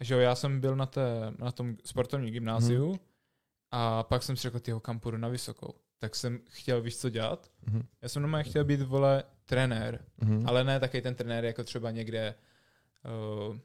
že 0.00 0.14
jo, 0.14 0.20
já 0.20 0.34
jsem 0.34 0.60
byl 0.60 0.76
na, 0.76 0.86
té, 0.86 1.32
na 1.38 1.52
tom 1.52 1.76
sportovním 1.84 2.32
gymnáziu, 2.32 2.88
hmm 2.88 2.98
a 3.76 4.02
pak 4.02 4.22
jsem 4.22 4.36
si 4.36 4.42
řekl, 4.42 4.60
tyho, 4.60 4.80
kam 4.80 5.00
půjdu 5.00 5.18
na 5.18 5.28
vysokou. 5.28 5.74
Tak 5.98 6.14
jsem 6.14 6.40
chtěl, 6.48 6.82
víš, 6.82 6.96
co 6.96 7.10
dělat? 7.10 7.50
Mm-hmm. 7.66 7.82
Já 8.02 8.08
jsem 8.08 8.22
normálně 8.22 8.50
chtěl 8.50 8.64
být, 8.64 8.82
vole, 8.82 9.24
trenér. 9.44 10.04
Mm-hmm. 10.22 10.44
Ale 10.46 10.64
ne 10.64 10.80
taky 10.80 11.02
ten 11.02 11.14
trenér, 11.14 11.44
jako 11.44 11.64
třeba 11.64 11.90
někde 11.90 12.34
uh, 13.48 13.56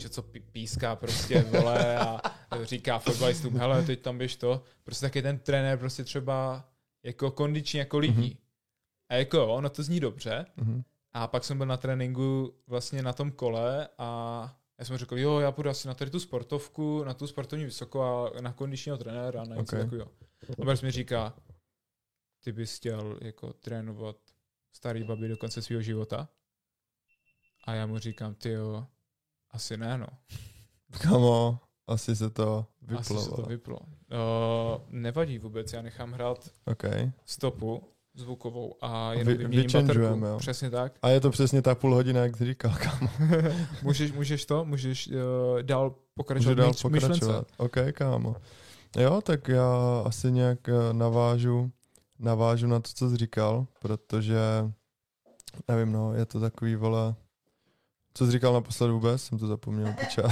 že 0.00 0.08
co 0.08 0.22
píská 0.52 0.96
prostě, 0.96 1.42
vole, 1.42 1.98
a 1.98 2.20
říká 2.62 2.98
fotbalistům, 2.98 3.56
hele, 3.56 3.82
teď 3.82 4.00
tam 4.00 4.18
běž 4.18 4.36
to. 4.36 4.62
Prostě 4.84 5.06
taky 5.06 5.22
ten 5.22 5.38
trenér 5.38 5.78
prostě 5.78 6.04
třeba 6.04 6.64
jako 7.02 7.30
kondiční 7.30 7.78
jako 7.78 7.98
lidí. 7.98 8.30
Mm-hmm. 8.30 8.46
A 9.08 9.14
jako 9.14 9.36
jo, 9.36 9.46
ono 9.46 9.70
to 9.70 9.82
zní 9.82 10.00
dobře. 10.00 10.46
Mm-hmm. 10.58 10.82
A 11.12 11.26
pak 11.26 11.44
jsem 11.44 11.58
byl 11.58 11.66
na 11.66 11.76
tréninku 11.76 12.54
vlastně 12.66 13.02
na 13.02 13.12
tom 13.12 13.30
kole 13.30 13.88
a 13.98 14.59
já 14.80 14.86
jsem 14.86 14.96
řekl, 14.96 15.18
jo, 15.18 15.38
já 15.38 15.52
půjdu 15.52 15.70
asi 15.70 15.88
na 15.88 15.94
tady 15.94 16.10
tu 16.10 16.20
sportovku, 16.20 17.04
na 17.04 17.14
tu 17.14 17.26
sportovní 17.26 17.64
vysoko 17.64 18.02
a 18.02 18.40
na 18.40 18.52
kondičního 18.52 18.98
trenéra, 18.98 19.44
na 19.44 19.56
něco 19.56 19.76
okay. 19.76 19.84
takového. 19.84 20.10
A 20.62 20.64
Bers 20.64 20.82
mi 20.82 20.90
říká, 20.90 21.34
ty 22.44 22.52
bys 22.52 22.76
chtěl 22.76 23.18
jako 23.22 23.52
trénovat 23.52 24.16
starý 24.72 25.04
babi 25.04 25.28
do 25.28 25.36
konce 25.36 25.62
svého 25.62 25.82
života? 25.82 26.28
A 27.66 27.74
já 27.74 27.86
mu 27.86 27.98
říkám, 27.98 28.34
ty 28.34 28.48
jo, 28.48 28.86
asi 29.50 29.76
ne, 29.76 29.98
no. 29.98 30.06
Kamo, 31.02 31.58
asi 31.86 32.16
se 32.16 32.30
to 32.30 32.66
vyplo. 32.82 32.98
Asi 32.98 33.18
se 33.18 33.30
to 33.30 33.42
vyplo. 33.42 33.78
Uh, 33.78 33.86
nevadí 34.88 35.38
vůbec, 35.38 35.72
já 35.72 35.82
nechám 35.82 36.12
hrát 36.12 36.50
okay. 36.64 37.12
stopu 37.24 37.92
zvukovou 38.14 38.76
a 38.80 39.12
jenom 39.12 39.26
Vy, 39.26 39.38
vyměním 39.38 39.70
baterku. 39.72 40.26
Jo. 40.26 40.38
Přesně 40.38 40.70
tak. 40.70 40.92
A 41.02 41.08
je 41.08 41.20
to 41.20 41.30
přesně 41.30 41.62
ta 41.62 41.74
půl 41.74 41.94
hodina, 41.94 42.20
jak 42.20 42.36
jsi 42.36 42.46
říkal, 42.46 42.74
kámo. 42.82 43.10
můžeš, 43.82 44.12
můžeš 44.12 44.44
to? 44.46 44.64
Můžeš 44.64 45.08
uh, 45.08 45.14
dál 45.62 45.94
pokračovat 46.14 46.50
Můžu 46.50 46.62
dál 46.62 46.72
pokračovat. 46.82 47.12
Myšlence. 47.12 47.46
OK, 47.56 47.76
kámo. 47.92 48.36
Jo, 48.98 49.20
tak 49.20 49.48
já 49.48 50.02
asi 50.04 50.32
nějak 50.32 50.68
eh, 50.68 50.92
navážu, 50.92 51.70
navážu 52.18 52.66
na 52.66 52.80
to, 52.80 52.90
co 52.94 53.10
jsi 53.10 53.16
říkal, 53.16 53.66
protože 53.80 54.38
nevím, 55.68 55.92
no, 55.92 56.14
je 56.14 56.26
to 56.26 56.40
takový, 56.40 56.74
vole, 56.76 57.14
co 58.14 58.26
jsi 58.26 58.32
říkal 58.32 58.52
naposled 58.52 58.90
vůbec? 58.90 59.22
Jsem 59.22 59.38
to 59.38 59.46
zapomněl, 59.46 59.94
piča. 60.00 60.22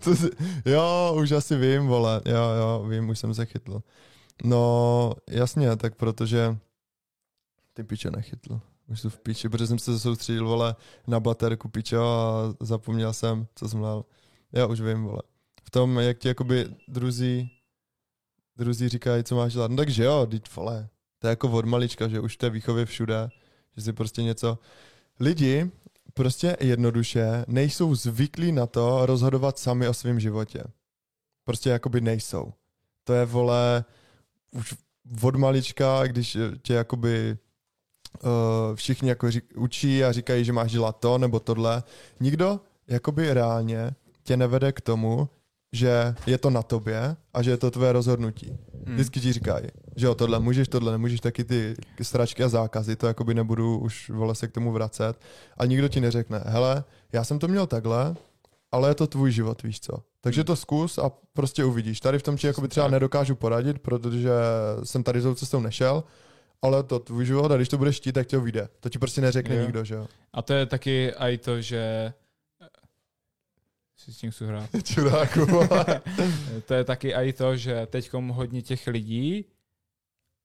Co 0.00 0.16
jsi... 0.16 0.30
Jo, 0.64 1.16
už 1.22 1.32
asi 1.32 1.56
vím, 1.56 1.86
vole. 1.86 2.20
Jo, 2.26 2.48
jo, 2.58 2.86
vím, 2.88 3.08
už 3.08 3.18
jsem 3.18 3.34
se 3.34 3.46
chytl. 3.46 3.82
No, 4.44 5.12
jasně, 5.30 5.76
tak 5.76 5.94
protože 5.94 6.58
ty 7.72 7.84
piče 7.84 8.10
nechytl. 8.10 8.60
Už 8.88 9.00
jsou 9.00 9.08
v 9.08 9.20
piči, 9.20 9.48
protože 9.48 9.66
jsem 9.66 9.78
se 9.78 9.98
soustředil, 9.98 10.48
vole, 10.48 10.76
na 11.06 11.20
baterku 11.20 11.68
pičo 11.68 12.02
a 12.02 12.54
zapomněl 12.60 13.12
jsem, 13.12 13.46
co 13.54 13.68
jsem 13.68 13.82
dal. 13.82 14.04
Já 14.52 14.66
už 14.66 14.80
vím, 14.80 15.04
vole. 15.04 15.22
V 15.64 15.70
tom, 15.70 15.98
jak 15.98 16.18
ti 16.18 16.28
jakoby 16.28 16.66
druzí, 16.88 17.50
druzí 18.56 18.88
říkají, 18.88 19.24
co 19.24 19.36
máš 19.36 19.52
dělat. 19.52 19.70
No 19.70 19.76
takže 19.76 20.04
jo, 20.04 20.26
teď 20.30 20.56
vole. 20.56 20.88
To 21.18 21.26
je 21.26 21.30
jako 21.30 21.50
od 21.50 21.64
malička, 21.64 22.08
že 22.08 22.20
už 22.20 22.36
to 22.36 22.46
je 22.46 22.50
výchově 22.50 22.86
všude, 22.86 23.28
že 23.76 23.82
si 23.82 23.92
prostě 23.92 24.22
něco... 24.22 24.58
Lidi 25.20 25.70
prostě 26.14 26.56
jednoduše 26.60 27.44
nejsou 27.48 27.94
zvyklí 27.94 28.52
na 28.52 28.66
to 28.66 29.06
rozhodovat 29.06 29.58
sami 29.58 29.88
o 29.88 29.94
svém 29.94 30.20
životě. 30.20 30.64
Prostě 31.44 31.70
jakoby 31.70 32.00
nejsou. 32.00 32.52
To 33.04 33.12
je, 33.12 33.24
vole, 33.24 33.84
už 34.52 34.74
od 35.22 35.36
malička, 35.36 36.06
když 36.06 36.38
tě 36.62 36.74
jakoby 36.74 37.36
uh, 38.24 38.30
všichni 38.74 39.08
jako 39.08 39.30
řík, 39.30 39.44
učí 39.56 40.04
a 40.04 40.12
říkají, 40.12 40.44
že 40.44 40.52
máš 40.52 40.72
dělat 40.72 41.00
to 41.00 41.18
nebo 41.18 41.40
tohle, 41.40 41.82
nikdo 42.20 42.60
jakoby 42.88 43.34
reálně 43.34 43.94
tě 44.24 44.36
nevede 44.36 44.72
k 44.72 44.80
tomu, 44.80 45.28
že 45.72 46.14
je 46.26 46.38
to 46.38 46.50
na 46.50 46.62
tobě 46.62 47.16
a 47.34 47.42
že 47.42 47.50
je 47.50 47.56
to 47.56 47.70
tvé 47.70 47.92
rozhodnutí. 47.92 48.58
Hmm. 48.86 48.94
Vždycky 48.94 49.20
ti 49.20 49.32
říkají, 49.32 49.66
že 49.96 50.06
jo, 50.06 50.14
tohle 50.14 50.38
můžeš, 50.38 50.68
tohle 50.68 50.92
nemůžeš, 50.92 51.20
taky 51.20 51.44
ty 51.44 51.74
stračky 52.02 52.44
a 52.44 52.48
zákazy, 52.48 52.96
to 52.96 53.06
jakoby 53.06 53.34
nebudu 53.34 53.78
už 53.78 54.10
vole 54.10 54.34
se 54.34 54.48
k 54.48 54.52
tomu 54.52 54.72
vracet. 54.72 55.20
A 55.56 55.66
nikdo 55.66 55.88
ti 55.88 56.00
neřekne, 56.00 56.42
hele, 56.46 56.84
já 57.12 57.24
jsem 57.24 57.38
to 57.38 57.48
měl 57.48 57.66
takhle, 57.66 58.16
ale 58.72 58.90
je 58.90 58.94
to 58.94 59.06
tvůj 59.06 59.32
život, 59.32 59.62
víš 59.62 59.80
co. 59.80 59.92
Takže 60.20 60.40
hmm. 60.40 60.46
to 60.46 60.56
zkus 60.56 60.98
a 60.98 61.10
prostě 61.32 61.64
uvidíš. 61.64 62.00
Tady 62.00 62.18
v 62.18 62.22
tom 62.22 62.36
ti 62.36 62.46
jakoby 62.46 62.68
třeba 62.68 62.88
nedokážu 62.88 63.34
poradit, 63.34 63.78
protože 63.78 64.30
jsem 64.84 65.02
tady 65.02 65.22
tou 65.22 65.34
cestou 65.34 65.60
nešel, 65.60 66.04
ale 66.62 66.82
to 66.82 66.98
tvůj 66.98 67.26
život 67.26 67.52
a 67.52 67.56
když 67.56 67.68
to 67.68 67.78
budeš 67.78 67.96
štít, 67.96 68.14
tak 68.14 68.26
tě 68.26 68.36
ho 68.36 68.42
vyjde. 68.42 68.68
To 68.80 68.88
ti 68.88 68.98
prostě 68.98 69.20
neřekne 69.20 69.56
jo. 69.56 69.62
nikdo, 69.62 69.84
že 69.84 69.94
jo. 69.94 70.06
A 70.32 70.42
to 70.42 70.52
je 70.52 70.66
taky 70.66 71.12
i 71.18 71.38
to, 71.38 71.60
že 71.60 72.12
si 73.96 74.12
s 74.12 74.18
tím 74.18 74.30
chci 74.30 74.46
hrát. 74.46 74.70
Čuráku. 74.82 75.46
to 76.66 76.74
je 76.74 76.84
taky 76.84 77.14
i 77.14 77.32
to, 77.32 77.56
že 77.56 77.86
teď 77.86 78.12
hodně 78.12 78.62
těch 78.62 78.86
lidí 78.86 79.44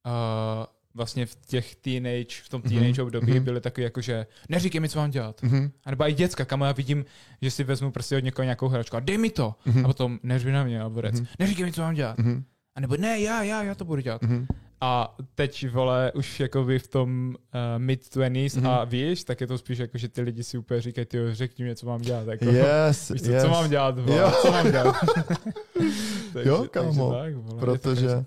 uh, 0.05 0.65
vlastně 0.97 1.25
v 1.25 1.35
těch 1.47 1.75
teenage, 1.75 2.41
v 2.43 2.49
tom 2.49 2.61
mhm. 2.61 2.69
teenage 2.69 3.01
mm-hmm. 3.01 3.05
období 3.05 3.33
mm-hmm. 3.33 3.43
byly 3.43 3.61
taky 3.61 3.81
jako, 3.81 4.01
že 4.01 4.27
neříkej 4.49 4.81
mi, 4.81 4.89
co 4.89 4.99
mám 4.99 5.11
dělat. 5.11 5.41
Mm-hmm. 5.41 5.71
A 5.85 5.89
nebo 5.91 6.09
i 6.09 6.13
děcka, 6.13 6.45
kam 6.45 6.61
já 6.61 6.71
vidím, 6.71 7.05
že 7.41 7.51
si 7.51 7.63
vezmu 7.63 7.91
prostě 7.91 8.17
od 8.17 8.23
někoho 8.23 8.43
nějakou 8.43 8.67
hračku 8.67 8.95
a 8.95 8.99
dej 8.99 9.17
mi 9.17 9.29
to. 9.29 9.55
Mm-hmm. 9.67 9.83
A 9.83 9.87
potom 9.87 10.19
neřvi 10.23 10.51
na 10.51 10.63
mě 10.63 10.81
a 10.81 10.89
mm-hmm. 10.89 11.27
neříkej 11.39 11.65
mi, 11.65 11.71
co 11.71 11.81
mám 11.81 11.93
dělat. 11.93 12.17
Mm-hmm. 12.17 12.43
A 12.75 12.79
nebo 12.79 12.97
ne, 12.97 13.19
já, 13.19 13.43
já, 13.43 13.63
já 13.63 13.75
to 13.75 13.85
budu 13.85 14.01
dělat. 14.01 14.21
Mm-hmm. 14.21 14.45
A 14.81 15.15
teď, 15.35 15.69
vole, 15.69 16.11
už 16.15 16.39
jakoby 16.39 16.79
v 16.79 16.87
tom 16.87 17.35
uh, 17.35 17.83
mid-twenties 17.83 18.57
mm-hmm. 18.57 18.69
a 18.69 18.83
víš, 18.83 19.23
tak 19.23 19.41
je 19.41 19.47
to 19.47 19.57
spíš 19.57 19.77
jako, 19.77 19.97
že 19.97 20.09
ty 20.09 20.21
lidi 20.21 20.43
si 20.43 20.57
úplně 20.57 20.81
říkají, 20.81 21.05
ty 21.05 21.17
řekni 21.31 21.65
mi, 21.65 21.75
co 21.75 21.85
mám 21.85 22.01
dělat. 22.01 22.27
Jako, 22.27 22.45
yes, 22.45 23.09
víš, 23.09 23.21
yes. 23.21 23.43
co 23.43 23.49
mám 23.49 23.69
dělat, 23.69 23.99
vole, 23.99 24.21
jo. 24.21 24.31
co 24.41 24.51
mám 24.51 24.71
dělat. 24.71 24.95
takže, 26.33 26.49
jo, 26.49 26.67
kámo, 26.71 27.11
takže 27.11 27.35
tak, 27.35 27.35
vole, 27.35 27.59
protože 27.59 28.25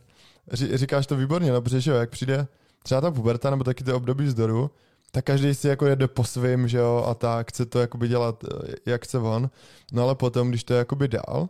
říkáš 0.53 1.07
to 1.07 1.17
výborně, 1.17 1.53
no, 1.53 1.63
protože 1.63 1.91
jo, 1.91 1.97
jak 1.97 2.11
přijde 2.11 2.47
třeba 2.83 3.01
ta 3.01 3.11
puberta 3.11 3.51
nebo 3.51 3.65
taky 3.65 3.85
ty 3.85 3.93
období 3.93 4.25
vzdoru, 4.25 4.71
tak 5.11 5.25
každý 5.25 5.55
si 5.55 5.69
jako 5.69 5.87
jede 5.87 6.09
po 6.09 6.25
svým, 6.25 6.69
že 6.69 6.79
jo, 6.79 7.05
a 7.09 7.15
tak 7.15 7.49
chce 7.49 7.67
to 7.67 7.81
jakoby 7.81 8.09
dělat, 8.09 8.45
eh, 8.45 8.75
jak 8.87 9.05
chce 9.05 9.19
on. 9.19 9.51
No 9.93 10.03
ale 10.03 10.15
potom, 10.15 10.49
když 10.49 10.65
to 10.65 10.75
je 10.75 10.79
jakoby 10.79 11.09
dál, 11.09 11.49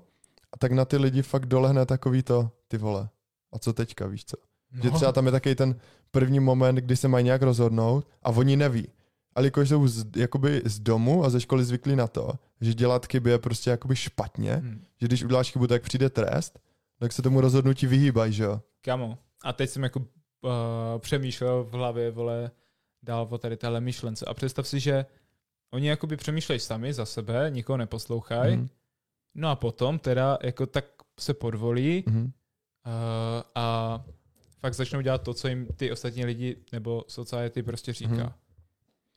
tak 0.59 0.73
na 0.73 0.85
ty 0.85 0.97
lidi 0.97 1.23
fakt 1.23 1.47
dolehne 1.47 1.87
takový 1.87 2.23
to, 2.23 2.51
ty 2.69 2.79
vole, 2.79 3.09
a 3.53 3.59
co 3.59 3.73
teďka, 3.73 4.07
víš 4.07 4.25
co? 4.25 4.37
No. 4.73 4.83
Že 4.83 4.91
třeba 4.91 5.13
tam 5.13 5.27
je 5.27 5.33
takový 5.33 5.55
ten 5.55 5.75
první 6.11 6.41
moment, 6.41 6.77
kdy 6.77 6.97
se 6.97 7.09
mají 7.09 7.25
nějak 7.25 7.43
rozhodnout 7.43 8.07
a 8.23 8.31
oni 8.31 8.57
neví. 8.57 8.89
Ale 9.35 9.47
jakož 9.47 9.69
jsou 9.69 9.89
z, 9.89 10.07
jakoby 10.17 10.63
z 10.65 10.79
domu 10.79 11.25
a 11.25 11.31
ze 11.31 11.41
školy 11.41 11.65
zvyklí 11.65 11.97
na 11.97 12.07
to, 12.07 12.33
že 12.61 12.75
dělat 12.75 13.07
chyby 13.07 13.31
je 13.31 13.39
prostě 13.39 13.71
jakoby 13.71 13.97
špatně, 13.97 14.55
hmm. 14.55 14.85
že 15.01 15.07
když 15.07 15.25
uděláš 15.25 15.53
chybu, 15.53 15.67
tak 15.67 15.83
přijde 15.83 16.11
trest, 16.11 16.59
tak 16.99 17.13
se 17.13 17.23
tomu 17.23 17.41
rozhodnutí 17.41 17.87
vyhýbají, 17.87 18.33
že 18.33 18.45
jo? 18.45 18.61
Kamo. 18.83 19.19
A 19.45 19.53
teď 19.53 19.71
jsem 19.71 19.83
jako 19.83 20.05
uh, 20.43 20.51
přemýšlel 20.99 21.65
v 21.65 21.73
hlavě, 21.73 22.11
vole, 22.11 22.51
dál 23.03 23.29
o 23.31 23.39
tady 23.39 23.57
téhle 23.57 23.81
myšlence. 23.81 24.27
A 24.27 24.35
představ 24.35 24.69
si, 24.69 24.81
že 24.81 25.07
oni 25.71 25.89
jakoby 25.89 26.17
přemýšlejí 26.17 26.61
sami 26.61 26.93
za 26.93 27.07
sebe, 27.07 27.51
nikoho 27.51 27.77
neposlouchají, 27.77 28.55
hmm. 28.57 28.69
no 29.35 29.49
a 29.49 29.57
potom 29.57 29.99
teda 29.99 30.39
jako 30.43 30.67
tak 30.67 30.85
se 31.21 31.35
podvolí 31.35 32.05
hmm. 32.07 32.25
uh, 32.25 32.31
a 33.55 34.05
fakt 34.61 34.75
začnou 34.75 35.01
dělat 35.01 35.23
to, 35.23 35.35
co 35.35 35.49
jim 35.49 35.67
ty 35.77 35.93
ostatní 35.93 36.25
lidi 36.25 36.57
nebo 36.73 37.05
society 37.09 37.63
prostě 37.63 37.93
říká. 37.93 38.15
Mm-hmm. 38.15 38.33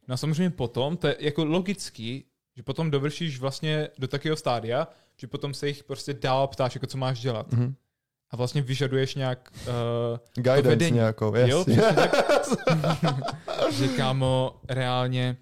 No 0.07 0.13
a 0.13 0.17
samozřejmě 0.17 0.49
potom, 0.49 0.97
to 0.97 1.07
je 1.07 1.15
jako 1.19 1.45
logický, 1.45 2.25
že 2.55 2.63
potom 2.63 2.91
dovršíš 2.91 3.39
vlastně 3.39 3.89
do 3.97 4.07
takového 4.07 4.35
stádia, 4.35 4.87
že 5.17 5.27
potom 5.27 5.53
se 5.53 5.67
jich 5.67 5.83
prostě 5.83 6.13
dál 6.13 6.47
ptáš, 6.47 6.75
jako 6.75 6.87
co 6.87 6.97
máš 6.97 7.19
dělat. 7.19 7.53
Mm-hmm. 7.53 7.73
A 8.33 8.35
vlastně 8.35 8.61
vyžaduješ 8.61 9.15
nějak 9.15 9.51
uh, 9.67 9.73
Guidance 10.35 10.69
vedení. 10.69 10.95
nějakou, 10.95 11.35
yes. 11.35 11.49
Jo, 11.49 11.65
že 13.71 13.87
kámo, 13.87 14.55
reálně 14.69 15.37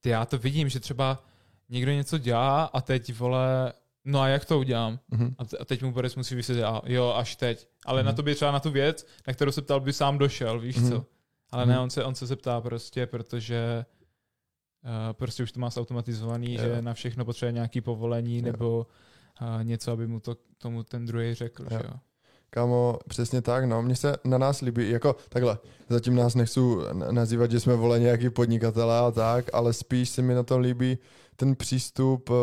ty 0.00 0.08
já 0.08 0.24
to 0.24 0.38
vidím, 0.38 0.68
že 0.68 0.80
třeba 0.80 1.24
někdo 1.68 1.92
něco 1.92 2.18
dělá 2.18 2.64
a 2.64 2.80
teď, 2.80 3.14
vole, 3.14 3.72
no 4.04 4.20
a 4.20 4.28
jak 4.28 4.44
to 4.44 4.58
udělám? 4.58 4.98
Mm-hmm. 5.12 5.34
A, 5.38 5.64
teď 5.64 5.82
mu 5.82 5.92
Boris 5.92 6.16
musí 6.16 6.34
vysvětlit, 6.34 6.64
a 6.64 6.82
jo, 6.86 7.14
až 7.16 7.36
teď. 7.36 7.68
Ale 7.86 8.02
mm-hmm. 8.02 8.06
na 8.06 8.12
to 8.12 8.22
by 8.22 8.34
třeba 8.34 8.52
na 8.52 8.60
tu 8.60 8.70
věc, 8.70 9.06
na 9.26 9.34
kterou 9.34 9.52
se 9.52 9.62
ptal, 9.62 9.80
by 9.80 9.92
sám 9.92 10.18
došel, 10.18 10.60
víš 10.60 10.76
mm-hmm. 10.76 10.88
co? 10.88 11.06
Ale 11.50 11.64
mm-hmm. 11.64 11.68
ne, 11.68 11.80
on 11.80 11.90
se, 11.90 12.04
on 12.04 12.14
se 12.14 12.26
zeptá 12.26 12.60
prostě, 12.60 13.06
protože 13.06 13.84
uh, 14.84 15.12
prostě 15.12 15.42
už 15.42 15.52
to 15.52 15.60
má 15.60 15.70
zautomatizovaný, 15.70 16.54
jo. 16.54 16.60
že 16.60 16.82
na 16.82 16.94
všechno 16.94 17.24
potřebuje 17.24 17.52
nějaký 17.52 17.80
povolení 17.80 18.36
jo. 18.36 18.42
nebo 18.42 18.86
uh, 19.58 19.64
něco, 19.64 19.92
aby 19.92 20.06
mu 20.06 20.20
to 20.20 20.36
tomu 20.58 20.82
ten 20.82 21.06
druhý 21.06 21.34
řekl, 21.34 21.62
jo. 21.62 21.68
že 21.70 21.84
jo? 21.84 21.94
Kámo, 22.50 22.98
přesně 23.08 23.42
tak, 23.42 23.64
no. 23.64 23.82
Mně 23.82 23.96
se 23.96 24.16
na 24.24 24.38
nás 24.38 24.60
líbí, 24.60 24.90
jako 24.90 25.16
takhle, 25.28 25.58
zatím 25.88 26.14
nás 26.14 26.34
nechci 26.34 26.60
nazývat, 27.10 27.50
že 27.50 27.60
jsme 27.60 27.76
vole 27.76 28.00
nějaký 28.00 28.30
podnikatelé 28.30 28.98
a 28.98 29.10
tak, 29.10 29.44
ale 29.52 29.72
spíš 29.72 30.08
se 30.08 30.22
mi 30.22 30.34
na 30.34 30.42
tom 30.42 30.60
líbí 30.60 30.98
ten 31.36 31.56
přístup 31.56 32.30
uh, 32.30 32.36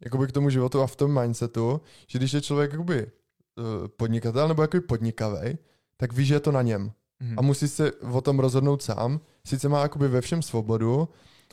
jakoby 0.00 0.26
k 0.26 0.32
tomu 0.32 0.50
životu 0.50 0.82
a 0.82 0.86
v 0.86 0.96
tom 0.96 1.20
mindsetu, 1.20 1.80
že 2.06 2.18
když 2.18 2.32
je 2.32 2.40
člověk 2.40 2.72
jakoby 2.72 3.06
uh, 3.06 3.88
podnikatel 3.96 4.48
nebo 4.48 4.62
jakoby 4.62 4.80
podnikavý, 4.80 5.58
tak 5.96 6.12
ví, 6.12 6.24
že 6.24 6.34
je 6.34 6.40
to 6.40 6.52
na 6.52 6.62
něm. 6.62 6.92
Mm. 7.20 7.34
A 7.38 7.42
musí 7.42 7.68
se 7.68 7.92
o 7.92 8.20
tom 8.20 8.38
rozhodnout 8.38 8.82
sám. 8.82 9.20
Sice 9.46 9.68
má 9.68 9.82
jakoby 9.82 10.08
ve 10.08 10.20
všem 10.20 10.42
svobodu, 10.42 11.08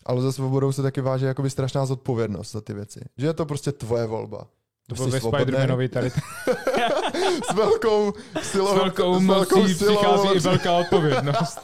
ale 0.06 0.22
za 0.22 0.32
svobodou 0.32 0.72
se 0.72 0.82
taky 0.82 1.02
váže 1.02 1.26
jakoby 1.26 1.50
strašná 1.50 1.86
zodpovědnost 1.86 2.52
za 2.52 2.62
ty 2.62 2.74
věci. 2.74 3.00
Že 3.18 3.28
je 3.28 3.34
to 3.34 3.46
prostě 3.46 3.72
tvoje 3.72 4.06
volba. 4.06 4.48
To 4.88 4.96
bylo 4.96 5.08
ve 5.08 5.20
Spider-Manovi 5.20 5.90
tady. 5.90 6.10
s 7.52 7.54
velkou 7.54 8.14
silou. 8.42 8.68
S 8.68 8.76
velkou, 8.76 9.20
s 9.20 9.26
velkou 9.26 9.60
mocí 9.60 9.74
silou, 9.74 9.96
přichází 9.96 10.28
i 10.36 10.40
velká 10.40 10.78
odpovědnost. 10.78 11.60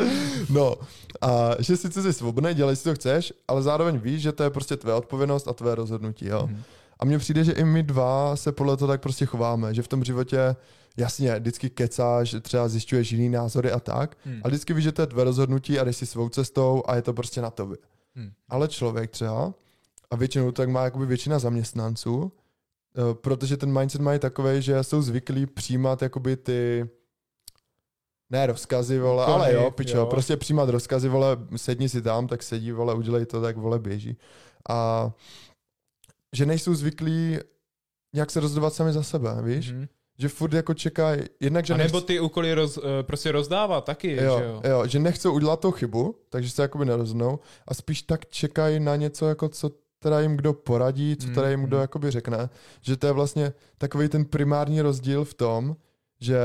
no, 0.50 0.74
a 1.20 1.50
že 1.58 1.76
sice 1.76 2.02
jsi 2.02 2.12
svobodný, 2.12 2.54
dělej 2.54 2.76
si 2.76 2.84
to 2.84 2.94
chceš, 2.94 3.32
ale 3.48 3.62
zároveň 3.62 3.98
víš, 3.98 4.22
že 4.22 4.32
to 4.32 4.42
je 4.42 4.50
prostě 4.50 4.76
tvé 4.76 4.94
odpovědnost 4.94 5.48
a 5.48 5.52
tvé 5.52 5.74
rozhodnutí, 5.74 6.26
jo. 6.26 6.46
Mm. 6.46 6.62
A 6.98 7.04
mně 7.04 7.18
přijde, 7.18 7.44
že 7.44 7.52
i 7.52 7.64
my 7.64 7.82
dva 7.82 8.36
se 8.36 8.52
podle 8.52 8.76
toho 8.76 8.88
tak 8.88 9.00
prostě 9.00 9.26
chováme, 9.26 9.74
že 9.74 9.82
v 9.82 9.88
tom 9.88 10.04
životě 10.04 10.56
jasně, 10.96 11.34
vždycky 11.34 11.70
kecáš, 11.70 12.36
třeba 12.42 12.68
zjišťuješ 12.68 13.12
jiný 13.12 13.28
názory 13.28 13.72
a 13.72 13.80
tak, 13.80 14.16
hmm. 14.24 14.40
a 14.44 14.48
vždycky 14.48 14.74
víš, 14.74 14.84
že 14.84 14.92
to 14.92 15.02
je 15.02 15.06
tvé 15.06 15.24
rozhodnutí 15.24 15.78
a 15.78 15.84
jdeš 15.84 15.96
si 15.96 16.06
svou 16.06 16.28
cestou 16.28 16.82
a 16.86 16.96
je 16.96 17.02
to 17.02 17.12
prostě 17.12 17.42
na 17.42 17.50
tobě. 17.50 17.76
Hmm. 18.14 18.30
Ale 18.48 18.68
člověk 18.68 19.10
třeba, 19.10 19.54
a 20.10 20.16
většinou 20.16 20.52
tak 20.52 20.68
má 20.68 20.84
jakoby 20.84 21.06
většina 21.06 21.38
zaměstnanců, 21.38 22.32
protože 23.12 23.56
ten 23.56 23.78
mindset 23.78 24.00
mají 24.00 24.18
takový, 24.18 24.62
že 24.62 24.84
jsou 24.84 25.02
zvyklí 25.02 25.46
přijímat 25.46 26.02
jakoby 26.02 26.36
ty 26.36 26.88
ne 28.30 28.46
rozkazy, 28.46 28.98
vole, 28.98 29.24
Kony, 29.24 29.34
ale 29.34 29.54
jo, 29.54 29.70
pičo, 29.70 29.96
jo. 29.96 30.06
prostě 30.06 30.36
přijímat 30.36 30.68
rozkazy, 30.68 31.08
vole, 31.08 31.36
sedni 31.56 31.88
si 31.88 32.02
tam, 32.02 32.26
tak 32.26 32.42
sedí, 32.42 32.72
vole, 32.72 32.94
udělej 32.94 33.26
to, 33.26 33.40
tak 33.40 33.56
vole, 33.56 33.78
běží. 33.78 34.16
A 34.68 35.10
že 36.36 36.46
nejsou 36.46 36.74
zvyklí 36.74 37.38
nějak 38.14 38.30
se 38.30 38.40
rozhodovat 38.40 38.74
sami 38.74 38.92
za 38.92 39.02
sebe, 39.02 39.42
víš? 39.42 39.72
Mm-hmm. 39.72 39.88
Že 40.18 40.28
furt 40.28 40.52
jako 40.52 40.74
čekají, 40.74 41.22
jednak, 41.40 41.66
že 41.66 41.74
A 41.74 41.76
nebo 41.76 42.00
ty 42.00 42.20
úkoly 42.20 42.54
roz, 42.54 42.78
eh, 42.78 43.02
prostě 43.02 43.32
rozdávat 43.32 43.84
taky, 43.84 44.12
jo, 44.12 44.38
že 44.38 44.44
jo? 44.44 44.62
Jo, 44.64 44.86
že 44.86 44.98
nechcou 44.98 45.32
udělat 45.32 45.60
tu 45.60 45.70
chybu, 45.70 46.18
takže 46.28 46.50
se 46.50 46.62
jakoby 46.62 46.84
nerozhodnou 46.84 47.38
a 47.68 47.74
spíš 47.74 48.02
tak 48.02 48.26
čekají 48.26 48.80
na 48.80 48.96
něco, 48.96 49.28
jako 49.28 49.48
co 49.48 49.70
teda 50.04 50.20
jim 50.20 50.36
kdo 50.36 50.52
poradí, 50.52 51.16
co 51.16 51.28
teda 51.28 51.50
jim 51.50 51.64
kdo 51.64 51.76
mm. 51.76 51.80
jakoby 51.80 52.10
řekne, 52.10 52.48
že 52.80 52.96
to 52.96 53.06
je 53.06 53.12
vlastně 53.12 53.52
takový 53.78 54.08
ten 54.08 54.24
primární 54.24 54.80
rozdíl 54.80 55.24
v 55.24 55.34
tom, 55.34 55.76
že 56.20 56.38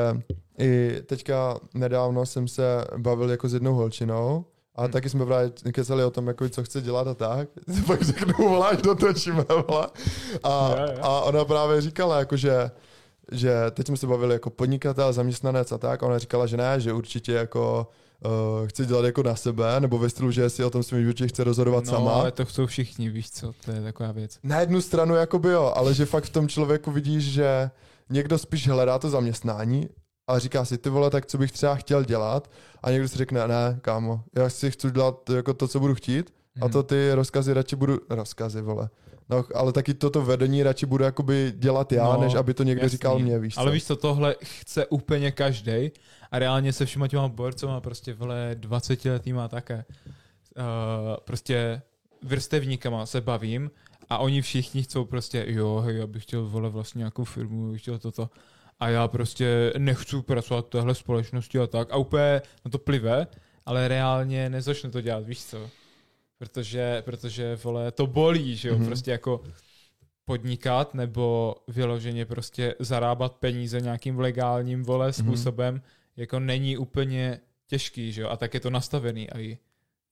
i 0.60 1.02
teďka 1.06 1.60
nedávno 1.74 2.26
jsem 2.26 2.48
se 2.48 2.64
bavil 2.98 3.30
jako 3.30 3.50
s 3.50 3.54
jednou 3.54 3.74
holčinou 3.74 4.46
a 4.76 4.82
hmm. 4.82 4.92
taky 4.92 5.10
jsme 5.10 5.26
právě 5.26 5.52
kecali 5.72 6.04
o 6.04 6.12
tom, 6.12 6.28
jako, 6.28 6.50
co 6.50 6.64
chce 6.64 6.82
dělat 6.82 7.08
a 7.08 7.14
tak. 7.14 7.50
Pak 7.88 8.02
řeknu, 8.02 8.34
volá, 8.38 8.68
až 8.68 8.82
dotočíme, 8.82 9.46
volá. 9.68 9.92
A, 10.44 10.76
a 11.02 11.22
ona 11.22 11.46
právě 11.46 11.82
říkala, 11.82 12.20
jako, 12.20 12.38
že 12.38 12.72
že 13.32 13.54
teď 13.72 13.88
jsme 13.88 13.98
se 13.98 14.08
bavili 14.08 14.34
jako 14.34 14.50
podnikatel, 14.50 15.14
zaměstnanec 15.14 15.72
a 15.72 15.78
tak, 15.78 16.04
a 16.04 16.06
ona 16.06 16.18
říkala, 16.18 16.46
že 16.46 16.58
ne, 16.58 16.80
že 16.80 16.94
určitě 16.94 17.32
jako 17.32 17.88
uh, 18.26 18.68
chce 18.68 18.86
dělat 18.86 19.06
jako 19.06 19.24
na 19.24 19.36
sebe, 19.36 19.80
nebo 19.80 19.98
ve 19.98 20.10
stylu, 20.10 20.32
že 20.32 20.50
si 20.50 20.64
o 20.64 20.70
tom 20.70 20.84
svém 20.84 21.02
životě 21.02 21.28
chce 21.28 21.44
rozhodovat 21.44 21.86
no, 21.86 21.92
sama. 21.92 22.12
ale 22.12 22.32
to 22.32 22.46
chcou 22.46 22.66
všichni, 22.66 23.10
víš 23.10 23.32
co, 23.32 23.52
to 23.66 23.72
je 23.72 23.82
taková 23.82 24.12
věc. 24.12 24.40
Na 24.44 24.60
jednu 24.60 24.82
stranu 24.82 25.16
jako 25.16 25.40
by 25.40 25.50
jo, 25.50 25.74
ale 25.76 25.94
že 25.94 26.06
fakt 26.06 26.24
v 26.24 26.30
tom 26.30 26.48
člověku 26.48 26.92
vidíš, 26.92 27.24
že 27.32 27.72
někdo 28.10 28.38
spíš 28.38 28.68
hledá 28.68 29.00
to 29.00 29.10
zaměstnání, 29.10 29.90
ale 30.28 30.40
říká 30.40 30.66
si, 30.66 30.78
ty 30.78 30.90
vole, 30.90 31.10
tak 31.10 31.26
co 31.26 31.38
bych 31.38 31.52
třeba 31.52 31.76
chtěl 31.76 32.04
dělat 32.04 32.52
a 32.84 32.92
někdo 32.92 33.08
si 33.08 33.18
řekne, 33.18 33.48
ne, 33.48 33.80
kámo, 33.82 34.24
já 34.36 34.50
si 34.50 34.72
chci 34.72 34.92
dělat 34.92 35.30
jako 35.30 35.54
to, 35.54 35.68
co 35.68 35.80
budu 35.80 35.96
chtít 35.96 36.34
a 36.62 36.66
Mhm. 36.66 36.72
to 36.74 36.84
ty 36.84 37.14
rozkazy 37.14 37.54
radši 37.54 37.76
budu, 37.76 38.00
rozkazy, 38.10 38.62
vole. 38.62 38.90
No, 39.30 39.46
ale 39.56 39.74
taky 39.74 39.94
toto 39.94 40.22
vedení 40.22 40.64
radši 40.64 40.86
budu 40.86 41.04
jakoby 41.04 41.54
dělat 41.56 41.92
já, 41.92 42.04
No, 42.04 42.22
než 42.22 42.36
aby 42.36 42.54
to 42.54 42.64
někdo 42.64 42.84
Jasný. 42.84 42.98
říkal 42.98 43.20
mě, 43.20 43.40
víš 43.40 43.54
co? 43.54 43.60
Ale 43.60 43.72
víš 43.72 43.86
co, 43.86 43.96
tohle 43.96 44.36
chce 44.44 44.86
úplně 44.86 45.32
každý 45.32 45.92
a 46.32 46.40
reálně 46.40 46.74
se 46.74 46.86
všema 46.86 47.08
těma 47.08 47.28
borcoma 47.28 47.82
prostě 47.82 48.14
vole 48.14 48.52
20 48.54 49.06
letýma 49.06 49.48
také. 49.48 49.86
Uh, 50.58 50.64
prostě 51.26 51.82
vrstevníkama 52.24 53.06
se 53.06 53.22
bavím 53.22 53.72
a 54.10 54.18
oni 54.18 54.42
všichni 54.42 54.84
chcou 54.84 55.06
prostě, 55.06 55.46
jo, 55.48 55.84
hej, 55.86 55.98
já 55.98 56.08
bych 56.08 56.24
chtěl 56.24 56.46
vole 56.46 56.70
vlastně 56.70 57.00
nějakou 57.00 57.24
firmu, 57.24 57.72
bych 57.72 57.82
chtěl 57.82 58.00
toto 58.00 58.30
a 58.80 58.90
já 58.90 59.08
prostě 59.08 59.74
nechci 59.78 60.22
pracovat 60.22 60.66
v 60.66 60.70
téhle 60.70 60.96
společnosti 60.96 61.60
a 61.60 61.68
tak 61.68 61.92
a 61.92 61.98
úplně 61.98 62.42
na 62.66 62.72
to 62.72 62.78
plive, 62.78 63.28
ale 63.66 63.88
reálně 63.88 64.50
nezačne 64.50 64.90
to 64.90 65.02
dělat, 65.02 65.26
víš 65.26 65.46
co? 65.46 65.70
Protože, 66.40 67.02
protože 67.06 67.56
vole, 67.56 67.92
to 67.92 68.08
bolí, 68.08 68.56
že 68.56 68.70
jo, 68.70 68.74
Mhm. 68.76 68.84
mm-hmm. 68.84 68.88
prostě 68.88 69.12
jako 69.12 69.42
podnikat 70.26 70.94
nebo 70.94 71.56
vyloženě 71.68 72.26
prostě 72.26 72.76
zarábat 72.80 73.36
peníze 73.36 73.82
nějakým 73.82 74.20
legálním 74.20 74.84
vole 74.84 75.14
způsobem, 75.14 75.76
mm-hmm. 75.76 75.82
jako 76.18 76.40
není 76.40 76.78
úplně 76.78 77.40
těžký, 77.68 78.12
že 78.12 78.22
jo, 78.22 78.30
a 78.30 78.38
tak 78.38 78.54
je 78.54 78.60
to 78.60 78.70
nastavený 78.70 79.30
a 79.30 79.40
i. 79.40 79.58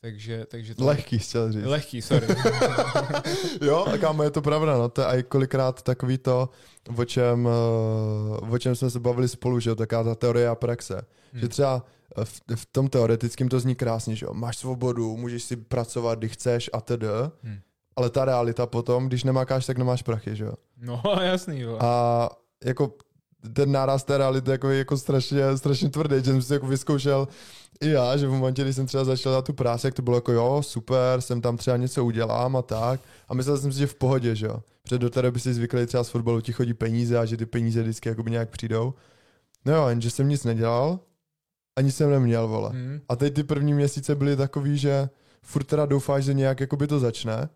Takže, 0.02 0.45
takže 0.45 0.76
to 0.76 0.86
Lehký, 0.86 1.20
chtěl 1.20 1.52
říct. 1.52 1.66
Lehký, 1.66 2.02
sorry. 2.02 2.28
Jo, 3.62 3.86
a 3.93 3.98
kámo, 3.98 4.24
je 4.24 4.32
to 4.32 4.41
pravda, 4.41 4.78
no, 4.78 4.89
to 4.89 5.02
je 5.02 5.08
i 5.08 5.24
kolikrát 5.24 5.82
takový 5.82 6.18
to, 6.18 6.50
o 6.98 7.06
čem, 7.06 7.48
eh, 7.48 8.52
o 8.52 8.58
čem 8.58 8.76
jsme 8.76 8.89
se 8.89 9.00
bavili 9.00 9.28
spolu, 9.28 9.60
že 9.60 9.70
jo, 9.70 9.76
taká 9.76 10.04
ta 10.04 10.16
teorie 10.16 10.48
a 10.48 10.56
praxe. 10.56 11.02
Hmm. 11.32 11.41
Že 11.41 11.48
třeba 11.48 11.86
v, 12.24 12.41
v 12.56 12.66
tom 12.66 12.88
teoretickém 12.88 13.50
to 13.50 13.60
zní 13.60 13.76
krásně, 13.76 14.16
že 14.16 14.26
jo, 14.26 14.34
máš 14.34 14.58
svobodu, 14.58 15.18
můžeš 15.18 15.43
si 15.43 15.56
pracovat, 15.56 16.20
kdy 16.20 16.30
chceš 16.30 16.70
a 16.74 16.82
td. 16.82 17.04
Hmm. 17.43 17.60
Ale 17.95 18.10
ta 18.10 18.26
realita 18.26 18.66
potom, 18.66 19.08
když 19.08 19.24
nemákáš, 19.24 19.66
tak 19.66 19.78
nemáš 19.78 20.02
prachy, 20.02 20.36
že 20.36 20.43
jo. 20.43 20.54
No, 20.78 21.02
jasný, 21.22 21.64
vole. 21.64 21.80
A 21.82 22.30
jako 22.66 22.93
ten 23.54 23.72
náraz 23.72 24.04
té 24.04 24.18
reality 24.18 24.52
jako, 24.52 24.70
jako 24.70 24.98
strašně, 24.98 25.58
strašně 25.58 25.89
tvrdý, 25.89 26.16
že 26.16 26.24
jsem 26.24 26.41
si 26.41 26.54
jako 26.54 26.68
vyzkoušel 26.68 27.28
i 27.82 27.90
já, 27.90 28.18
že 28.18 28.28
v 28.28 28.32
momentě, 28.32 28.62
kdy 28.62 28.74
jsem 28.74 28.86
třeba 28.86 29.04
začal 29.04 29.34
na 29.34 29.42
tu 29.42 29.54
práci, 29.54 29.88
jak 29.88 29.94
to 29.94 30.02
bylo 30.02 30.18
jako 30.18 30.32
jo, 30.32 30.62
super, 30.64 31.22
jsem 31.22 31.42
tam 31.42 31.58
třeba 31.58 31.78
něco 31.78 32.06
udělám 32.06 32.56
a 32.56 32.62
tak. 32.62 33.00
A 33.28 33.34
myslel 33.34 33.58
jsem 33.58 33.72
si, 33.72 33.80
že 33.80 33.88
v 33.88 33.96
pohodě, 33.96 34.36
že 34.36 34.46
jo. 34.46 34.64
Protože 34.84 35.00
do 35.00 35.10
té 35.10 35.22
doby 35.22 35.40
si 35.40 35.54
zvyklý 35.54 35.86
třeba 35.86 36.04
z 36.04 36.10
fotbalu 36.10 36.42
ti 36.42 36.54
chodí 36.54 36.74
peníze 36.74 37.18
a 37.18 37.26
že 37.26 37.38
ty 37.38 37.46
peníze 37.46 37.82
vždycky 37.82 38.10
jakoby 38.10 38.32
nějak 38.32 38.50
přijdou. 38.50 38.94
No 39.66 39.76
jo, 39.76 39.88
jenže 39.88 40.10
jsem 40.10 40.30
nic 40.30 40.44
nedělal, 40.44 41.00
ani 41.76 41.92
jsem 41.92 42.10
neměl, 42.10 42.48
vole. 42.48 42.70
Hmm. 42.70 43.02
A 43.10 43.16
teď 43.16 43.34
ty 43.34 43.44
první 43.44 43.74
měsíce 43.74 44.16
byly 44.16 44.36
takový, 44.36 44.78
že 44.78 45.10
furt 45.42 45.64
teda 45.64 45.86
doufáš, 45.86 46.24
že 46.24 46.34
nějak 46.34 46.60
jakoby 46.60 46.88
to 46.88 47.00
začne, 47.00 47.50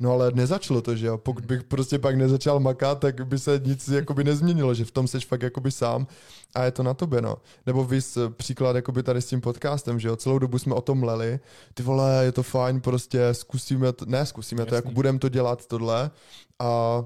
No 0.00 0.12
ale 0.12 0.30
nezačalo 0.34 0.82
to, 0.82 0.96
že 0.96 1.06
jo. 1.06 1.18
Pokud 1.18 1.46
bych 1.46 1.62
prostě 1.64 1.98
pak 1.98 2.16
nezačal 2.16 2.60
makat, 2.60 3.00
tak 3.00 3.26
by 3.26 3.38
se 3.38 3.60
nic 3.64 3.88
jakoby 3.88 4.24
nezměnilo, 4.24 4.74
že 4.74 4.84
v 4.84 4.90
tom 4.90 5.08
seš 5.08 5.26
fakt 5.26 5.42
jakoby 5.42 5.70
sám 5.70 6.06
a 6.54 6.64
je 6.64 6.70
to 6.70 6.82
na 6.82 6.94
tobě, 6.94 7.22
no. 7.22 7.36
Nebo 7.66 7.84
vys 7.84 8.18
příklad 8.36 8.76
jakoby 8.76 9.02
tady 9.02 9.22
s 9.22 9.26
tím 9.26 9.40
podcastem, 9.40 10.00
že 10.00 10.08
jo. 10.08 10.16
Celou 10.16 10.38
dobu 10.38 10.58
jsme 10.58 10.74
o 10.74 10.80
tom 10.80 11.02
leli. 11.02 11.40
Ty 11.74 11.82
vole, 11.82 12.24
je 12.24 12.32
to 12.32 12.42
fajn, 12.42 12.80
prostě 12.80 13.28
zkusíme 13.32 13.92
to, 13.92 14.04
ne 14.06 14.26
zkusíme 14.26 14.64
to, 14.64 14.74
Jasný. 14.74 14.76
jako 14.76 14.94
budeme 14.94 15.18
to 15.18 15.28
dělat 15.28 15.66
tohle 15.66 16.10
a 16.58 17.04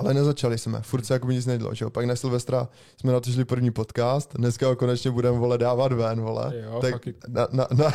ale 0.00 0.14
nezačali 0.14 0.58
jsme, 0.58 0.80
furt 0.82 1.06
se 1.06 1.12
jakoby 1.14 1.34
nic 1.34 1.46
nedělo, 1.46 1.74
že 1.74 1.84
jo. 1.84 1.90
Pak 1.90 2.04
na 2.04 2.16
Silvestra 2.16 2.68
jsme 3.00 3.12
natočili 3.12 3.44
první 3.44 3.70
podcast, 3.70 4.34
dneska 4.34 4.66
ho 4.66 4.76
konečně 4.76 5.10
budeme, 5.10 5.38
vole, 5.38 5.58
dávat 5.58 5.92
ven, 5.92 6.20
vole. 6.20 6.52
Jo, 6.64 6.78
tak 6.80 7.02
na, 7.28 7.48
na, 7.52 7.66
na, 7.74 7.92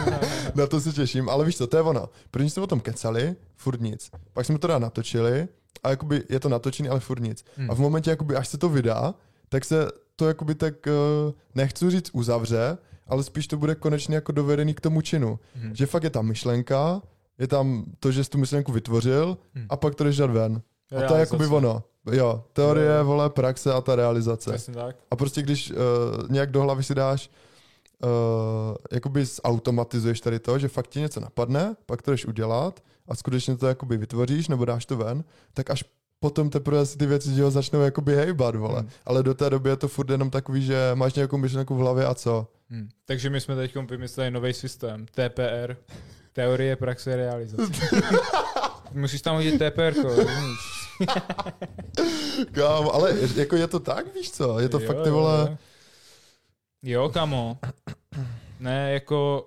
na 0.54 0.66
to 0.66 0.80
se 0.80 0.92
těším, 0.92 1.28
ale 1.28 1.44
víš 1.44 1.56
co, 1.56 1.66
to 1.66 1.76
je 1.76 1.82
ono. 1.82 2.08
První 2.30 2.50
jsme 2.50 2.62
o 2.62 2.66
tom 2.66 2.80
kecali, 2.80 3.36
furt 3.56 3.80
nic. 3.80 4.10
Pak 4.32 4.46
jsme 4.46 4.54
to 4.54 4.58
teda 4.58 4.78
natočili 4.78 5.48
a 5.82 5.90
jakoby 5.90 6.22
je 6.28 6.40
to 6.40 6.48
natočený, 6.48 6.88
ale 6.88 7.00
furt 7.00 7.20
nic. 7.20 7.44
Hmm. 7.56 7.70
A 7.70 7.74
v 7.74 7.78
momentě, 7.78 8.10
jakoby, 8.10 8.36
až 8.36 8.48
se 8.48 8.58
to 8.58 8.68
vydá, 8.68 9.14
tak 9.48 9.64
se 9.64 9.88
to 10.16 10.28
jakoby 10.28 10.54
tak, 10.54 10.74
uh, 10.86 11.32
nechci 11.54 11.90
říct 11.90 12.10
uzavře, 12.12 12.78
ale 13.06 13.22
spíš 13.22 13.46
to 13.46 13.56
bude 13.56 13.74
konečně 13.74 14.14
jako 14.14 14.32
dovedený 14.32 14.74
k 14.74 14.80
tomu 14.80 15.00
činu. 15.00 15.38
Hmm. 15.54 15.74
Že 15.74 15.86
fakt 15.86 16.02
je 16.04 16.10
tam 16.10 16.26
myšlenka, 16.26 17.02
je 17.38 17.46
tam 17.46 17.84
to, 18.00 18.12
že 18.12 18.24
jsi 18.24 18.30
tu 18.30 18.38
myšlenku 18.38 18.72
vytvořil 18.72 19.38
Hmm. 19.54 19.66
a 19.68 19.76
pak 19.76 19.94
to 19.94 20.04
jdeš 20.04 20.16
dát 20.16 20.30
ven. 20.30 20.62
A 20.98 21.08
to 21.08 21.14
je 21.14 21.20
jakoby 21.20 21.46
ono. 21.46 21.82
Jo, 22.12 22.44
teorie, 22.52 23.02
vole, 23.02 23.30
praxe 23.30 23.72
a 23.72 23.80
ta 23.80 23.96
realizace. 23.96 24.50
Přesně 24.50 24.74
tak. 24.74 24.96
A 25.10 25.16
prostě 25.16 25.42
když 25.42 25.70
uh, 25.70 25.76
nějak 26.30 26.50
do 26.50 26.62
hlavy 26.62 26.82
si 26.82 26.94
dáš, 26.94 27.30
uh, 28.04 28.76
jakoby 28.92 29.24
zautomatizuješ 29.24 30.20
tady 30.20 30.38
to, 30.38 30.58
že 30.58 30.68
fakt 30.68 30.86
ti 30.86 31.00
něco 31.00 31.20
napadne, 31.20 31.76
pak 31.86 32.02
to 32.02 32.10
jdeš 32.10 32.26
udělat 32.26 32.80
a 33.08 33.14
skutečně 33.14 33.56
to 33.56 33.66
jakoby 33.66 33.96
vytvoříš 33.96 34.48
nebo 34.48 34.64
dáš 34.64 34.86
to 34.86 34.96
ven, 34.96 35.24
tak 35.54 35.70
až 35.70 35.84
potom 36.20 36.50
teprve 36.50 36.86
si 36.86 36.98
ty 36.98 37.06
věci 37.06 37.30
jo, 37.34 37.50
začnou 37.50 37.80
jakoby 37.80 38.16
hejbat, 38.16 38.56
vole. 38.56 38.80
Hmm. 38.80 38.90
Ale 39.04 39.22
do 39.22 39.34
té 39.34 39.50
doby 39.50 39.70
je 39.70 39.76
to 39.76 39.88
furt 39.88 40.10
jenom 40.10 40.30
takový, 40.30 40.62
že 40.66 40.90
máš 40.94 41.14
nějakou 41.14 41.36
myšlenku 41.36 41.74
v 41.74 41.78
hlavě 41.78 42.06
a 42.06 42.14
co? 42.14 42.48
Hmm. 42.70 42.88
Takže 43.04 43.30
my 43.30 43.40
jsme 43.40 43.56
teď 43.56 43.76
vymysleli 43.76 44.30
nový 44.30 44.52
systém. 44.52 45.06
TPR. 45.06 45.76
Teorie, 46.32 46.76
praxe, 46.76 47.16
realizace. 47.16 47.72
Musíš 48.92 49.22
tam 49.22 49.36
hodit 49.36 49.54
TPR, 49.54 50.02
rozumíš? 50.02 50.75
Kámo, 52.52 52.94
ale 52.94 53.14
jako 53.36 53.56
je 53.56 53.66
to 53.66 53.80
tak, 53.80 54.14
víš 54.14 54.30
co? 54.30 54.60
Je 54.60 54.68
to 54.68 54.80
Jo, 54.80 54.86
fakt 54.86 55.02
ty 55.02 55.08
jo, 55.08 55.14
vole... 55.14 55.58
Jo, 56.82 57.08
kamo. 57.08 57.58
Ne, 58.60 58.92
jako 58.92 59.46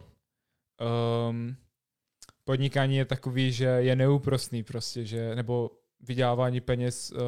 um, 1.29 1.55
podnikání 2.43 2.97
je 2.97 3.05
takový, 3.05 3.51
že 3.51 3.65
je 3.65 3.95
neúprostný 3.95 4.63
prostě, 4.63 5.05
že, 5.05 5.35
nebo 5.35 5.71
vydělávání 6.01 6.61
peněz 6.61 7.11
uh, 7.11 7.19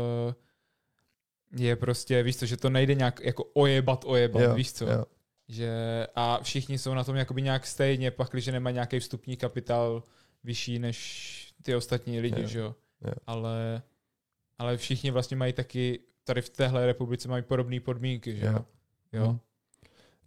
je 1.56 1.76
prostě, 1.76 2.24
víš 2.24 2.38
co, 2.38 2.46
že 2.46 2.58
to 2.58 2.70
nejde 2.70 2.96
nějak 2.96 3.20
jako 3.24 3.44
ojebat, 3.54 4.04
ojebat, 4.08 4.42
Jo, 4.42 4.54
víš 4.54 4.74
co. 4.74 4.86
jo. 4.86 5.06
Že, 5.48 5.72
a 6.16 6.40
všichni 6.44 6.78
jsou 6.78 6.94
na 6.94 7.04
tom 7.04 7.16
jakoby 7.16 7.42
nějak 7.42 7.68
stejně, 7.68 8.12
pak 8.12 8.30
když 8.32 8.48
nemá 8.48 8.72
nějaký 8.72 9.00
vstupní 9.00 9.38
kapitál 9.38 10.04
vyšší 10.44 10.80
než 10.80 11.54
ty 11.64 11.76
ostatní 11.76 12.20
lidi, 12.20 12.42
Jo, 12.42 12.48
že 12.48 12.60
jo. 12.60 12.76
jo. 13.06 13.14
Ale, 13.28 13.82
ale 14.62 14.78
všichni 14.78 15.12
vlastně 15.12 15.38
mají 15.38 15.54
taky, 15.54 16.00
tady 16.24 16.42
v 16.42 16.50
téhle 16.50 16.86
republice 16.86 17.28
mají 17.28 17.44
podobné 17.44 17.80
podmínky, 17.80 18.36
že 18.36 18.46
jo. 18.46 18.52
Jo. 18.54 18.66
jo. 19.14 19.32
Hm. 19.32 19.40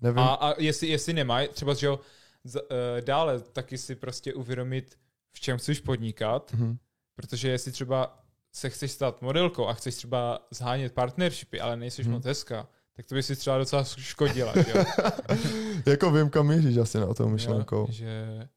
Nevím. 0.00 0.18
A, 0.18 0.34
a 0.34 0.60
jestli, 0.60 0.88
jestli 0.88 1.12
nemají, 1.12 1.48
třeba, 1.48 1.74
že 1.74 1.86
jo, 1.86 2.00
z, 2.44 2.56
uh, 2.56 2.66
dále 3.00 3.40
taky 3.40 3.78
si 3.78 3.94
prostě 3.94 4.34
uvědomit, 4.34 4.98
v 5.32 5.40
čem 5.40 5.58
chceš 5.58 5.80
podnikat, 5.80 6.52
Mhm. 6.52 6.78
protože 7.14 7.48
jestli 7.48 7.72
třeba 7.72 8.18
se 8.52 8.70
chceš 8.70 8.92
stát 8.92 9.22
modelkou 9.22 9.66
a 9.66 9.72
chceš 9.74 9.94
třeba 9.94 10.46
zhánět 10.50 10.92
partnershipy, 10.92 11.60
ale 11.60 11.76
nejseš 11.76 12.06
Mhm. 12.06 12.14
moc 12.14 12.24
hezká, 12.24 12.68
tak 12.92 13.06
to 13.06 13.14
by 13.14 13.22
si 13.22 13.36
třeba 13.36 13.58
docela 13.58 13.84
škodila, 13.84 14.52
jo. 14.56 14.84
jako 15.86 16.10
vím, 16.10 16.30
kam 16.30 16.48
míříš 16.48 16.76
asi 16.76 16.98
na 16.98 17.14
tou 17.14 17.28
myšlenkou. 17.28 17.76
Jo, 17.80 17.86
že, 17.90 18.48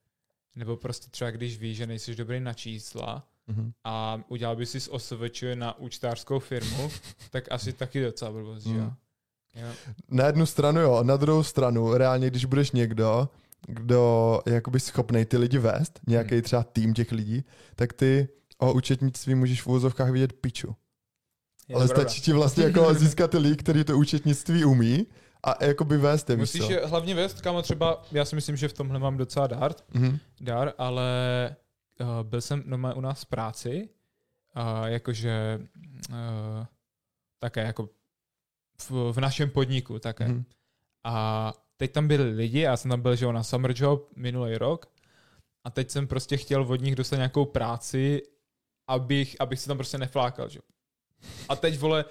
nebo 0.55 0.77
prostě 0.77 1.09
třeba 1.11 1.31
když 1.31 1.57
víš, 1.57 1.77
že 1.77 1.87
nejsi 1.87 2.15
dobrý 2.15 2.39
na 2.39 2.53
čísla 2.53 3.27
Mhm. 3.47 3.71
a 3.83 4.19
udělal 4.27 4.55
by 4.55 4.65
si 4.65 4.79
z 4.79 4.87
OSVČ 4.87 5.43
na 5.55 5.79
účtářskou 5.79 6.39
firmu, 6.39 6.89
tak 7.31 7.51
asi 7.51 7.73
taky 7.73 8.03
docela 8.03 8.31
blbost, 8.31 8.63
že 8.63 8.69
jo. 8.77 8.83
Mm. 8.83 8.91
jo. 9.55 9.67
Na 10.09 10.25
jednu 10.27 10.45
stranu 10.45 10.81
jo, 10.81 11.03
na 11.03 11.17
druhou 11.17 11.43
stranu, 11.43 11.93
reálně, 11.93 12.29
když 12.29 12.45
budeš 12.45 12.71
někdo, 12.71 13.29
kdo 13.67 14.39
je 14.45 14.53
jakoby 14.53 14.79
schopný 14.79 15.25
ty 15.25 15.37
lidi 15.37 15.57
vést, 15.57 15.99
nějaký 16.07 16.31
Hmm. 16.35 16.41
třeba 16.41 16.63
tým 16.63 16.93
těch 16.93 17.11
lidí, 17.11 17.43
tak 17.75 17.93
ty 17.93 18.29
o 18.57 18.73
účetnictví 18.73 19.35
můžeš 19.35 19.61
v 19.61 19.67
úvozovkách 19.67 20.11
vidět 20.11 20.33
piču. 20.33 20.75
Je 21.67 21.75
Ale 21.75 21.87
pravda. 21.87 22.03
stačí 22.03 22.21
ti 22.21 22.33
vlastně 22.33 22.63
jako 22.63 22.93
získat 22.93 23.31
ty 23.31 23.37
lidi, 23.37 23.55
který 23.55 23.83
to 23.83 23.97
účetnictví 23.97 24.65
umí 24.65 25.07
a 25.43 25.65
jakoby 25.65 25.97
vést 25.97 26.29
je, 26.29 26.37
Musíš 26.37 26.69
je 26.69 26.81
hlavně 26.85 27.15
vést, 27.15 27.41
kamo 27.41 27.61
třeba, 27.61 28.03
já 28.11 28.25
si 28.25 28.35
myslím, 28.35 28.55
že 28.55 28.67
v 28.67 28.73
tomhle 28.73 28.99
mám 28.99 29.17
docela 29.17 29.47
dar, 29.47 29.73
Mhm. 29.93 30.17
dar 30.41 30.73
ale 30.77 31.05
uh, 32.01 32.23
byl 32.23 32.41
jsem 32.41 32.63
normálně 32.65 32.95
u 32.95 33.01
nás 33.01 33.23
v 33.23 33.25
práci, 33.25 33.89
uh, 34.55 34.85
jakože 34.85 35.59
uh, 36.09 36.65
také 37.39 37.63
jako 37.63 37.89
v, 38.81 38.91
v 39.11 39.19
našem 39.19 39.49
podniku 39.49 39.99
také. 39.99 40.27
Mhm. 40.27 40.45
A 41.03 41.53
teď 41.77 41.91
tam 41.91 42.07
byli 42.07 42.23
lidi, 42.31 42.59
já 42.59 42.77
jsem 42.77 42.89
tam 42.89 43.01
byl, 43.01 43.15
že 43.15 43.25
jo, 43.25 43.31
na 43.31 43.43
summer 43.43 43.73
job 43.75 44.09
minulý 44.15 44.57
rok 44.57 44.91
a 45.63 45.69
teď 45.69 45.89
jsem 45.89 46.07
prostě 46.07 46.37
chtěl 46.37 46.61
od 46.61 46.81
nich 46.81 46.95
dostat 46.95 47.15
nějakou 47.15 47.45
práci, 47.45 48.21
abych, 48.87 49.35
abych 49.39 49.59
se 49.59 49.67
tam 49.67 49.77
prostě 49.77 49.97
neflákal, 49.97 50.49
že 50.49 50.59
jo. 50.59 50.63
A 51.49 51.55
teď, 51.55 51.79
vole, 51.79 52.05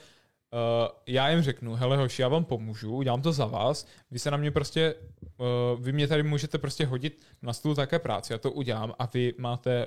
já 1.06 1.30
jim 1.30 1.42
řeknu, 1.42 1.74
hele 1.74 1.96
hoši, 1.96 2.22
já 2.22 2.28
vám 2.28 2.44
pomůžu, 2.44 2.96
udělám 2.96 3.22
to 3.22 3.32
za 3.32 3.46
vás, 3.46 3.86
vy 4.10 4.18
se 4.18 4.30
na 4.30 4.36
mě 4.36 4.50
prostě, 4.50 4.94
uh, 5.38 5.82
vy 5.82 5.92
mě 5.92 6.08
tady 6.08 6.22
můžete 6.22 6.58
prostě 6.58 6.86
hodit 6.86 7.24
na 7.42 7.52
stůl 7.52 7.74
také 7.74 7.98
práci, 7.98 8.32
já 8.32 8.38
to 8.38 8.52
udělám 8.52 8.94
a 8.98 9.06
vy 9.14 9.34
máte 9.38 9.86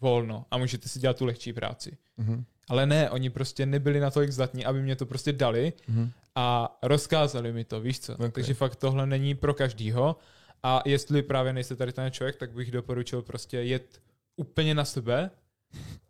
volno 0.00 0.46
a 0.50 0.58
můžete 0.58 0.88
si 0.88 0.98
dělat 0.98 1.16
tu 1.16 1.24
lehčí 1.24 1.52
práci. 1.52 1.96
Mm-hmm. 2.18 2.44
Ale 2.68 2.86
ne, 2.86 3.10
oni 3.10 3.30
prostě 3.30 3.66
nebyli 3.66 4.00
natolik 4.00 4.30
zdatní, 4.30 4.64
aby 4.64 4.82
mě 4.82 4.96
to 4.96 5.06
prostě 5.06 5.32
dali 5.32 5.72
mm-hmm. 5.90 6.10
a 6.34 6.78
rozkázali 6.82 7.52
mi 7.52 7.64
to, 7.64 7.80
víš 7.80 8.00
co. 8.00 8.14
Okay. 8.14 8.30
Takže 8.30 8.54
fakt 8.54 8.76
tohle 8.76 9.06
není 9.06 9.34
pro 9.34 9.54
každýho. 9.54 10.16
A 10.62 10.82
jestli 10.84 11.22
právě 11.22 11.52
nejste 11.52 11.76
tady 11.76 11.92
ten 11.92 12.10
člověk, 12.10 12.36
tak 12.36 12.52
bych 12.52 12.70
doporučil 12.70 13.22
prostě 13.22 13.56
jet 13.56 14.02
úplně 14.36 14.74
na 14.74 14.84
sebe, 14.84 15.30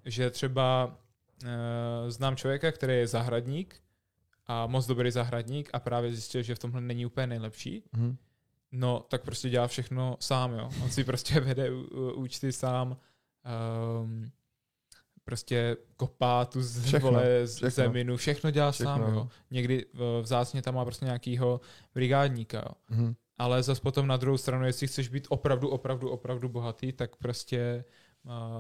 že 0.04 0.30
třeba 0.30 0.96
uh, 1.42 1.50
znám 2.10 2.36
člověka, 2.36 2.72
který 2.72 2.94
je 2.94 3.06
zahradník 3.06 3.80
a 4.48 4.66
moc 4.66 4.86
dobrý 4.86 5.10
zahradník 5.10 5.70
a 5.72 5.80
právě 5.80 6.12
zjistil, 6.12 6.42
že 6.42 6.54
v 6.54 6.58
tomhle 6.58 6.80
není 6.80 7.06
úplně 7.06 7.26
nejlepší. 7.26 7.82
Mm-hmm. 7.96 8.16
No, 8.72 9.04
tak 9.08 9.22
prostě 9.22 9.50
dělá 9.50 9.66
všechno 9.66 10.16
sám, 10.20 10.52
jo. 10.52 10.70
On 10.84 10.90
si 10.90 11.04
prostě 11.04 11.40
vede 11.40 11.70
účty 12.14 12.52
sám, 12.52 12.96
um, 14.02 14.30
prostě 15.24 15.76
kopá 15.96 16.44
tu 16.44 16.62
z, 16.62 16.84
všechno, 16.84 17.10
vole, 17.10 17.46
všechno. 17.46 17.70
zeminu, 17.70 18.16
všechno 18.16 18.50
dělá 18.50 18.72
všechno. 18.72 18.96
sám, 18.96 19.14
jo. 19.14 19.28
Někdy 19.50 19.86
vzácně 20.22 20.62
tam 20.62 20.74
má 20.74 20.84
prostě 20.84 21.04
nějakýho 21.04 21.60
brigádníka, 21.94 22.58
jo. 22.58 22.96
Mm-hmm. 22.96 23.14
Ale 23.38 23.62
zase 23.62 23.80
potom 23.80 24.06
na 24.06 24.16
druhou 24.16 24.38
stranu, 24.38 24.66
jestli 24.66 24.86
chceš 24.86 25.08
být 25.08 25.26
opravdu, 25.28 25.68
opravdu, 25.68 26.10
opravdu 26.10 26.48
bohatý, 26.48 26.92
tak 26.92 27.16
prostě 27.16 27.84
Uh, 27.84 27.92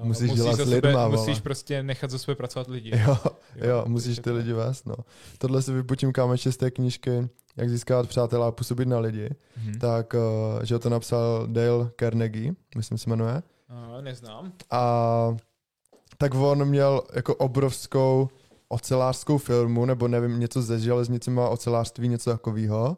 musíš, 0.02 0.30
musíš 0.30 0.42
dělat 0.42 0.56
s 0.56 0.68
lidma, 0.68 1.08
Musíš 1.08 1.40
prostě 1.40 1.82
nechat 1.82 2.10
za 2.10 2.18
sebe 2.18 2.34
pracovat 2.34 2.68
lidi. 2.68 2.90
Jo, 2.94 3.16
jo, 3.56 3.68
jo 3.68 3.84
musíš 3.86 4.18
ty 4.18 4.30
lidi 4.30 4.52
vést, 4.52 4.86
no. 4.86 4.94
Tohle 5.38 5.62
si 5.62 5.72
vyputím 5.72 6.12
kámeče 6.12 6.52
z 6.52 6.56
té 6.56 6.70
knížky 6.70 7.28
Jak 7.56 7.70
získávat 7.70 8.08
přátelé 8.08 8.46
a 8.46 8.50
působit 8.50 8.88
na 8.88 8.98
lidi, 8.98 9.28
mm-hmm. 9.28 9.78
tak, 9.78 10.14
uh, 10.14 10.62
že 10.62 10.78
to 10.78 10.88
napsal 10.88 11.46
Dale 11.46 11.90
Carnegie, 12.00 12.52
myslím 12.76 12.98
se 12.98 13.10
jmenuje. 13.10 13.42
Uh, 13.70 14.02
neznám. 14.02 14.52
A 14.70 15.36
tak 16.18 16.34
on 16.34 16.64
měl 16.64 17.02
jako 17.14 17.34
obrovskou 17.34 18.28
ocelářskou 18.68 19.38
firmu, 19.38 19.84
nebo 19.84 20.08
nevím, 20.08 20.40
něco 20.40 20.62
ze 20.62 20.80
železnicima, 20.80 21.48
ocelářství, 21.48 22.08
něco 22.08 22.30
takového. 22.30 22.96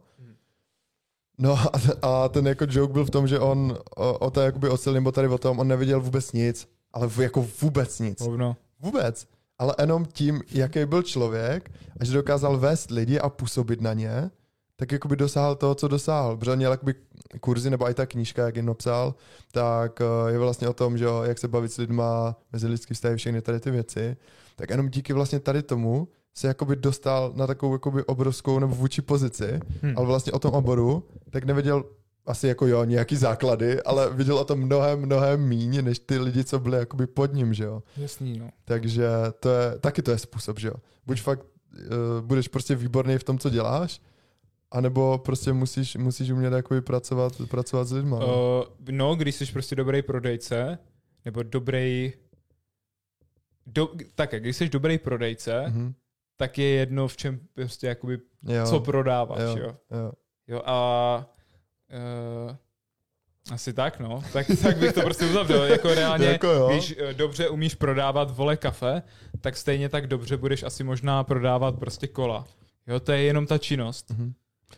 No 1.40 1.52
a, 1.52 1.70
a 2.02 2.28
ten 2.28 2.46
jako 2.46 2.66
joke 2.68 2.92
byl 2.92 3.04
v 3.04 3.10
tom, 3.10 3.28
že 3.28 3.38
on 3.38 3.78
o, 3.96 4.18
o 4.18 4.30
té 4.30 4.44
jakoby 4.44 4.68
ocel, 4.68 4.92
nebo 4.92 5.12
tady 5.12 5.28
o 5.28 5.38
tom, 5.38 5.58
on 5.58 5.68
neviděl 5.68 6.00
vůbec 6.00 6.32
nic, 6.32 6.68
ale 6.92 7.08
jako 7.20 7.48
vůbec 7.62 7.98
nic. 7.98 8.20
Hovno. 8.20 8.56
Vůbec. 8.80 9.26
Ale 9.58 9.74
jenom 9.80 10.04
tím, 10.04 10.42
jaký 10.50 10.84
byl 10.84 11.02
člověk 11.02 11.70
a 12.00 12.04
že 12.04 12.12
dokázal 12.12 12.58
vést 12.58 12.90
lidi 12.90 13.18
a 13.18 13.28
působit 13.28 13.80
na 13.80 13.92
ně, 13.92 14.30
tak 14.76 14.92
jakoby 14.92 15.16
dosáhl 15.16 15.54
toho, 15.54 15.74
co 15.74 15.88
dosáhl. 15.88 16.36
Protože 16.36 16.56
měl 16.56 16.70
jakoby 16.70 16.94
kurzy, 17.40 17.70
nebo 17.70 17.90
i 17.90 17.94
ta 17.94 18.06
knížka, 18.06 18.46
jak 18.46 18.56
jen 18.56 18.66
napsal, 18.66 19.14
tak 19.52 20.00
eh, 20.00 20.32
je 20.32 20.38
vlastně 20.38 20.68
o 20.68 20.72
tom, 20.72 20.98
že 20.98 21.04
jo, 21.04 21.22
jak 21.22 21.38
se 21.38 21.48
bavit 21.48 21.72
s 21.72 21.76
lidma, 21.76 22.36
mezi 22.52 22.66
lidský 22.66 22.94
vztahy, 22.94 23.16
všechny 23.16 23.42
tady 23.42 23.60
ty 23.60 23.70
věci. 23.70 24.16
Tak 24.56 24.70
jenom 24.70 24.88
díky 24.88 25.12
vlastně 25.12 25.40
tady 25.40 25.62
tomu 25.62 26.08
se 26.34 26.46
jakoby 26.46 26.76
dostal 26.76 27.32
na 27.36 27.46
takovou 27.46 27.72
jakoby 27.72 28.04
obrovskou 28.04 28.58
nebo 28.58 28.74
vůči 28.74 29.02
pozici, 29.02 29.60
hmm. 29.82 29.94
ale 29.96 30.06
vlastně 30.06 30.32
o 30.32 30.38
tom 30.38 30.54
oboru, 30.54 31.08
tak 31.30 31.44
nevěděl 31.44 31.84
asi 32.26 32.46
jako 32.46 32.66
jo, 32.66 32.84
nějaký 32.84 33.16
základy, 33.16 33.82
ale 33.82 34.14
viděl 34.14 34.38
o 34.38 34.44
tom 34.44 34.58
mnohem, 34.58 35.00
mnohem 35.00 35.48
míň, 35.48 35.84
než 35.84 35.98
ty 35.98 36.18
lidi, 36.18 36.44
co 36.44 36.58
byli 36.58 36.78
jakoby 36.78 37.06
pod 37.06 37.32
ním, 37.32 37.54
že 37.54 37.64
jo. 37.64 37.82
Jasný, 37.96 38.38
no. 38.38 38.50
Takže 38.64 39.08
to 39.40 39.48
je, 39.48 39.78
taky 39.78 40.02
to 40.02 40.10
je 40.10 40.18
způsob, 40.18 40.58
že 40.58 40.68
jo. 40.68 40.74
Buď 41.06 41.20
fakt 41.20 41.46
uh, 41.72 42.26
budeš 42.26 42.48
prostě 42.48 42.74
výborný 42.74 43.18
v 43.18 43.24
tom, 43.24 43.38
co 43.38 43.50
děláš, 43.50 44.00
anebo 44.70 45.18
prostě 45.18 45.52
musíš, 45.52 45.96
musíš 45.96 46.30
umět 46.30 46.52
jakoby 46.52 46.80
pracovat, 46.80 47.32
pracovat 47.50 47.84
s 47.84 47.92
lidmi. 47.92 48.10
No? 48.10 48.60
Uh, 48.60 48.64
no, 48.90 49.14
když 49.14 49.34
jsi 49.34 49.46
prostě 49.46 49.76
dobrý 49.76 50.02
prodejce, 50.02 50.78
nebo 51.24 51.42
dobrý 51.42 52.12
do, 53.66 53.88
tak, 54.14 54.34
když 54.38 54.56
jsi 54.56 54.68
dobrý 54.68 54.98
prodejce, 54.98 55.64
mm-hmm 55.68 55.92
tak 56.40 56.58
je 56.58 56.66
jedno, 56.66 57.08
v 57.08 57.16
čem 57.16 57.40
prostě 57.54 57.86
jakoby, 57.86 58.18
jo. 58.42 58.66
co 58.66 58.80
prodáváš, 58.80 59.40
jo. 59.40 59.56
Jo, 59.56 59.74
jo. 59.90 60.12
jo 60.48 60.62
a 60.64 61.30
uh, 62.48 62.56
asi 63.52 63.72
tak, 63.72 64.00
no. 64.00 64.22
Tak, 64.32 64.46
tak 64.62 64.76
bych 64.76 64.92
to 64.92 65.00
prostě 65.00 65.26
uzavřel. 65.26 65.64
Jako 65.64 65.94
reálně, 65.94 66.26
jako 66.26 66.68
když 66.70 66.96
uh, 66.96 67.12
dobře 67.12 67.48
umíš 67.48 67.74
prodávat 67.74 68.36
vole 68.36 68.56
kafe, 68.56 69.02
tak 69.40 69.56
stejně 69.56 69.88
tak 69.88 70.06
dobře 70.06 70.36
budeš 70.36 70.62
asi 70.62 70.84
možná 70.84 71.24
prodávat 71.24 71.78
prostě 71.78 72.06
kola. 72.06 72.46
Jo, 72.86 73.00
to 73.00 73.12
je 73.12 73.22
jenom 73.22 73.46
ta 73.46 73.58
činnost. 73.58 74.10
Mm-hmm. 74.10 74.32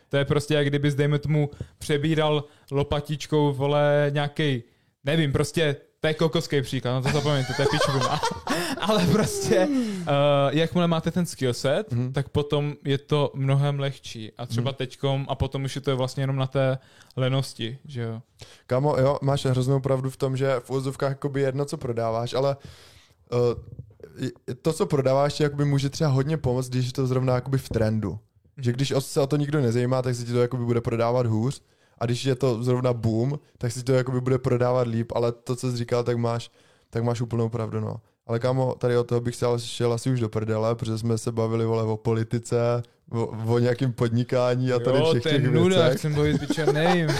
To 0.08 0.16
je 0.16 0.24
prostě, 0.24 0.54
jak 0.54 0.66
kdybys, 0.66 0.94
dejme 0.94 1.18
tomu, 1.18 1.50
přebíral 1.78 2.44
lopatičkou, 2.70 3.52
vole, 3.52 4.10
nějaký, 4.10 4.62
nevím, 5.04 5.32
prostě 5.32 5.76
to 6.02 6.08
je 6.08 6.14
kokoský 6.14 6.62
příklad, 6.62 6.92
no 6.92 7.02
to 7.02 7.08
zapomeňte, 7.08 7.54
to 7.54 7.62
je 7.62 7.68
pičbuna. 7.70 8.20
Ale 8.80 9.06
prostě, 9.06 9.66
uh, 9.66 10.06
jakmile 10.50 10.88
máte 10.88 11.10
ten 11.10 11.26
skillset, 11.26 11.92
mm-hmm. 11.92 12.12
tak 12.12 12.28
potom 12.28 12.74
je 12.84 12.98
to 12.98 13.30
mnohem 13.34 13.80
lehčí. 13.80 14.32
A 14.38 14.46
třeba 14.46 14.70
mm. 14.70 14.74
teďkom, 14.74 15.26
a 15.28 15.34
potom 15.34 15.64
už 15.64 15.74
je 15.74 15.80
to 15.80 15.96
vlastně 15.96 16.22
jenom 16.22 16.36
na 16.36 16.46
té 16.46 16.78
lenosti, 17.16 17.78
že 17.84 18.02
jo. 18.02 18.22
Kamo, 18.66 18.96
jo, 18.98 19.18
máš 19.22 19.44
hroznou 19.44 19.80
pravdu 19.80 20.10
v 20.10 20.16
tom, 20.16 20.36
že 20.36 20.60
v 20.60 20.70
úzovkách 20.70 21.10
jakoby 21.10 21.40
jedno, 21.40 21.64
co 21.64 21.76
prodáváš, 21.76 22.34
ale 22.34 22.56
uh, 23.32 24.54
to, 24.62 24.72
co 24.72 24.86
prodáváš, 24.86 25.40
jakoby 25.40 25.64
může 25.64 25.90
třeba 25.90 26.10
hodně 26.10 26.36
pomoct, 26.36 26.68
když 26.68 26.86
je 26.86 26.92
to 26.92 27.06
zrovna 27.06 27.34
jakoby 27.34 27.58
v 27.58 27.68
trendu. 27.68 28.10
Mm-hmm. 28.10 28.62
Že 28.62 28.72
když 28.72 28.92
se 28.98 29.20
o 29.20 29.26
to 29.26 29.36
nikdo 29.36 29.60
nezajímá, 29.60 30.02
tak 30.02 30.14
se 30.14 30.24
ti 30.24 30.32
to 30.32 30.42
jakoby 30.42 30.64
bude 30.64 30.80
prodávat 30.80 31.26
hůř 31.26 31.62
a 31.98 32.06
když 32.06 32.24
je 32.24 32.34
to 32.34 32.62
zrovna 32.62 32.92
boom, 32.92 33.38
tak 33.58 33.72
si 33.72 33.82
to 33.82 33.92
jakoby 33.92 34.20
bude 34.20 34.38
prodávat 34.38 34.86
líp, 34.88 35.12
ale 35.14 35.32
to, 35.32 35.56
co 35.56 35.70
jsi 35.70 35.76
říkal, 35.76 36.04
tak 36.04 36.16
máš, 36.16 36.50
tak 36.90 37.02
máš 37.02 37.20
úplnou 37.20 37.48
pravdu, 37.48 37.80
no. 37.80 38.00
Ale 38.26 38.38
kámo, 38.38 38.74
tady 38.74 38.96
o 38.96 39.04
toho 39.04 39.20
bych 39.20 39.36
se 39.36 39.46
ale 39.46 39.60
šel 39.60 39.92
asi 39.92 40.10
už 40.10 40.20
do 40.20 40.28
prdele, 40.28 40.74
protože 40.74 40.98
jsme 40.98 41.18
se 41.18 41.32
bavili 41.32 41.64
vole 41.64 41.82
o 41.82 41.96
politice, 41.96 42.82
o, 43.10 43.26
o 43.26 43.58
nějakém 43.58 43.92
podnikání 43.92 44.72
a 44.72 44.78
tady 44.78 44.98
jo, 44.98 45.10
všech 45.10 45.22
těch 45.22 45.44
nuda, 45.44 45.82
věcech. 45.82 46.00
jsem 46.00 46.14
bavit 46.14 46.58
name. 46.66 47.06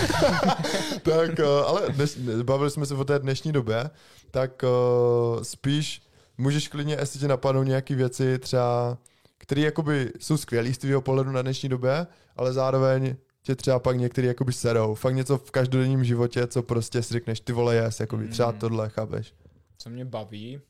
tak, 1.03 1.39
uh, 1.39 1.67
ale 1.67 1.83
dneš, 1.89 2.19
bavili 2.43 2.71
jsme 2.71 2.87
se 2.87 2.95
o 2.95 3.05
té 3.05 3.19
dnešní 3.19 3.53
době, 3.53 3.91
tak 4.31 4.63
uh, 4.63 5.43
spíš 5.43 6.03
můžeš 6.39 6.69
klidně, 6.69 6.97
jestli 7.01 7.21
ti 7.21 7.29
napadnou 7.29 7.63
nějaké 7.63 7.95
věci 7.95 8.39
třeba, 8.39 8.99
které 9.39 9.61
jakoby 9.61 10.13
jsou 10.19 10.37
skvělé 10.37 10.75
z 10.75 10.79
tvého 10.79 11.01
pohledu 11.01 11.31
na 11.31 11.43
dnešní 11.43 11.69
době, 11.69 12.07
ale 12.37 12.53
zároveň 12.53 13.17
tě 13.43 13.57
třeba 13.57 13.79
pak 13.79 13.97
některý 13.97 14.27
jakoby 14.27 14.53
serou. 14.53 14.95
Fakt 14.95 15.15
něco 15.15 15.39
v 15.39 15.51
každodenním 15.51 16.05
životě, 16.05 16.47
co 16.47 16.63
prostě 16.63 17.03
si 17.03 17.15
řekneš, 17.15 17.41
ty 17.41 17.53
vole 17.53 17.75
jes, 17.75 18.01
jakoby 18.01 18.29
třeba 18.29 18.51
mm. 18.51 18.59
tohle, 18.59 18.89
chápeš? 18.89 19.35
Co 19.79 19.91
mě 19.91 20.05
baví, 20.05 20.61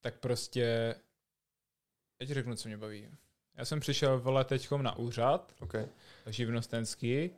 tak 0.00 0.18
prostě, 0.18 0.94
teď 2.18 2.28
řeknu, 2.28 2.56
co 2.56 2.68
mě 2.68 2.76
baví. 2.76 3.08
Já 3.56 3.64
jsem 3.64 3.80
přišel 3.80 4.20
vole 4.20 4.44
teďkom 4.44 4.82
na 4.82 4.96
úřad, 4.96 5.52
okay. 5.60 5.86
živnostenský, 6.26 7.30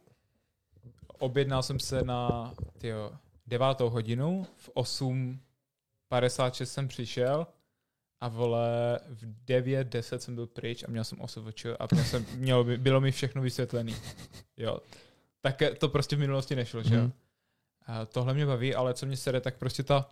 objednal 1.18 1.62
jsem 1.62 1.80
se 1.80 2.02
na 2.02 2.54
tyjo, 2.78 3.12
devátou 3.46 3.90
hodinu, 3.90 4.46
v 4.56 4.70
8.56 4.74 6.64
jsem 6.64 6.88
přišel 6.88 7.46
a 8.20 8.28
vole, 8.28 9.00
v 9.08 9.44
9, 9.44 9.86
10 9.86 10.22
jsem 10.22 10.34
byl 10.34 10.46
pryč 10.46 10.84
a 10.84 10.90
měl 10.90 11.04
jsem 11.04 11.20
OSVČ 11.20 11.66
a 11.78 11.88
měl 11.92 12.04
jsem, 12.04 12.26
mělo 12.34 12.64
by, 12.64 12.78
bylo 12.78 13.00
mi 13.00 13.12
všechno 13.12 13.42
vysvětlené. 13.42 13.92
Jo. 14.56 14.78
Tak 15.40 15.62
to 15.78 15.88
prostě 15.88 16.16
v 16.16 16.18
minulosti 16.18 16.56
nešlo, 16.56 16.82
že 16.82 16.94
jo. 16.94 17.02
Mm. 17.02 17.12
A 17.86 18.06
tohle 18.06 18.34
mě 18.34 18.46
baví, 18.46 18.74
ale 18.74 18.94
co 18.94 19.06
mě 19.06 19.16
sere, 19.16 19.40
tak 19.40 19.56
prostě 19.56 19.82
ta 19.82 20.10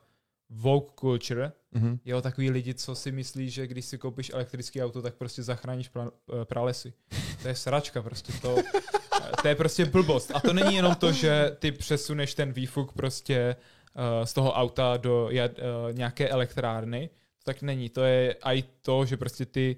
woke 0.51 0.93
culture, 1.01 1.53
mm-hmm. 1.75 1.99
jo, 2.05 2.23
takový 2.23 2.51
lidi, 2.51 2.75
co 2.75 2.95
si 2.95 3.13
myslí, 3.13 3.51
že 3.51 3.67
když 3.67 3.85
si 3.85 3.99
koupíš 3.99 4.31
elektrický 4.35 4.83
auto, 4.83 5.03
tak 5.03 5.15
prostě 5.15 5.43
zachráníš 5.43 5.89
pra, 5.89 6.11
eh, 6.43 6.45
pralesy. 6.45 6.93
To 7.43 7.49
je 7.49 7.55
sračka 7.55 8.03
prostě, 8.03 8.33
to, 8.43 8.57
to 9.43 9.49
je 9.49 9.55
prostě 9.55 9.85
blbost. 9.85 10.31
A 10.35 10.41
to 10.41 10.53
není 10.53 10.75
jenom 10.75 10.95
to, 10.95 11.13
že 11.13 11.57
ty 11.59 11.73
přesuneš 11.73 12.35
ten 12.35 12.53
výfuk 12.53 12.93
prostě 12.93 13.57
uh, 13.95 14.25
z 14.25 14.33
toho 14.33 14.53
auta 14.53 14.97
do 14.97 15.25
uh, 15.25 15.93
nějaké 15.93 16.29
elektrárny, 16.29 17.11
tak 17.45 17.63
není. 17.63 17.89
To 17.89 18.05
je 18.05 18.37
i 18.45 18.65
to, 18.83 19.05
že 19.05 19.17
prostě 19.17 19.47
ty 19.47 19.77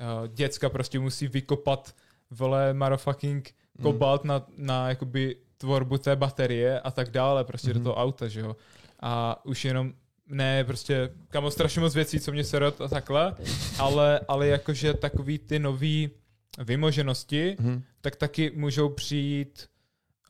uh, 0.00 0.28
děcka 0.28 0.68
prostě 0.68 0.98
musí 0.98 1.28
vykopat 1.28 1.94
vole 2.30 2.74
motherfucking 2.74 3.54
mm. 3.78 3.82
kobalt 3.82 4.24
mm. 4.24 4.28
na, 4.28 4.46
na 4.56 4.88
jakoby 4.88 5.36
tvorbu 5.58 5.98
té 5.98 6.16
baterie 6.16 6.80
a 6.80 6.90
tak 6.90 7.10
dále, 7.10 7.44
prostě 7.44 7.68
mm. 7.68 7.74
do 7.74 7.78
mhm. 7.78 7.84
toho 7.84 7.96
auta, 7.96 8.28
že 8.28 8.40
jo. 8.40 8.56
A 9.00 9.40
už 9.46 9.64
jenom 9.64 9.92
ne, 10.28 10.64
prostě 10.64 11.10
kamo 11.28 11.50
strašně 11.50 11.80
moc 11.80 11.94
věcí, 11.94 12.20
co 12.20 12.32
mě 12.32 12.44
se 12.44 12.58
a 12.66 12.88
takhle, 12.88 13.34
ale, 13.78 14.20
ale 14.28 14.46
jakože 14.48 14.94
takový 14.94 15.38
ty 15.38 15.58
nový 15.58 16.10
vymoženosti, 16.58 17.56
mm. 17.60 17.82
tak 18.00 18.16
taky 18.16 18.50
můžou 18.54 18.88
přijít 18.88 19.68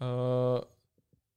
uh, 0.01 0.64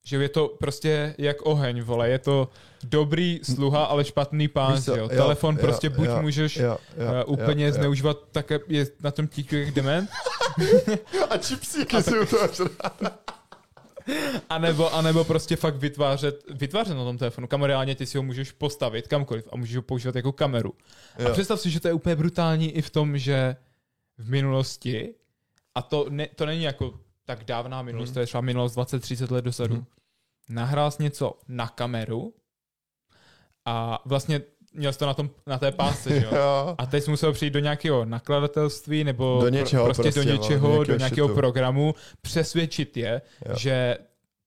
že 0.10 0.18
je 0.18 0.30
to 0.30 0.48
prostě 0.60 1.16
jak 1.18 1.38
oheň, 1.46 1.82
vole, 1.82 2.10
je 2.10 2.20
to 2.20 2.50
dobrý 2.84 3.40
sluha, 3.44 3.84
ale 3.86 4.06
špatný 4.06 4.48
pán, 4.48 4.82
co, 4.82 4.92
jo. 4.96 4.98
jo, 5.04 5.10
Telefon 5.10 5.56
jo, 5.56 5.62
prostě 5.62 5.90
buď 5.90 6.08
jo, 6.08 6.22
můžeš 6.22 6.56
jo, 6.58 6.78
jo, 6.98 7.26
uh, 7.28 7.34
úplně 7.34 7.66
jo, 7.66 7.70
jo. 7.70 7.74
zneužívat, 7.74 8.18
tak 8.32 8.52
je 8.68 8.88
na 9.04 9.12
tom 9.12 9.28
tíku 9.28 9.56
jak 9.56 9.72
dement, 9.74 10.10
A 11.30 11.38
čipsíky 11.38 12.04
si 12.04 12.20
u 12.20 12.26
toho 12.26 12.48
žrá. 12.54 13.12
anebo, 14.50 14.94
anebo 14.96 15.24
prostě 15.24 15.56
fakt 15.56 15.76
vytvářet, 15.76 16.44
vytvářet 16.50 16.98
na 16.98 17.04
tom 17.04 17.18
telefonu, 17.18 17.48
kam 17.48 17.64
reálně 17.64 17.96
ty 17.96 18.06
si 18.06 18.18
ho 18.18 18.24
můžeš 18.24 18.52
postavit 18.52 19.08
kamkoliv 19.08 19.48
a 19.52 19.56
můžeš 19.56 19.76
ho 19.76 19.82
používat 19.82 20.16
jako 20.16 20.32
kameru. 20.32 20.74
A 21.18 21.22
Jo. 21.22 21.30
představ 21.32 21.60
si, 21.60 21.70
že 21.70 21.80
to 21.80 21.88
je 21.88 21.94
úplně 21.94 22.16
brutální 22.16 22.72
i 22.72 22.82
v 22.82 22.90
tom, 22.90 23.18
že 23.18 23.56
v 24.18 24.30
minulosti, 24.30 25.14
a 25.76 25.82
to, 25.82 26.06
ne, 26.10 26.28
to 26.36 26.46
není 26.46 26.64
jako 26.64 26.94
tak 27.26 27.44
dávná 27.44 27.82
minulost, 27.82 28.10
Mhm. 28.10 28.14
to 28.14 28.20
je 28.20 28.26
třeba 28.26 28.42
minulost 28.42 28.74
20-30 28.78 29.32
let 29.32 29.46
dozadu, 29.46 29.76
Mhm. 29.76 29.86
Nahrál 30.50 30.92
jsi 30.92 31.04
něco 31.04 31.40
na 31.48 31.68
kameru 31.68 32.34
a 33.66 34.02
vlastně 34.06 34.42
měl 34.74 34.94
jsi 34.94 35.00
to 35.00 35.06
na, 35.06 35.14
tom, 35.14 35.30
na 35.48 35.58
té 35.58 35.72
pásce, 35.72 36.20
že 36.20 36.26
jo? 36.26 36.32
Jo. 36.36 36.76
A 36.78 36.86
teď 36.86 37.04
jsi 37.04 37.10
musel 37.10 37.34
přijít 37.34 37.54
do 37.54 37.60
nějakého 37.60 38.06
nakladatelství 38.06 39.04
nebo 39.04 39.40
Do 39.42 39.50
něčeho 39.50 39.86
prostě, 39.86 40.04
prostě, 40.04 40.24
do 40.24 40.32
něčeho, 40.32 40.84
do 40.84 40.98
nějakého 40.98 41.28
shitu. 41.28 41.36
programu, 41.40 41.96
přesvědčit 42.22 42.98
je, 42.98 43.22
Jo. 43.50 43.56
že 43.58 43.98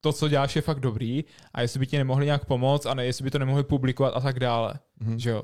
to, 0.00 0.12
co 0.12 0.28
děláš, 0.28 0.56
je 0.56 0.62
fakt 0.62 0.80
dobrý 0.80 1.24
a 1.54 1.60
jestli 1.62 1.80
by 1.80 1.86
ti 1.86 1.98
nemohli 1.98 2.26
nějak 2.26 2.44
pomoct 2.44 2.86
a 2.86 2.94
ne, 2.94 3.06
jestli 3.06 3.24
by 3.24 3.30
to 3.30 3.38
nemohli 3.38 3.64
publikovat 3.64 4.12
a 4.16 4.20
tak 4.20 4.40
dále. 4.40 4.74
Mhm. 5.00 5.18
Že 5.18 5.30
jo. 5.30 5.42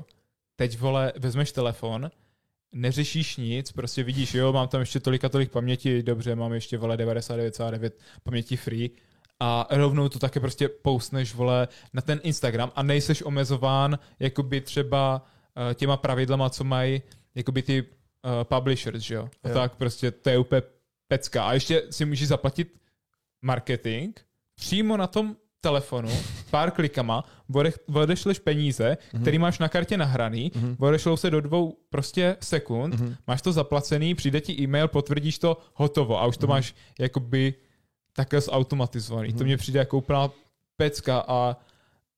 Teď, 0.55 0.79
vole, 0.79 1.13
vezmeš 1.19 1.51
telefon, 1.51 2.11
neřešíš 2.71 3.37
nic, 3.37 3.71
prostě 3.71 4.03
vidíš, 4.03 4.33
jo, 4.33 4.53
mám 4.53 4.67
tam 4.67 4.79
ještě 4.79 4.99
tolik 4.99 5.23
a 5.23 5.29
tolik 5.29 5.51
paměti, 5.51 6.03
dobře, 6.03 6.35
mám 6.35 6.53
ještě, 6.53 6.77
vole, 6.77 6.97
99,9 6.97 7.91
paměti 8.23 8.57
free 8.57 8.89
a 9.39 9.67
rovnou 9.69 10.09
to 10.09 10.19
také 10.19 10.39
prostě 10.39 10.69
postneš, 10.69 11.33
vole, 11.33 11.67
na 11.93 12.01
ten 12.01 12.19
Instagram 12.23 12.71
a 12.75 12.83
nejseš 12.83 13.21
omezován, 13.23 13.99
jakoby 14.19 14.61
třeba 14.61 15.25
uh, 15.67 15.73
těma 15.73 15.97
pravidlama, 15.97 16.49
co 16.49 16.63
mají, 16.63 17.01
jakoby 17.35 17.61
ty 17.63 17.81
uh, 17.81 17.87
publishers, 18.43 19.01
že 19.03 19.15
jo. 19.15 19.29
A 19.43 19.47
Jo. 19.49 19.53
tak 19.53 19.75
prostě 19.75 20.11
to 20.11 20.29
je 20.29 20.37
úplně 20.37 20.61
pecka. 21.07 21.43
A 21.43 21.53
ještě 21.53 21.83
si 21.89 22.05
můžeš 22.05 22.27
zaplatit 22.27 22.73
marketing 23.41 24.15
přímo 24.55 24.97
na 24.97 25.07
tom 25.07 25.35
telefonu, 25.61 26.09
pár 26.51 26.71
klikama, 26.71 27.23
ode- 27.53 27.73
odešleš 27.93 28.39
peníze, 28.39 28.97
Mhm. 29.13 29.21
který 29.21 29.37
máš 29.39 29.59
na 29.59 29.69
kartě 29.69 29.97
nahraný, 29.97 30.51
Mhm. 30.55 30.75
odešlou 30.79 31.17
se 31.17 31.29
do 31.29 31.41
dvou 31.41 31.77
prostě 31.89 32.37
sekund, 32.39 32.93
Mhm. 32.99 33.15
máš 33.27 33.41
to 33.41 33.51
zaplacený, 33.51 34.15
přijde 34.15 34.41
ti 34.41 34.53
e-mail, 34.63 34.87
potvrdíš 34.87 35.39
to, 35.39 35.57
hotovo 35.73 36.19
a 36.21 36.25
už 36.25 36.37
to 36.37 36.47
Mhm. 36.47 36.55
máš 36.55 36.75
jakoby 36.99 37.53
takhle 38.19 38.41
zautomatizovaný. 38.41 39.29
To 39.33 39.35
Mhm. 39.37 39.45
mně 39.45 39.57
přijde 39.57 39.79
jako 39.79 39.97
úplná 39.97 40.31
pecka 40.77 41.25
a 41.27 41.57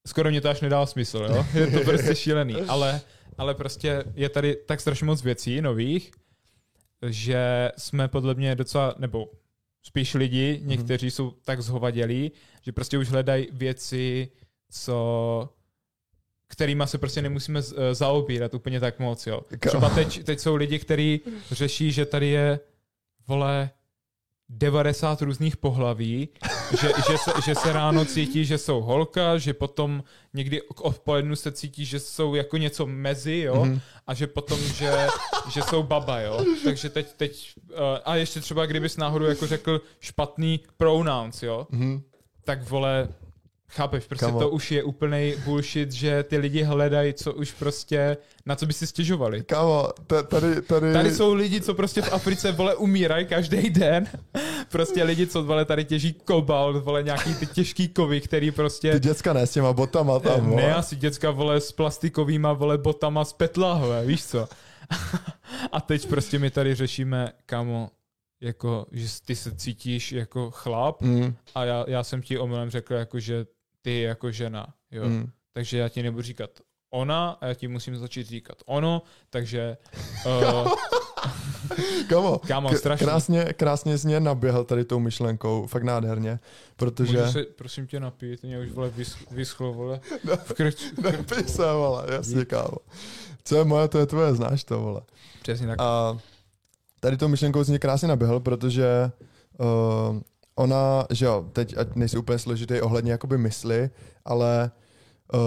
skoro 0.08 0.30
mě 0.30 0.42
to 0.42 0.50
až 0.50 0.62
nedá 0.62 0.86
smysl, 0.86 1.18
jo? 1.30 1.46
Je 1.54 1.68
to 1.68 1.80
prostě 1.80 2.16
šílený, 2.16 2.56
ale, 2.68 3.02
ale 3.38 3.56
prostě 3.56 4.04
je 4.16 4.30
tady 4.30 4.56
tak 4.66 4.82
strašně 4.82 5.06
moc 5.06 5.24
věcí 5.24 5.62
nových, 5.62 6.12
že 7.10 7.72
jsme 7.78 8.08
podle 8.08 8.34
mě 8.34 8.56
docela, 8.56 8.96
nebo 8.98 9.30
spíš 9.84 10.14
lidi, 10.14 10.58
Mhm. 10.60 10.70
někteří 10.70 11.12
jsou 11.12 11.32
tak 11.46 11.62
zhovadělí, 11.62 12.32
že 12.62 12.72
prostě 12.72 12.98
už 12.98 13.10
hledají 13.10 13.48
věci, 13.52 14.30
co 14.72 15.50
kterýma 16.48 16.88
se 16.88 16.98
prostě 16.98 17.22
nemusíme 17.22 17.60
eh, 17.60 17.96
zaobírat 17.96 18.54
úplně 18.54 18.80
tak 18.80 19.00
moc, 19.00 19.28
jo. 19.28 19.42
Třeba 19.60 19.90
teď, 19.90 20.24
teď 20.24 20.40
jsou 20.40 20.56
lidi, 20.56 20.80
kteří 20.80 21.22
řeší, 21.52 21.92
že 21.92 22.06
tady 22.06 22.28
je, 22.28 22.60
vole, 23.28 23.70
90 24.54 25.22
různých 25.22 25.58
pohlaví, 25.58 26.30
že, 26.82 26.88
že, 27.12 27.18
se, 27.18 27.32
že 27.46 27.56
se 27.56 27.74
ráno 27.74 28.06
cítí, 28.06 28.46
že 28.46 28.58
jsou 28.58 28.82
holka, 28.82 29.38
že 29.38 29.54
potom 29.54 30.04
někdy 30.34 30.62
k 30.76 30.82
odpolednu 30.82 31.36
se 31.36 31.52
cítí, 31.52 31.86
že 31.86 32.00
jsou 32.00 32.36
jako 32.36 32.58
něco 32.58 32.86
mezi, 32.86 33.38
jo, 33.38 33.66
Mhm. 33.66 33.80
a 34.08 34.14
že 34.14 34.28
potom, 34.28 34.60
že, 34.60 35.08
že 35.50 35.62
jsou 35.62 35.84
baba, 35.84 36.20
jo. 36.20 36.46
Takže 36.64 36.90
teď, 36.90 37.14
teď 37.18 37.54
uh, 37.70 37.76
a 38.06 38.16
ještě 38.16 38.40
třeba, 38.40 38.66
kdybys 38.66 38.98
náhodou 38.98 39.26
jako 39.26 39.48
řekl 39.48 39.82
špatný 40.00 40.60
pronouns, 40.78 41.44
jo, 41.44 41.68
Mhm. 41.70 42.02
tak 42.44 42.70
vole, 42.70 43.08
chápeš, 43.72 44.06
prostě 44.06 44.26
Kamo. 44.26 44.40
to 44.40 44.50
už 44.50 44.72
je 44.72 44.84
úplný 44.84 45.34
bullshit, 45.46 45.92
že 45.92 46.24
ty 46.24 46.38
lidi 46.38 46.64
hledají, 46.64 47.14
co 47.14 47.34
už 47.34 47.52
prostě, 47.52 48.18
na 48.46 48.56
co 48.56 48.66
by 48.66 48.74
si 48.74 48.88
stěžovali. 48.88 49.44
Kámo, 49.44 49.90
ta- 50.08 50.24
tady, 50.24 50.62
tady... 50.62 50.94
Tady 50.94 51.16
jsou 51.16 51.34
lidi, 51.34 51.62
co 51.62 51.74
prostě 51.74 52.02
v 52.02 52.14
Africe, 52.14 52.52
vole, 52.52 52.76
umírají 52.76 53.26
každý 53.26 53.70
den. 53.70 54.08
Prostě 54.72 55.04
lidi, 55.04 55.28
co, 55.28 55.44
vole, 55.44 55.66
tady 55.66 55.86
těží 55.86 56.14
kobalt, 56.14 56.84
vole, 56.86 57.04
nějaký 57.04 57.34
ty 57.36 57.48
těžký 57.48 57.88
kovy, 57.88 58.22
který 58.22 58.52
prostě... 58.52 58.92
Ty 58.92 59.00
děcka 59.00 59.34
ne 59.34 59.48
s 59.48 59.52
těma 59.52 59.74
botama 59.74 60.20
tam, 60.20 60.44
ne, 60.44 60.50
vole. 60.50 60.74
asi 60.74 60.96
děcka, 60.96 61.32
vole, 61.32 61.62
s 61.62 61.72
plastikovýma, 61.72 62.54
vole, 62.54 62.78
botama 62.78 63.26
z 63.26 63.34
petlahové, 63.34 64.06
víš 64.06 64.26
co? 64.26 64.48
A 65.72 65.82
teď 65.82 66.08
prostě 66.08 66.40
my 66.40 66.52
tady 66.52 66.76
řešíme, 66.76 67.32
kamo, 67.46 67.90
jako, 68.42 68.86
že 68.92 69.08
ty 69.26 69.36
se 69.36 69.56
cítíš 69.56 70.12
jako 70.12 70.52
chlap 70.52 71.02
Mm, 71.02 71.36
a 71.56 71.66
já, 71.66 71.86
já 71.88 72.04
jsem 72.04 72.22
ti 72.22 72.38
omylem 72.38 72.70
řekl, 72.70 72.94
jako, 72.94 73.20
že 73.20 73.46
ty 73.82 74.02
jako 74.02 74.32
žena, 74.32 74.74
jo. 74.92 75.06
mm. 75.06 75.30
Takže 75.54 75.78
já 75.78 75.90
ti 75.90 76.04
nebudu 76.04 76.22
říkat 76.22 76.50
ona 76.94 77.30
a 77.30 77.48
já 77.48 77.54
ti 77.54 77.68
musím 77.68 77.98
začít 77.98 78.28
říkat 78.28 78.58
ono, 78.66 79.02
takže 79.30 79.78
uh, 80.26 80.74
Kamo, 82.10 82.40
Kámo, 82.40 82.76
strašný. 82.76 83.06
krásně, 83.06 83.54
krásně 83.54 83.98
jsi 83.98 84.08
mě 84.08 84.20
naběhl 84.20 84.64
tady 84.64 84.86
tou 84.86 85.00
myšlenkou, 85.00 85.68
fakt 85.68 85.84
nádherně, 85.84 86.40
protože... 86.76 87.20
můžu 87.20 87.32
se 87.32 87.44
prosím 87.44 87.88
tě 87.88 88.00
napít, 88.00 88.44
mě 88.44 88.60
už 88.60 88.72
vole 88.72 88.90
vysch, 88.90 89.32
vyschlo, 89.32 89.74
vole. 89.74 90.00
V 90.44 90.54
krč, 90.54 90.92
Nepij 91.04 91.44
se, 91.44 91.74
vole, 91.74 92.06
jasně, 92.14 92.46
kámo. 92.46 92.78
Co 93.44 93.56
je 93.56 93.64
moje, 93.64 93.88
to 93.88 94.00
je 94.00 94.06
tvoje, 94.06 94.36
znáš 94.36 94.64
to, 94.64 94.82
vole. 94.82 95.02
přesně 95.42 95.68
tak. 95.68 95.82
A 95.82 96.18
tady 97.00 97.18
tou 97.18 97.28
myšlenkou 97.28 97.64
jsi 97.64 97.72
mě 97.72 97.80
krásně 97.80 98.08
naběhl, 98.08 98.40
protože 98.40 99.12
uh, 99.58 100.20
ona, 100.62 101.06
že 101.10 101.26
jo, 101.26 101.46
teď 101.54 101.78
ať 101.78 101.96
nejsou 101.96 102.20
úplně 102.20 102.40
složitý 102.40 102.82
ohledně 102.82 103.12
jakoby 103.12 103.38
mysli, 103.38 103.90
ale 104.26 104.72
uh, 105.34 105.40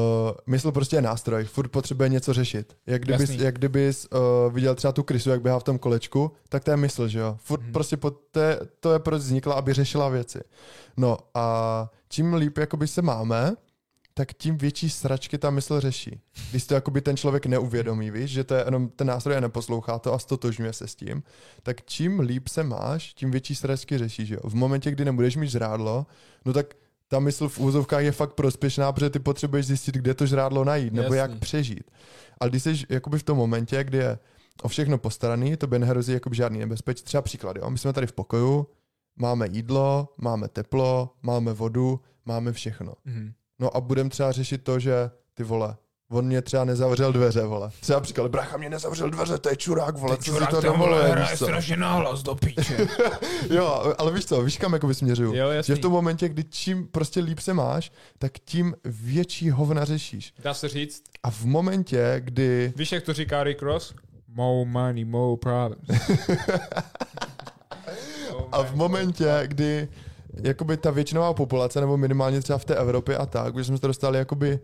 mysl 0.47 0.73
prostě 0.73 0.97
je 0.97 1.03
nástroj, 1.03 1.45
furt 1.45 1.69
potřebuje 1.69 2.09
něco 2.09 2.33
řešit. 2.33 2.77
Jak 2.87 3.03
kdybys, 3.03 3.31
Jasný. 3.31 3.45
jak 3.45 3.55
kdybys 3.59 4.07
uh, 4.11 4.53
viděl 4.55 4.75
třeba 4.75 4.93
tu 4.93 5.03
krysu, 5.03 5.31
jak 5.31 5.43
běhá 5.43 5.59
v 5.59 5.63
tom 5.65 5.79
kolečku, 5.79 6.33
tak 6.49 6.65
to 6.65 6.71
je 6.71 6.77
mysl, 6.77 7.09
že 7.09 7.19
jo. 7.19 7.37
Furt 7.39 7.61
Mhm. 7.61 7.65
hmm. 7.67 7.73
prostě 7.73 7.97
po 7.97 8.11
té, 8.11 8.59
to 8.81 8.93
je 8.93 8.99
proč 8.99 9.23
vznikla, 9.23 9.55
aby 9.55 9.73
řešila 9.73 10.09
věci. 10.09 10.41
No 10.97 11.19
a 11.35 11.91
čím 12.09 12.35
líp 12.35 12.59
jakoby 12.59 12.87
se 12.89 13.03
máme, 13.03 13.55
tak 14.15 14.33
tím 14.33 14.59
větší 14.59 14.91
sračky 14.91 15.39
ta 15.39 15.51
mysl 15.51 15.81
řeší. 15.81 16.21
Když 16.51 16.67
to 16.67 16.75
jakoby 16.75 17.01
ten 17.01 17.17
člověk 17.17 17.47
neuvědomí, 17.47 18.11
víš, 18.11 18.31
že 18.31 18.45
to 18.45 18.55
je 18.55 18.65
jenom 18.65 18.89
ten 18.89 19.07
nástroj 19.07 19.37
a 19.37 19.41
neposlouchá 19.41 19.99
to 19.99 20.15
a 20.15 20.19
stotožňuje 20.19 20.73
se 20.73 20.89
s 20.89 20.95
tím, 20.95 21.23
tak 21.63 21.85
čím 21.85 22.21
líp 22.21 22.49
se 22.49 22.65
máš, 22.65 23.15
tím 23.15 23.31
větší 23.31 23.55
sračky 23.55 23.99
řešíš. 23.99 24.29
Jo? 24.29 24.41
V 24.45 24.55
momentě, 24.55 24.91
kdy 24.91 25.05
nebudeš 25.05 25.37
mít 25.37 25.49
žrádlo, 25.51 26.07
no 26.45 26.53
tak 26.53 26.75
ta 27.09 27.19
mysl 27.19 27.49
v 27.49 27.59
úzovkách 27.59 28.03
je 28.03 28.13
fakt 28.13 28.33
prospěšná, 28.33 28.93
protože 28.93 29.11
ty 29.11 29.19
potřebuješ 29.19 29.67
zjistit, 29.67 29.95
kde 29.95 30.15
to 30.15 30.27
žrádlo 30.27 30.65
najít, 30.65 30.93
nebo 30.93 31.15
Jasný. 31.15 31.33
jak 31.33 31.41
přežít. 31.41 31.91
Ale 32.41 32.51
když 32.51 32.63
jsi 32.63 32.75
jakoby 32.89 33.19
v 33.19 33.23
tom 33.23 33.39
momentě, 33.39 33.85
kdy 33.85 33.99
je 33.99 34.19
o 34.63 34.69
všechno 34.69 34.99
postaraný, 34.99 35.57
to 35.57 35.67
by 35.67 35.79
nehrozí 35.79 36.13
jakoby 36.13 36.37
žádný 36.37 36.59
nebezpečí. 36.59 37.05
Třeba 37.05 37.23
příklad, 37.23 37.57
jo? 37.57 37.71
my 37.71 37.79
jsme 37.79 37.93
tady 37.93 38.07
v 38.07 38.13
pokoju, 38.13 38.67
máme 39.17 39.47
jídlo, 39.51 40.09
máme 40.19 40.49
teplo, 40.49 41.15
máme 41.23 41.53
vodu, 41.53 42.01
máme 42.27 42.53
všechno. 42.53 42.95
Mhm. 43.05 43.33
No 43.59 43.77
a 43.77 43.81
budem 43.81 44.11
třeba 44.11 44.33
řešit 44.33 44.65
to, 44.65 44.79
že 44.79 45.11
ty 45.35 45.43
vole, 45.43 45.77
on 46.11 46.25
mě 46.27 46.43
třeba 46.43 46.65
nezavřel 46.65 47.13
dveře, 47.13 47.43
vole. 47.43 47.71
Třeba 47.81 48.01
příklad, 48.01 48.31
bracha 48.31 48.57
mě 48.57 48.71
nezavřel 48.71 49.11
dveře, 49.11 49.39
to 49.39 49.49
je 49.49 49.57
čurák, 49.57 49.97
vole, 49.97 50.17
co 50.17 50.33
si 50.33 50.47
to 50.51 50.61
dovoluje, 50.61 51.17
víš 51.17 51.39
co? 51.39 51.45
strašně 51.45 51.77
nahlas 51.77 52.23
do 52.23 52.35
píče. 52.35 52.77
Jo, 53.51 53.95
ale 53.99 54.13
víš 54.13 54.27
co, 54.27 54.43
víš 54.43 54.57
kam 54.59 54.73
jakoby 54.73 54.95
směřuju? 54.95 55.35
Jo, 55.35 55.51
Že 55.51 55.57
jasný. 55.57 55.75
v 55.75 55.79
tom 55.79 55.93
momentě, 55.93 56.29
kdy 56.29 56.45
čím 56.45 56.87
prostě 56.89 57.21
líp 57.21 57.39
se 57.39 57.55
máš, 57.55 57.93
tak 58.19 58.33
tím 58.45 58.75
větší 58.85 59.51
hovna 59.51 59.85
řešíš. 59.85 60.35
Dá 60.43 60.55
se 60.55 60.69
říct, 60.69 61.03
A 61.23 61.31
v 61.31 61.45
momentě, 61.45 62.17
kdy... 62.25 62.73
víš, 62.77 62.93
jak 62.93 63.05
to 63.05 63.13
říká 63.13 63.45
Rick 63.45 63.63
Ross? 63.63 63.95
More 64.29 64.71
money, 64.71 65.05
more 65.05 65.37
problems. 65.37 65.89
A 68.53 68.63
v 68.63 68.75
momentě, 68.75 69.43
kdy 69.47 69.89
jakoby 70.43 70.77
ta 70.77 70.91
většinová 70.91 71.35
populace, 71.35 71.81
nebo 71.81 71.97
minimálně 71.97 72.41
třeba 72.41 72.59
v 72.59 72.65
té 72.65 72.75
Evropě 72.75 73.17
a 73.17 73.27
tak, 73.27 73.55
už 73.55 73.67
jsme 73.67 73.79
to 73.79 73.87
dostali 73.87 74.19
jakoby 74.19 74.61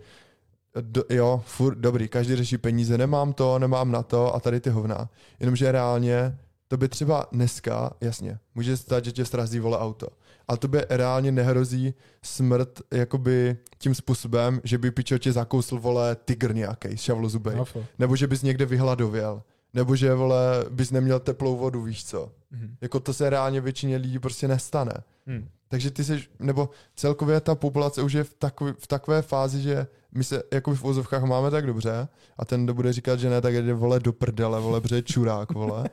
do, 0.81 1.05
jo, 1.11 1.43
furt, 1.47 1.79
dobrý, 1.79 2.09
každý 2.09 2.37
řeší 2.37 2.59
peníze, 2.59 2.99
nemám 2.99 3.33
to, 3.33 3.59
nemám 3.59 3.93
na 3.93 4.03
to 4.03 4.35
a 4.35 4.41
tady 4.41 4.61
ty 4.61 4.71
hovna. 4.71 5.11
Jenomže 5.41 5.73
reálně 5.73 6.39
to 6.69 6.77
by 6.77 6.89
třeba 6.89 7.27
dneska, 7.33 7.91
jasně, 8.01 8.39
může 8.55 8.77
se 8.77 8.83
stát, 8.83 9.05
že 9.05 9.13
tě 9.13 9.25
srazí 9.25 9.61
vole 9.61 9.79
auto, 9.79 10.07
ale 10.49 10.59
to 10.59 10.69
by 10.69 10.81
reálně 10.91 11.33
nehrozí 11.33 11.95
smrt 12.23 12.81
jakoby 12.91 13.57
tím 13.79 13.95
způsobem, 13.95 14.61
že 14.65 14.79
by 14.79 14.91
pičo 14.91 15.19
tě 15.19 15.33
zakousl 15.33 15.79
vole 15.79 16.17
tygr 16.17 16.55
nějaký, 16.55 16.97
šavlozubej, 16.97 17.57
Hafo. 17.57 17.85
nebo 17.99 18.17
že 18.17 18.27
bys 18.27 18.43
někde 18.43 18.67
vyhladověl, 18.67 19.43
nebo 19.75 19.97
že 19.97 20.15
vole 20.15 20.65
bys 20.71 20.91
neměl 20.91 21.21
teplou 21.21 21.57
vodu, 21.57 21.83
víš 21.83 22.05
co. 22.05 22.33
Mhm. 22.51 22.77
Jako 22.81 23.01
to 23.01 23.15
se 23.15 23.31
reálně 23.31 23.61
většině 23.61 23.97
lidí 23.97 24.19
prostě 24.19 24.49
nestane. 24.49 24.93
Hm. 25.27 25.49
Takže 25.71 25.91
ty 25.91 26.05
jsi, 26.05 26.25
nebo 26.39 26.71
celkově 26.97 27.41
ta 27.41 27.55
populace 27.55 28.03
už 28.03 28.13
je 28.13 28.25
v, 28.25 28.35
takový, 28.35 28.73
v 28.79 28.87
takové 28.87 29.23
fázi, 29.23 29.63
že 29.63 29.87
my 30.13 30.25
se 30.25 30.43
jako 30.53 30.75
v 30.75 30.85
úzovkách 30.85 31.23
máme 31.23 31.51
tak 31.51 31.67
dobře 31.67 32.09
a 32.39 32.45
ten, 32.45 32.65
kdo 32.65 32.75
bude 32.75 32.93
říkat, 32.93 33.21
že 33.21 33.31
ne, 33.31 33.41
tak 33.41 33.55
jde 33.55 33.75
vole 33.75 34.01
do 34.01 34.13
prdele, 34.13 34.61
vole, 34.61 34.81
protože 34.81 34.95
je 34.95 35.03
čurák, 35.03 35.53
vole. 35.53 35.85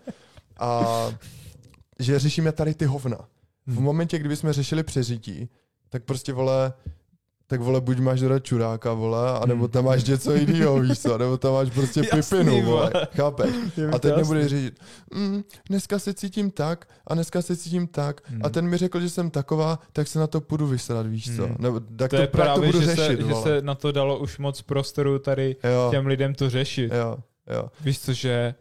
A 0.59 0.86
že 1.99 2.19
řešíme 2.19 2.51
tady 2.51 2.73
ty 2.73 2.86
hovna. 2.86 3.17
V 3.67 3.73
Hmm. 3.75 3.84
momentě, 3.84 4.19
kdyby 4.19 4.36
jsme 4.36 4.53
řešili 4.53 4.84
přežití, 4.84 5.49
tak 5.89 6.03
prostě 6.03 6.34
vole, 6.34 6.73
tak 7.50 7.60
vole, 7.62 7.82
buď 7.82 8.00
máš 8.00 8.20
dodat 8.20 8.43
čuráka, 8.43 8.93
vole, 8.93 9.39
anebo 9.39 9.64
Hmm. 9.64 9.72
tam 9.72 9.86
máš 9.86 10.04
něco 10.04 10.34
jiného, 10.36 10.80
víš 10.82 11.00
co, 11.00 11.18
nebo 11.18 11.38
tam 11.38 11.54
máš 11.54 11.70
prostě 11.70 12.02
Jasný, 12.16 12.38
pipinu, 12.39 12.62
vole, 12.62 12.91
vole. 12.93 13.08
chápeš? 13.16 13.50
A 13.93 14.00
teď 14.00 14.16
nebude 14.18 14.48
říct, 14.50 14.74
mm, 15.14 15.43
dneska 15.70 16.00
se 16.00 16.14
cítím 16.14 16.52
tak 16.52 16.89
a 17.08 17.14
dneska 17.14 17.41
se 17.41 17.56
cítím 17.58 17.88
tak 17.88 18.22
Hmm. 18.30 18.41
a 18.43 18.50
ten 18.50 18.68
mi 18.68 18.78
řekl, 18.78 19.00
že 19.00 19.10
jsem 19.10 19.30
taková, 19.30 19.80
tak 19.93 20.08
se 20.08 20.20
na 20.20 20.28
to 20.28 20.41
půjdu 20.41 20.68
vysrat, 20.68 21.08
víš 21.08 21.36
co? 21.36 21.45
Hmm. 21.48 21.56
Nebo, 21.60 21.80
tak 21.80 22.10
To 22.10 22.16
to, 22.16 22.22
je 22.22 22.28
tak 22.28 22.32
to 22.32 22.38
právě, 22.38 22.66
budu 22.66 22.80
že, 22.82 22.86
řešit, 22.95 23.02
se, 23.06 23.18
že 23.18 23.24
vole. 23.34 23.43
se 23.43 23.62
na 23.62 23.76
to 23.76 23.91
dalo 23.91 24.20
už 24.20 24.38
moc 24.38 24.62
prostoru 24.62 25.20
tady 25.20 25.56
Jo, 25.64 25.88
těm 25.91 26.08
lidem 26.08 26.34
to 26.36 26.50
řešit. 26.50 26.91
jo, 26.93 27.18
jo. 27.56 27.70
Víš 27.82 28.00
co, 28.00 28.14
že 28.14 28.56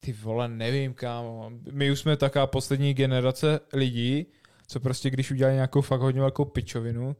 ty 0.00 0.12
vole, 0.12 0.48
nevím, 0.48 0.94
kámo. 0.94 1.50
My 1.72 1.90
už 1.90 1.98
jsme 2.00 2.16
taká 2.16 2.46
poslední 2.46 2.94
generace 2.94 3.60
lidí, 3.72 4.26
co 4.66 4.80
prostě 4.80 5.10
když 5.10 5.30
udělali 5.30 5.54
nějakou 5.54 5.80
fakt 5.80 6.00
hodně 6.00 6.20
velkou 6.20 6.44
pičovinu, 6.44 7.16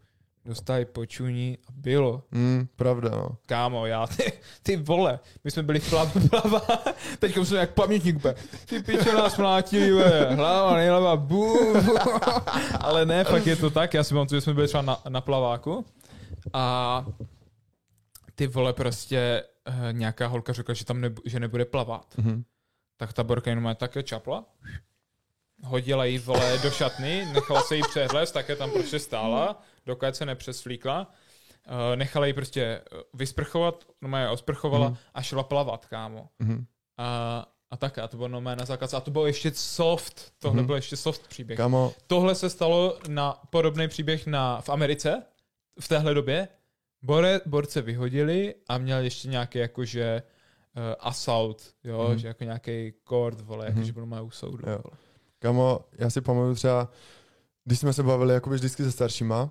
dostali 0.46 0.84
počuní 0.84 1.58
a 1.68 1.72
bylo. 1.74 2.22
Mm, 2.30 2.68
pravda, 2.76 3.10
no. 3.10 3.28
Kámo, 3.46 3.86
já, 3.86 4.06
ty, 4.06 4.32
ty 4.62 4.76
vole, 4.76 5.18
my 5.44 5.50
jsme 5.50 5.62
byli 5.62 5.80
v 5.80 5.90
plav, 5.90 6.16
plava, 6.30 6.60
teďka 7.18 7.44
jsme 7.44 7.58
jak 7.58 7.74
pamětník, 7.74 8.16
úplně, 8.16 8.34
ty 8.66 8.82
piče 8.82 9.12
nás 9.12 9.36
mlátili, 9.38 9.92
ve, 9.92 10.34
hlava, 10.34 10.74
nejleva, 10.76 11.16
bum, 11.16 11.76
ale 12.80 13.06
ne, 13.06 13.24
fakt 13.24 13.46
je 13.46 13.56
to 13.56 13.70
tak, 13.70 13.94
já 13.94 14.04
si 14.04 14.14
pamatuju, 14.14 14.36
že 14.36 14.40
jsme 14.40 14.54
byli 14.54 14.66
třeba 14.68 14.82
na, 14.82 15.00
na 15.08 15.20
plaváku 15.20 15.84
a 16.52 17.06
ty 18.34 18.46
vole 18.46 18.72
prostě 18.72 19.44
uh, 19.68 19.74
nějaká 19.92 20.26
holka 20.26 20.52
řekla, 20.52 20.74
že 20.74 20.84
tam 20.84 21.00
nebu, 21.00 21.22
že 21.24 21.40
nebude 21.40 21.64
plavat, 21.64 22.06
Mhm. 22.18 22.44
tak 22.96 23.12
ta 23.12 23.24
borka 23.24 23.50
jenom 23.50 23.76
také 23.76 24.02
čapla, 24.02 24.44
hodila 25.64 26.04
jí 26.04 26.18
vole 26.18 26.58
do 26.62 26.70
šatny, 26.70 27.26
nechala 27.34 27.62
se 27.62 27.76
jí 27.76 27.82
přehlést, 27.90 28.34
také 28.34 28.56
tam 28.56 28.70
prostě 28.70 28.98
stála, 28.98 29.62
dokud 29.86 30.16
se 30.16 30.26
nepřesvlíkla. 30.26 31.10
Uh, 31.68 31.96
nechala 31.96 32.26
ji 32.26 32.32
prostě 32.32 32.62
eh, 32.62 32.82
vysprchovat, 33.14 33.84
no 34.02 34.18
je 34.18 34.28
osprchovala 34.28 34.88
Mhm. 34.88 34.96
a 35.14 35.22
šla 35.22 35.42
plavat, 35.42 35.86
kámo. 35.86 36.28
Mhm. 36.38 36.66
A, 36.98 37.46
a 37.70 37.76
tak, 37.76 37.98
a 37.98 38.08
to 38.08 38.16
bylo 38.16 38.28
normálně 38.28 38.58
na 38.58 38.64
zákaz. 38.64 38.94
A 38.94 39.00
to 39.00 39.10
bylo 39.10 39.26
ještě 39.26 39.50
soft, 39.54 40.32
tohle 40.38 40.56
Mhm. 40.60 40.66
byl 40.66 40.76
ještě 40.76 40.96
soft 40.96 41.28
příběh. 41.28 41.56
Kámo, 41.56 41.92
Tohle 42.06 42.34
se 42.34 42.50
stalo 42.50 42.98
na 43.08 43.32
podobný 43.50 43.88
příběh 43.88 44.26
na, 44.26 44.60
v 44.60 44.68
Americe 44.68 45.22
v 45.80 45.88
téhle 45.88 46.14
době. 46.14 46.48
Bore, 47.02 47.40
borce 47.46 47.82
vyhodili 47.82 48.54
a 48.68 48.78
měl 48.78 48.98
ještě 48.98 49.28
nějaký 49.28 49.58
jakože 49.58 50.22
uh, 50.76 50.82
assault, 51.00 51.74
jo, 51.84 52.08
Mhm. 52.08 52.18
že 52.18 52.28
jako 52.28 52.44
nějaký 52.44 52.92
kord, 53.04 53.40
vole, 53.40 53.66
Mhm. 53.66 53.76
jakože 53.76 53.92
byl 53.92 54.06
má 54.06 54.20
u 54.20 54.30
soudu. 54.30 54.70
Jo. 54.70 54.80
Kamo, 55.38 55.80
já 55.92 56.10
si 56.10 56.20
pamatuju 56.20 56.54
třeba, 56.54 56.88
když 57.64 57.78
jsme 57.78 57.92
se 57.92 58.02
bavili 58.02 58.34
jakoby 58.34 58.56
vždycky 58.56 58.82
se 58.84 58.92
staršíma, 58.92 59.50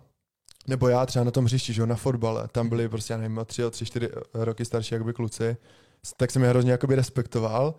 nebo 0.68 0.88
já 0.88 1.05
třeba 1.05 1.26
na 1.26 1.32
tom 1.32 1.45
hřišti, 1.45 1.74
že 1.74 1.82
jo, 1.82 1.86
na 1.86 1.95
fotbale, 1.95 2.47
tam 2.51 2.70
byli 2.70 2.89
prostě, 2.89 3.13
já 3.13 3.18
nevím, 3.18 3.39
tři, 3.45 3.63
tři, 3.70 3.86
čtyři 3.86 4.09
roky 4.34 4.66
starší 4.66 4.95
jakoby 4.95 5.13
kluci, 5.13 5.57
tak 6.18 6.32
jsem 6.32 6.43
je 6.43 6.49
hrozně 6.49 6.72
jakoby 6.72 6.95
respektoval, 6.95 7.76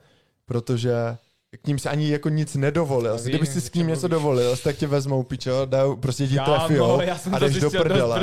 protože 0.47 1.16
k 1.62 1.66
ním 1.66 1.78
se 1.78 1.89
ani 1.89 2.11
jako 2.11 2.28
nic 2.28 2.55
nedovolil. 2.55 3.16
Vím, 3.16 3.24
Kdyby 3.28 3.47
si 3.47 3.61
s 3.61 3.72
ním 3.72 3.87
něco 3.87 4.09
dovolil, 4.09 4.57
tak 4.57 4.76
tě 4.76 4.87
vezmou, 4.87 5.22
pičo, 5.22 5.64
dajou, 5.64 5.97
prostě 5.97 6.26
ti 6.26 6.34
já 6.34 7.18
jsem 7.18 7.34
a 7.34 7.39
jdeš 7.39 7.61
do 7.61 7.70
prdele. 7.70 8.20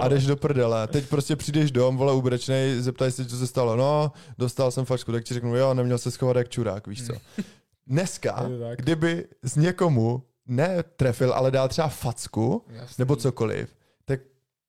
A 0.00 0.08
jdeš 0.08 0.26
do 0.26 0.36
prdele. 0.36 0.86
Teď 0.86 1.08
prostě 1.08 1.36
přijdeš 1.36 1.70
dom, 1.70 1.96
vole, 1.96 2.12
ubrečnej, 2.12 2.80
zeptaj 2.80 3.10
se, 3.10 3.24
co 3.24 3.36
se 3.36 3.46
stalo. 3.46 3.76
No, 3.76 4.12
dostal 4.38 4.70
jsem 4.70 4.84
fačku, 4.84 5.12
tak 5.12 5.24
ti 5.24 5.34
řeknu, 5.34 5.56
jo, 5.56 5.74
neměl 5.74 5.98
se 5.98 6.10
schovat 6.10 6.36
jak 6.36 6.48
čurák, 6.48 6.86
víš 6.86 7.06
co. 7.06 7.12
Dneska, 7.86 8.50
kdyby 8.76 9.24
z 9.42 9.56
někomu 9.56 10.22
netrefil, 10.46 11.32
ale 11.32 11.50
dal 11.50 11.68
třeba 11.68 11.88
facku, 11.88 12.64
Jasný. 12.68 12.94
nebo 12.98 13.16
cokoliv, 13.16 13.75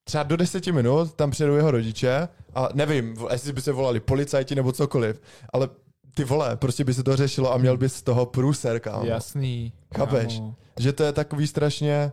třeba 0.08 0.24
do 0.24 0.38
deseti 0.38 0.72
minut 0.72 1.14
tam 1.14 1.32
přijedou 1.32 1.56
jeho 1.56 1.72
rodiče 1.72 2.28
a 2.56 2.70
nevím, 2.74 3.18
jestli 3.32 3.54
by 3.54 3.62
se 3.62 3.72
volali 3.72 4.00
policajti 4.00 4.56
nebo 4.56 4.72
cokoliv, 4.72 5.22
ale 5.54 5.70
ty 6.14 6.24
vole, 6.24 6.58
prostě 6.58 6.84
by 6.84 6.94
se 6.94 7.04
to 7.04 7.16
řešilo 7.16 7.54
a 7.54 7.58
měl 7.58 7.78
bys 7.78 7.94
z 7.94 8.02
toho 8.02 8.26
průser, 8.26 8.80
kámo. 8.80 9.06
Jasný. 9.06 9.74
Chápeš? 9.98 10.36
kámo. 10.36 10.56
Že 10.80 10.94
to 10.94 11.04
je 11.04 11.14
takový 11.14 11.48
strašně, 11.48 12.12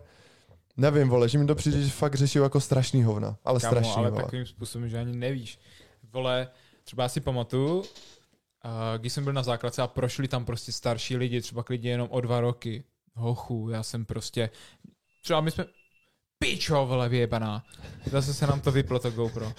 nevím, 0.77 1.09
vole, 1.09 1.29
že 1.29 1.37
mi 1.37 1.45
to 1.45 1.55
přijde, 1.55 1.81
že 1.81 1.89
fakt 1.89 2.15
řeší 2.15 2.39
jako 2.39 2.59
strašný 2.59 3.03
hovna, 3.03 3.37
ale 3.45 3.59
Kámo, 3.59 3.71
strašný, 3.71 3.93
ale 3.95 4.09
vole. 4.11 4.23
takovým 4.23 4.45
způsobem, 4.45 4.89
že 4.89 4.99
ani 4.99 5.17
nevíš. 5.17 5.59
Vole, 6.13 6.47
třeba 6.83 7.03
já 7.03 7.09
si 7.09 7.21
pamatuju, 7.21 7.83
když 8.97 9.13
jsem 9.13 9.23
byl 9.23 9.33
na 9.33 9.43
základce 9.43 9.81
a 9.81 9.87
prošli 9.87 10.27
tam 10.27 10.45
prostě 10.45 10.71
starší 10.71 11.17
lidi, 11.17 11.41
třeba 11.41 11.63
klidně 11.63 11.91
jenom 11.91 12.07
o 12.11 12.21
dva 12.21 12.39
roky. 12.39 12.83
Hochu, 13.13 13.69
já 13.69 13.83
jsem 13.83 14.05
prostě, 14.05 14.49
třeba 15.23 15.41
my 15.41 15.51
jsme, 15.51 15.65
pičo, 16.51 16.85
vole, 16.85 17.09
vyjebaná. 17.09 17.63
Zase 18.11 18.33
se 18.33 18.47
nám 18.47 18.61
to 18.61 18.71
vyplo, 18.71 18.99
to 18.99 19.11
GoPro. 19.11 19.53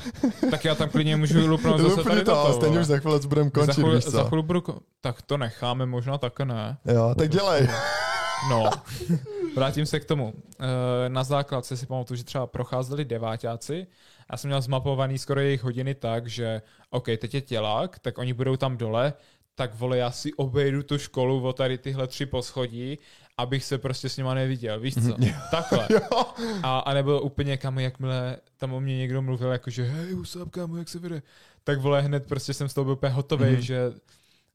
tak 0.50 0.64
já 0.64 0.74
tam 0.74 0.88
klidně 0.88 1.16
můžu 1.16 1.46
lupnout 1.46 1.80
zase 1.80 1.88
Lupni 1.94 2.04
tady 2.04 2.24
to, 2.24 2.30
toto, 2.34 2.52
stejně 2.52 2.80
už 2.80 2.86
za 2.86 2.98
chvíli 2.98 3.18
budeme 3.26 3.50
za 3.50 3.50
končit, 3.60 3.74
chvíli, 3.74 3.94
víš 3.96 4.04
za 4.04 4.22
co? 4.22 4.28
chvíli 4.28 4.42
budu, 4.42 4.60
ko- 4.60 4.78
tak 5.00 5.22
to 5.22 5.36
necháme, 5.36 5.86
možná 5.86 6.18
také 6.18 6.44
ne. 6.44 6.78
Jo, 6.94 7.14
tak 7.18 7.28
dělej. 7.30 7.68
No, 8.50 8.70
vrátím 9.56 9.86
se 9.86 10.00
k 10.00 10.04
tomu. 10.04 10.34
Eh, 10.60 11.08
Na 11.08 11.24
základce 11.24 11.76
si 11.76 11.86
pamatuju, 11.86 12.16
že 12.18 12.24
třeba 12.24 12.46
procházeli 12.46 13.04
deváťáci. 13.04 13.86
Já 14.32 14.36
jsem 14.36 14.48
měl 14.48 14.60
zmapovaný 14.60 15.18
skoro 15.18 15.40
jejich 15.40 15.62
hodiny 15.62 15.94
tak, 15.94 16.26
že 16.26 16.62
OK, 16.90 17.04
teď 17.04 17.34
je 17.34 17.40
tělák, 17.40 17.98
tak 17.98 18.18
oni 18.18 18.32
budou 18.32 18.56
tam 18.56 18.76
dole, 18.76 19.12
tak 19.54 19.74
vole, 19.74 19.98
já 19.98 20.10
si 20.10 20.34
obejdu 20.34 20.82
tu 20.82 20.98
školu 20.98 21.42
o 21.48 21.52
tady 21.52 21.78
tyhle 21.78 22.06
tři 22.06 22.26
poschodí, 22.26 22.98
abych 23.38 23.64
se 23.64 23.78
prostě 23.78 24.08
s 24.08 24.16
nima 24.16 24.34
neviděl, 24.34 24.80
víš 24.80 24.94
co? 24.94 25.16
Takhle. 25.50 25.88
Jo. 25.90 26.22
A, 26.62 26.78
a 26.78 26.94
nebo 26.94 27.20
úplně 27.20 27.56
kam, 27.56 27.78
jakmile 27.78 28.36
tam 28.56 28.72
o 28.72 28.80
mě 28.80 28.96
někdo 28.98 29.22
mluvil, 29.22 29.52
jakože 29.52 29.82
hej, 29.84 30.14
up, 30.14 30.50
kámo, 30.50 30.76
jak 30.76 30.88
se 30.88 30.98
vede? 30.98 31.22
Tak 31.64 31.80
vole, 31.80 32.02
hned 32.02 32.26
prostě 32.26 32.54
jsem 32.54 32.68
z 32.68 32.74
toho 32.74 32.84
byl 32.84 32.92
úplně 32.92 33.12
hotový, 33.12 33.52
Mhm. 33.52 33.60
že, 33.60 33.92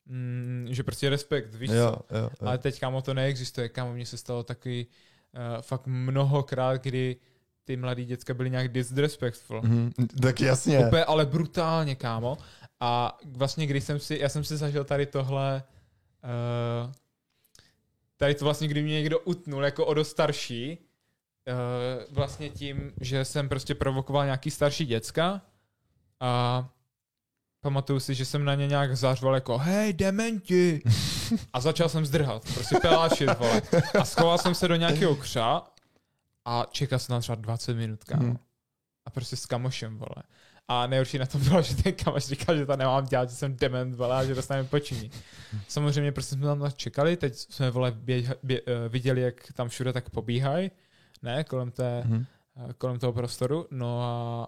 mm, 0.06 0.68
že 0.70 0.84
prostě 0.84 1.10
respekt, 1.10 1.56
víš 1.56 1.70
co? 1.70 1.76
Jo, 1.76 1.96
jo, 2.12 2.18
jo. 2.18 2.30
Ale 2.42 2.58
teď, 2.58 2.80
kámo, 2.80 3.02
to 3.02 3.14
neexistuje. 3.14 3.70
Kámo, 3.70 3.94
mně 3.94 4.06
se 4.06 4.18
stalo 4.18 4.44
taky 4.44 4.88
uh, 5.34 5.62
fakt 5.62 5.88
mnohokrát, 5.88 6.82
kdy 6.84 7.16
ty 7.64 7.78
mladý 7.78 8.06
děcka 8.06 8.34
byly 8.34 8.50
nějak 8.50 8.68
disrespectful. 8.74 9.62
Mhm, 9.62 9.92
tak 10.22 10.42
jasně. 10.42 10.80
Úplně, 10.88 11.04
ale 11.06 11.26
brutálně, 11.26 11.96
kámo. 11.96 12.38
A 12.80 13.18
vlastně, 13.26 13.68
když 13.68 13.84
jsem 13.84 14.00
si, 14.00 14.18
já 14.22 14.30
jsem 14.30 14.44
si 14.44 14.58
zažil 14.58 14.84
tady 14.84 15.06
tohle, 15.06 15.64
uh, 16.86 16.92
tady 18.22 18.36
to 18.36 18.46
vlastně, 18.46 18.68
kdy 18.68 18.84
mě 18.84 18.94
někdo 18.94 19.20
utnul 19.20 19.66
jako 19.66 19.86
o 19.86 19.94
dost 19.94 20.10
starší, 20.10 20.78
uh, 20.78 22.16
vlastně 22.16 22.50
tím, 22.50 22.92
že 23.02 23.26
jsem 23.26 23.50
prostě 23.50 23.76
provokoval 23.76 24.26
nějaký 24.26 24.52
starší 24.52 24.86
děcka 24.86 25.42
a 26.20 26.70
pamatuju 27.62 28.00
si, 28.00 28.16
že 28.16 28.26
jsem 28.26 28.46
na 28.46 28.56
ně 28.56 28.68
nějak 28.68 28.98
zařval 28.98 29.36
jako 29.36 29.58
hej, 29.58 29.94
dementi! 29.94 30.82
A 31.54 31.62
začal 31.62 31.90
jsem 31.90 32.06
zdrhat, 32.06 32.44
prostě 32.54 32.76
pelášit, 32.82 33.30
vole. 33.40 33.62
A 34.00 34.06
schoval 34.06 34.38
jsem 34.38 34.56
se 34.56 34.68
do 34.68 34.76
nějakého 34.76 35.16
křa 35.16 35.62
a 36.46 36.66
čekal 36.72 37.00
jsem 37.00 37.14
tam 37.14 37.22
třeba 37.22 37.36
20 37.36 37.74
minut, 37.74 38.04
kámo. 38.04 38.24
Hmm. 38.24 38.38
A 39.06 39.10
prostě 39.10 39.36
s 39.36 39.46
kamošem, 39.46 39.98
vole. 39.98 40.24
A 40.74 40.88
nejhorší 40.88 41.18
na 41.18 41.26
tom 41.26 41.44
bylo, 41.44 41.62
že 41.62 41.76
ten 41.76 41.94
kamoš 41.94 42.26
říkal, 42.26 42.58
že 42.58 42.66
to 42.66 42.76
nemám 42.78 43.06
dělat, 43.06 43.30
že 43.30 43.36
jsem 43.36 43.56
dement, 43.58 43.96
vole, 43.96 44.16
a 44.18 44.26
že 44.26 44.36
dostaneme 44.36 44.68
počiní. 44.68 45.12
Samozřejmě 45.68 46.12
prostě 46.12 46.36
jsme 46.36 46.46
tam 46.46 46.72
čekali, 46.76 47.18
teď 47.18 47.36
jsme, 47.36 47.72
vole, 47.72 47.92
běh, 47.92 48.32
bě, 48.44 48.62
eh, 48.68 48.90
viděli, 48.90 49.22
jak 49.22 49.36
tam 49.54 49.70
všude 49.70 49.94
tak 49.94 50.10
pobíhají, 50.10 50.72
ne, 51.22 51.44
kolem, 51.44 51.72
té, 51.72 52.04
Mhm. 52.06 52.26
eh, 52.70 52.74
kolem 52.74 53.00
toho 53.00 53.14
prostoru, 53.14 53.68
no 53.72 54.02
a 54.04 54.48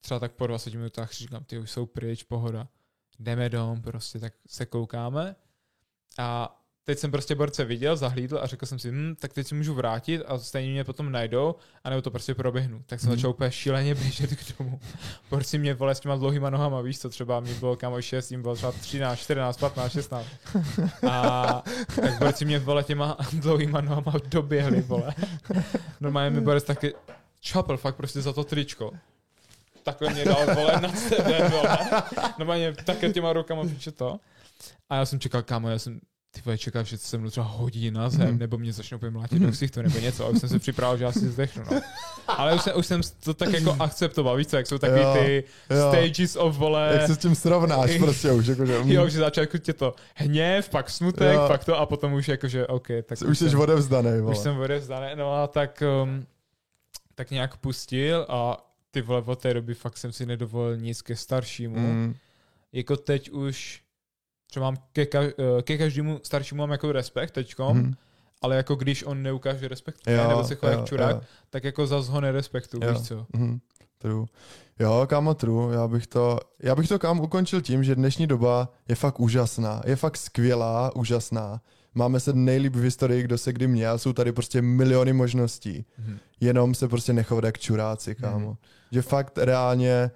třeba 0.00 0.20
tak 0.20 0.32
po 0.32 0.46
20 0.46 0.74
minutách 0.74 1.12
říkám, 1.12 1.44
ty 1.44 1.58
už 1.58 1.70
jsou 1.70 1.86
pryč, 1.86 2.22
pohoda. 2.22 2.68
Jdeme 3.18 3.48
dom, 3.48 3.82
prostě 3.82 4.18
tak 4.18 4.32
se 4.46 4.66
koukáme 4.66 5.36
a 6.18 6.60
teď 6.84 6.98
jsem 6.98 7.10
prostě 7.10 7.34
borce 7.34 7.64
viděl, 7.64 7.96
zahlídl 7.96 8.38
a 8.42 8.46
řekl 8.46 8.66
jsem 8.66 8.78
si, 8.78 8.90
hm, 8.90 9.14
tak 9.20 9.32
teď 9.32 9.46
si 9.46 9.54
můžu 9.54 9.74
vrátit 9.74 10.22
a 10.26 10.38
stejně 10.38 10.72
mě 10.72 10.84
potom 10.84 11.12
najdou, 11.12 11.54
anebo 11.84 12.02
to 12.02 12.10
prostě 12.10 12.34
proběhnu. 12.34 12.82
Tak 12.86 13.00
jsem 13.00 13.08
Mhm. 13.08 13.16
začal 13.18 13.30
úplně 13.30 13.50
šíleně 13.50 13.94
běžet 13.94 14.30
k 14.36 14.56
tomu. 14.56 14.80
Borci 15.30 15.58
mě 15.58 15.74
vole 15.74 15.94
s 15.94 16.00
těma 16.00 16.16
dlouhýma 16.16 16.50
nohama, 16.50 16.80
víš 16.80 16.98
co, 16.98 17.08
třeba 17.08 17.40
mi 17.40 17.54
bylo 17.54 17.76
kamo 17.76 18.02
6, 18.02 18.30
jim 18.30 18.42
bylo 18.42 18.54
třeba 18.54 18.72
13, 18.72 19.18
14, 19.18 19.56
15, 19.56 19.92
16. 19.92 20.26
A 21.10 21.62
tak 22.00 22.18
borci 22.18 22.44
mě 22.44 22.58
vole 22.58 22.84
těma 22.84 23.16
dlouhýma 23.32 23.80
nohama 23.80 24.12
doběhli, 24.26 24.80
vole. 24.82 25.14
Normálně 26.00 26.30
mi 26.30 26.40
borec 26.40 26.64
taky 26.64 26.94
čapel 27.40 27.76
fakt 27.76 27.96
prostě 27.96 28.20
za 28.22 28.32
to 28.32 28.44
tričko. 28.44 28.90
Takhle 29.82 30.10
mě 30.12 30.24
dal, 30.24 30.54
vole, 30.54 30.80
na 30.80 30.88
sebe, 30.92 31.48
vole. 31.48 31.78
Normálně 32.38 32.72
také 32.72 33.12
těma 33.12 33.32
rukama 33.32 33.62
piče 33.64 33.92
to. 33.92 34.20
A 34.90 34.96
já 34.96 35.06
jsem 35.06 35.20
čekal, 35.20 35.42
kámo, 35.42 35.68
já 35.68 35.78
jsem 35.78 36.00
ty 36.34 36.40
vole, 36.44 36.58
čekám, 36.58 36.84
že 36.84 36.98
se 36.98 37.18
mnou 37.18 37.30
třeba 37.30 37.46
hodí 37.46 37.90
na 37.90 38.10
zem, 38.10 38.28
Mhm. 38.28 38.38
nebo 38.38 38.58
mě 38.58 38.72
začnou 38.72 38.98
mlátit 39.10 39.42
do 39.42 39.50
ksichtu, 39.50 39.82
nebo 39.82 39.98
něco, 39.98 40.24
a 40.26 40.28
už 40.28 40.38
jsem 40.40 40.48
se 40.48 40.58
připravil, 40.58 40.98
že 40.98 41.04
asi 41.04 41.28
zdechnu, 41.28 41.62
no. 41.72 41.80
Ale 42.26 42.54
už 42.54 42.62
jsem, 42.62 42.72
už 42.76 42.86
jsem 42.86 43.00
to 43.24 43.34
tak 43.34 43.52
jako 43.52 43.76
akceptoval, 43.80 44.36
víš 44.36 44.46
co, 44.46 44.56
jak 44.56 44.66
jsou 44.66 44.78
taky 44.78 45.00
Jo, 45.00 45.14
ty 45.18 45.44
jo. 45.70 45.88
stages 45.92 46.36
of, 46.36 46.56
vole, 46.56 46.90
Jak 46.98 47.06
se 47.06 47.14
s 47.14 47.18
tím 47.18 47.34
srovnáš 47.34 47.96
prostě 47.98 48.32
už, 48.32 48.46
jakože, 48.46 48.78
mm, 48.78 48.90
jo, 48.90 49.08
že 49.08 49.18
začátku 49.18 49.58
tě 49.58 49.72
to 49.72 49.94
hněv, 50.14 50.68
pak 50.68 50.90
smutek, 50.90 51.34
Jo. 51.34 51.44
pak 51.48 51.64
to, 51.64 51.78
a 51.78 51.86
potom 51.86 52.12
už 52.12 52.28
jakože, 52.28 52.66
OK, 52.66 52.86
tak 53.04 53.18
už 53.28 53.38
jsi 53.38 53.50
jsem, 53.50 53.60
odevzdanej, 53.60 54.20
vole. 54.20 54.32
už 54.32 54.38
jsem 54.38 54.58
odevzdaný, 54.58 55.06
no 55.14 55.34
a 55.34 55.46
tak, 55.46 55.82
um, 56.02 56.26
tak 57.14 57.30
nějak 57.30 57.56
pustil 57.56 58.26
a 58.28 58.70
ty 58.90 59.02
vole, 59.02 59.22
od 59.26 59.38
té 59.38 59.54
doby 59.54 59.74
fakt 59.74 59.96
jsem 59.96 60.12
si 60.12 60.26
nedovolil 60.26 60.76
nic 60.76 61.02
ke 61.02 61.16
staršímu. 61.16 61.76
Mm, 61.78 62.14
Jako 62.72 62.96
teď 62.96 63.30
už, 63.30 63.80
že 64.54 64.60
mám 64.60 64.76
ke, 64.92 65.06
ka, 65.06 65.22
eh, 65.22 65.62
ke 65.62 65.78
každému 65.78 66.20
staršímu 66.22 66.58
mám 66.58 66.70
jako 66.70 66.92
respekt 66.92 67.30
teďkom, 67.30 67.76
mm, 67.76 67.92
ale 68.42 68.56
jako 68.56 68.74
když 68.74 69.04
on 69.04 69.22
neukáže 69.22 69.68
respekt, 69.68 70.00
jo, 70.06 70.28
nebo 70.28 70.44
se 70.44 70.54
chová 70.54 70.72
jak 70.72 70.84
čurák, 70.84 71.16
jo. 71.16 71.22
tak 71.50 71.64
jako 71.64 71.86
zas 71.86 72.08
ho 72.08 72.20
nerespektu, 72.20 72.78
Jo. 72.82 72.92
víš 72.92 73.00
co. 73.08 73.26
Mhm, 73.32 73.58
true. 73.98 74.26
Jo, 74.78 75.06
kámo, 75.08 75.34
true. 75.34 75.74
Já 75.74 75.88
bych 75.88 76.06
to, 76.06 76.38
já 76.60 76.74
bych 76.74 76.88
to 76.88 76.98
kam 76.98 77.20
ukončil 77.20 77.60
tím, 77.60 77.84
že 77.84 77.94
dnešní 77.94 78.26
doba 78.26 78.68
je 78.88 78.94
fakt 78.94 79.20
úžasná. 79.20 79.82
Je 79.86 79.96
fakt 79.96 80.16
skvělá, 80.16 80.96
úžasná. 80.96 81.60
Máme 81.94 82.20
se 82.20 82.32
nejlíp 82.32 82.74
v 82.76 82.82
historii, 82.82 83.22
kdo 83.22 83.38
se 83.38 83.52
kdy 83.52 83.66
měl. 83.66 83.98
Jsou 83.98 84.12
tady 84.12 84.32
prostě 84.32 84.62
miliony 84.62 85.12
možností. 85.12 85.84
Mhm. 85.98 86.18
Jenom 86.40 86.74
se 86.74 86.88
prostě 86.88 87.12
nechovat 87.12 87.44
jak 87.44 87.58
čuráci, 87.58 88.14
kámo. 88.14 88.46
Mhm. 88.46 88.56
Že 88.90 89.02
fakt 89.02 89.38
reálně, 89.38 90.10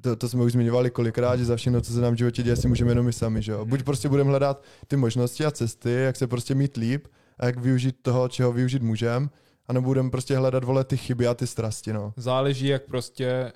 to, 0.00 0.16
to 0.16 0.28
jsme 0.28 0.42
už 0.42 0.52
zmiňovali 0.52 0.90
kolikrát, 0.90 1.36
že 1.36 1.44
za 1.44 1.56
všechno, 1.56 1.80
co 1.80 1.92
se 1.92 2.00
nám 2.00 2.14
v 2.14 2.18
životě 2.18 2.42
děje, 2.42 2.56
si 2.56 2.68
můžeme 2.68 2.90
jenom 2.90 3.06
my 3.06 3.12
sami, 3.12 3.42
že 3.42 3.52
jo. 3.52 3.64
Buď 3.64 3.82
prostě 3.82 4.08
budeme 4.08 4.30
hledat 4.30 4.62
ty 4.86 4.96
možnosti 4.96 5.44
a 5.44 5.50
cesty, 5.50 5.92
jak 5.92 6.16
se 6.16 6.26
prostě 6.26 6.54
mít 6.54 6.76
líp 6.76 7.06
a 7.38 7.46
jak 7.46 7.58
využít 7.58 7.96
toho, 8.02 8.28
čeho 8.28 8.52
využít 8.52 8.82
můžeme, 8.82 9.28
anebo 9.66 9.84
budeme 9.84 10.10
prostě 10.10 10.36
hledat, 10.36 10.64
vole, 10.64 10.84
ty 10.84 10.96
chyby 10.96 11.26
a 11.26 11.34
ty 11.34 11.46
strasti, 11.46 11.92
no. 11.92 12.12
Záleží, 12.16 12.66
jak 12.66 12.82
prostě 12.82 13.52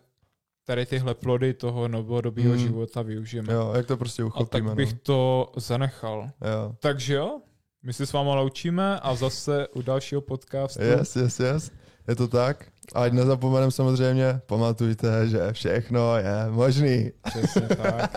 tady 0.64 0.86
tyhle 0.86 1.14
plody 1.14 1.54
toho 1.54 1.88
novodobího 1.88 2.52
Hmm. 2.52 2.62
života 2.62 3.02
využijeme. 3.02 3.52
Jo, 3.52 3.72
jak 3.76 3.86
to 3.86 3.96
prostě 3.96 4.22
a 4.22 4.26
tak 4.26 4.32
uchopíme, 4.34 4.74
bych 4.74 4.92
no. 4.92 4.98
to 5.02 5.52
zanechal. 5.56 6.30
Jo. 6.52 6.74
Takže 6.80 7.14
jo, 7.14 7.40
my 7.82 7.92
se 7.92 8.06
s 8.06 8.12
váma 8.12 8.34
loučíme 8.34 9.00
a 9.00 9.14
zase 9.14 9.68
u 9.68 9.82
dalšího 9.82 10.20
podcastu. 10.20 10.82
Yes, 10.82 11.16
yes, 11.16 11.40
yes. 11.40 11.70
Je 12.08 12.16
to 12.16 12.28
tak. 12.28 12.66
A 12.94 13.02
ať 13.02 13.12
nezapomenem 13.12 13.70
samozřejmě, 13.70 14.40
pamatujte, 14.46 15.28
že 15.28 15.52
všechno 15.52 16.16
je 16.16 16.34
možný. 16.50 17.10
Přesně 17.24 17.60
tak. 17.62 18.10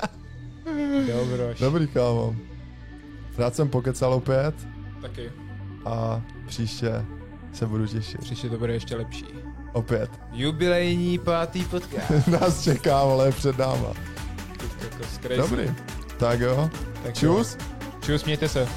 Dobro. 1.07 1.43
Dobrý, 1.59 1.88
kámo. 1.88 2.36
Rád 3.38 3.55
jsem 3.55 3.69
pokecal 3.69 4.13
opět 4.13 4.55
Taky. 5.01 5.32
a 5.86 6.22
příště 6.47 7.05
se 7.53 7.65
budu 7.65 7.88
těšit. 7.88 8.22
Příště 8.22 8.49
to 8.49 8.57
bude 8.57 8.74
ještě 8.74 8.95
lepší. 8.95 9.26
Opět. 9.74 10.09
Jubilejní 10.32 11.17
pátý 11.19 11.63
podcast. 11.65 12.28
Nás 12.41 12.63
čeká, 12.63 12.99
ale 12.99 13.32
před 13.32 13.57
náma. 13.57 13.93
Dobrý. 15.38 15.72
Tak 16.17 16.39
jo. 16.39 16.69
Tak 17.03 17.13
Čus. 17.15 17.57
jo. 17.59 17.67
Čus, 18.01 18.26
mějte 18.26 18.49
se. 18.49 18.67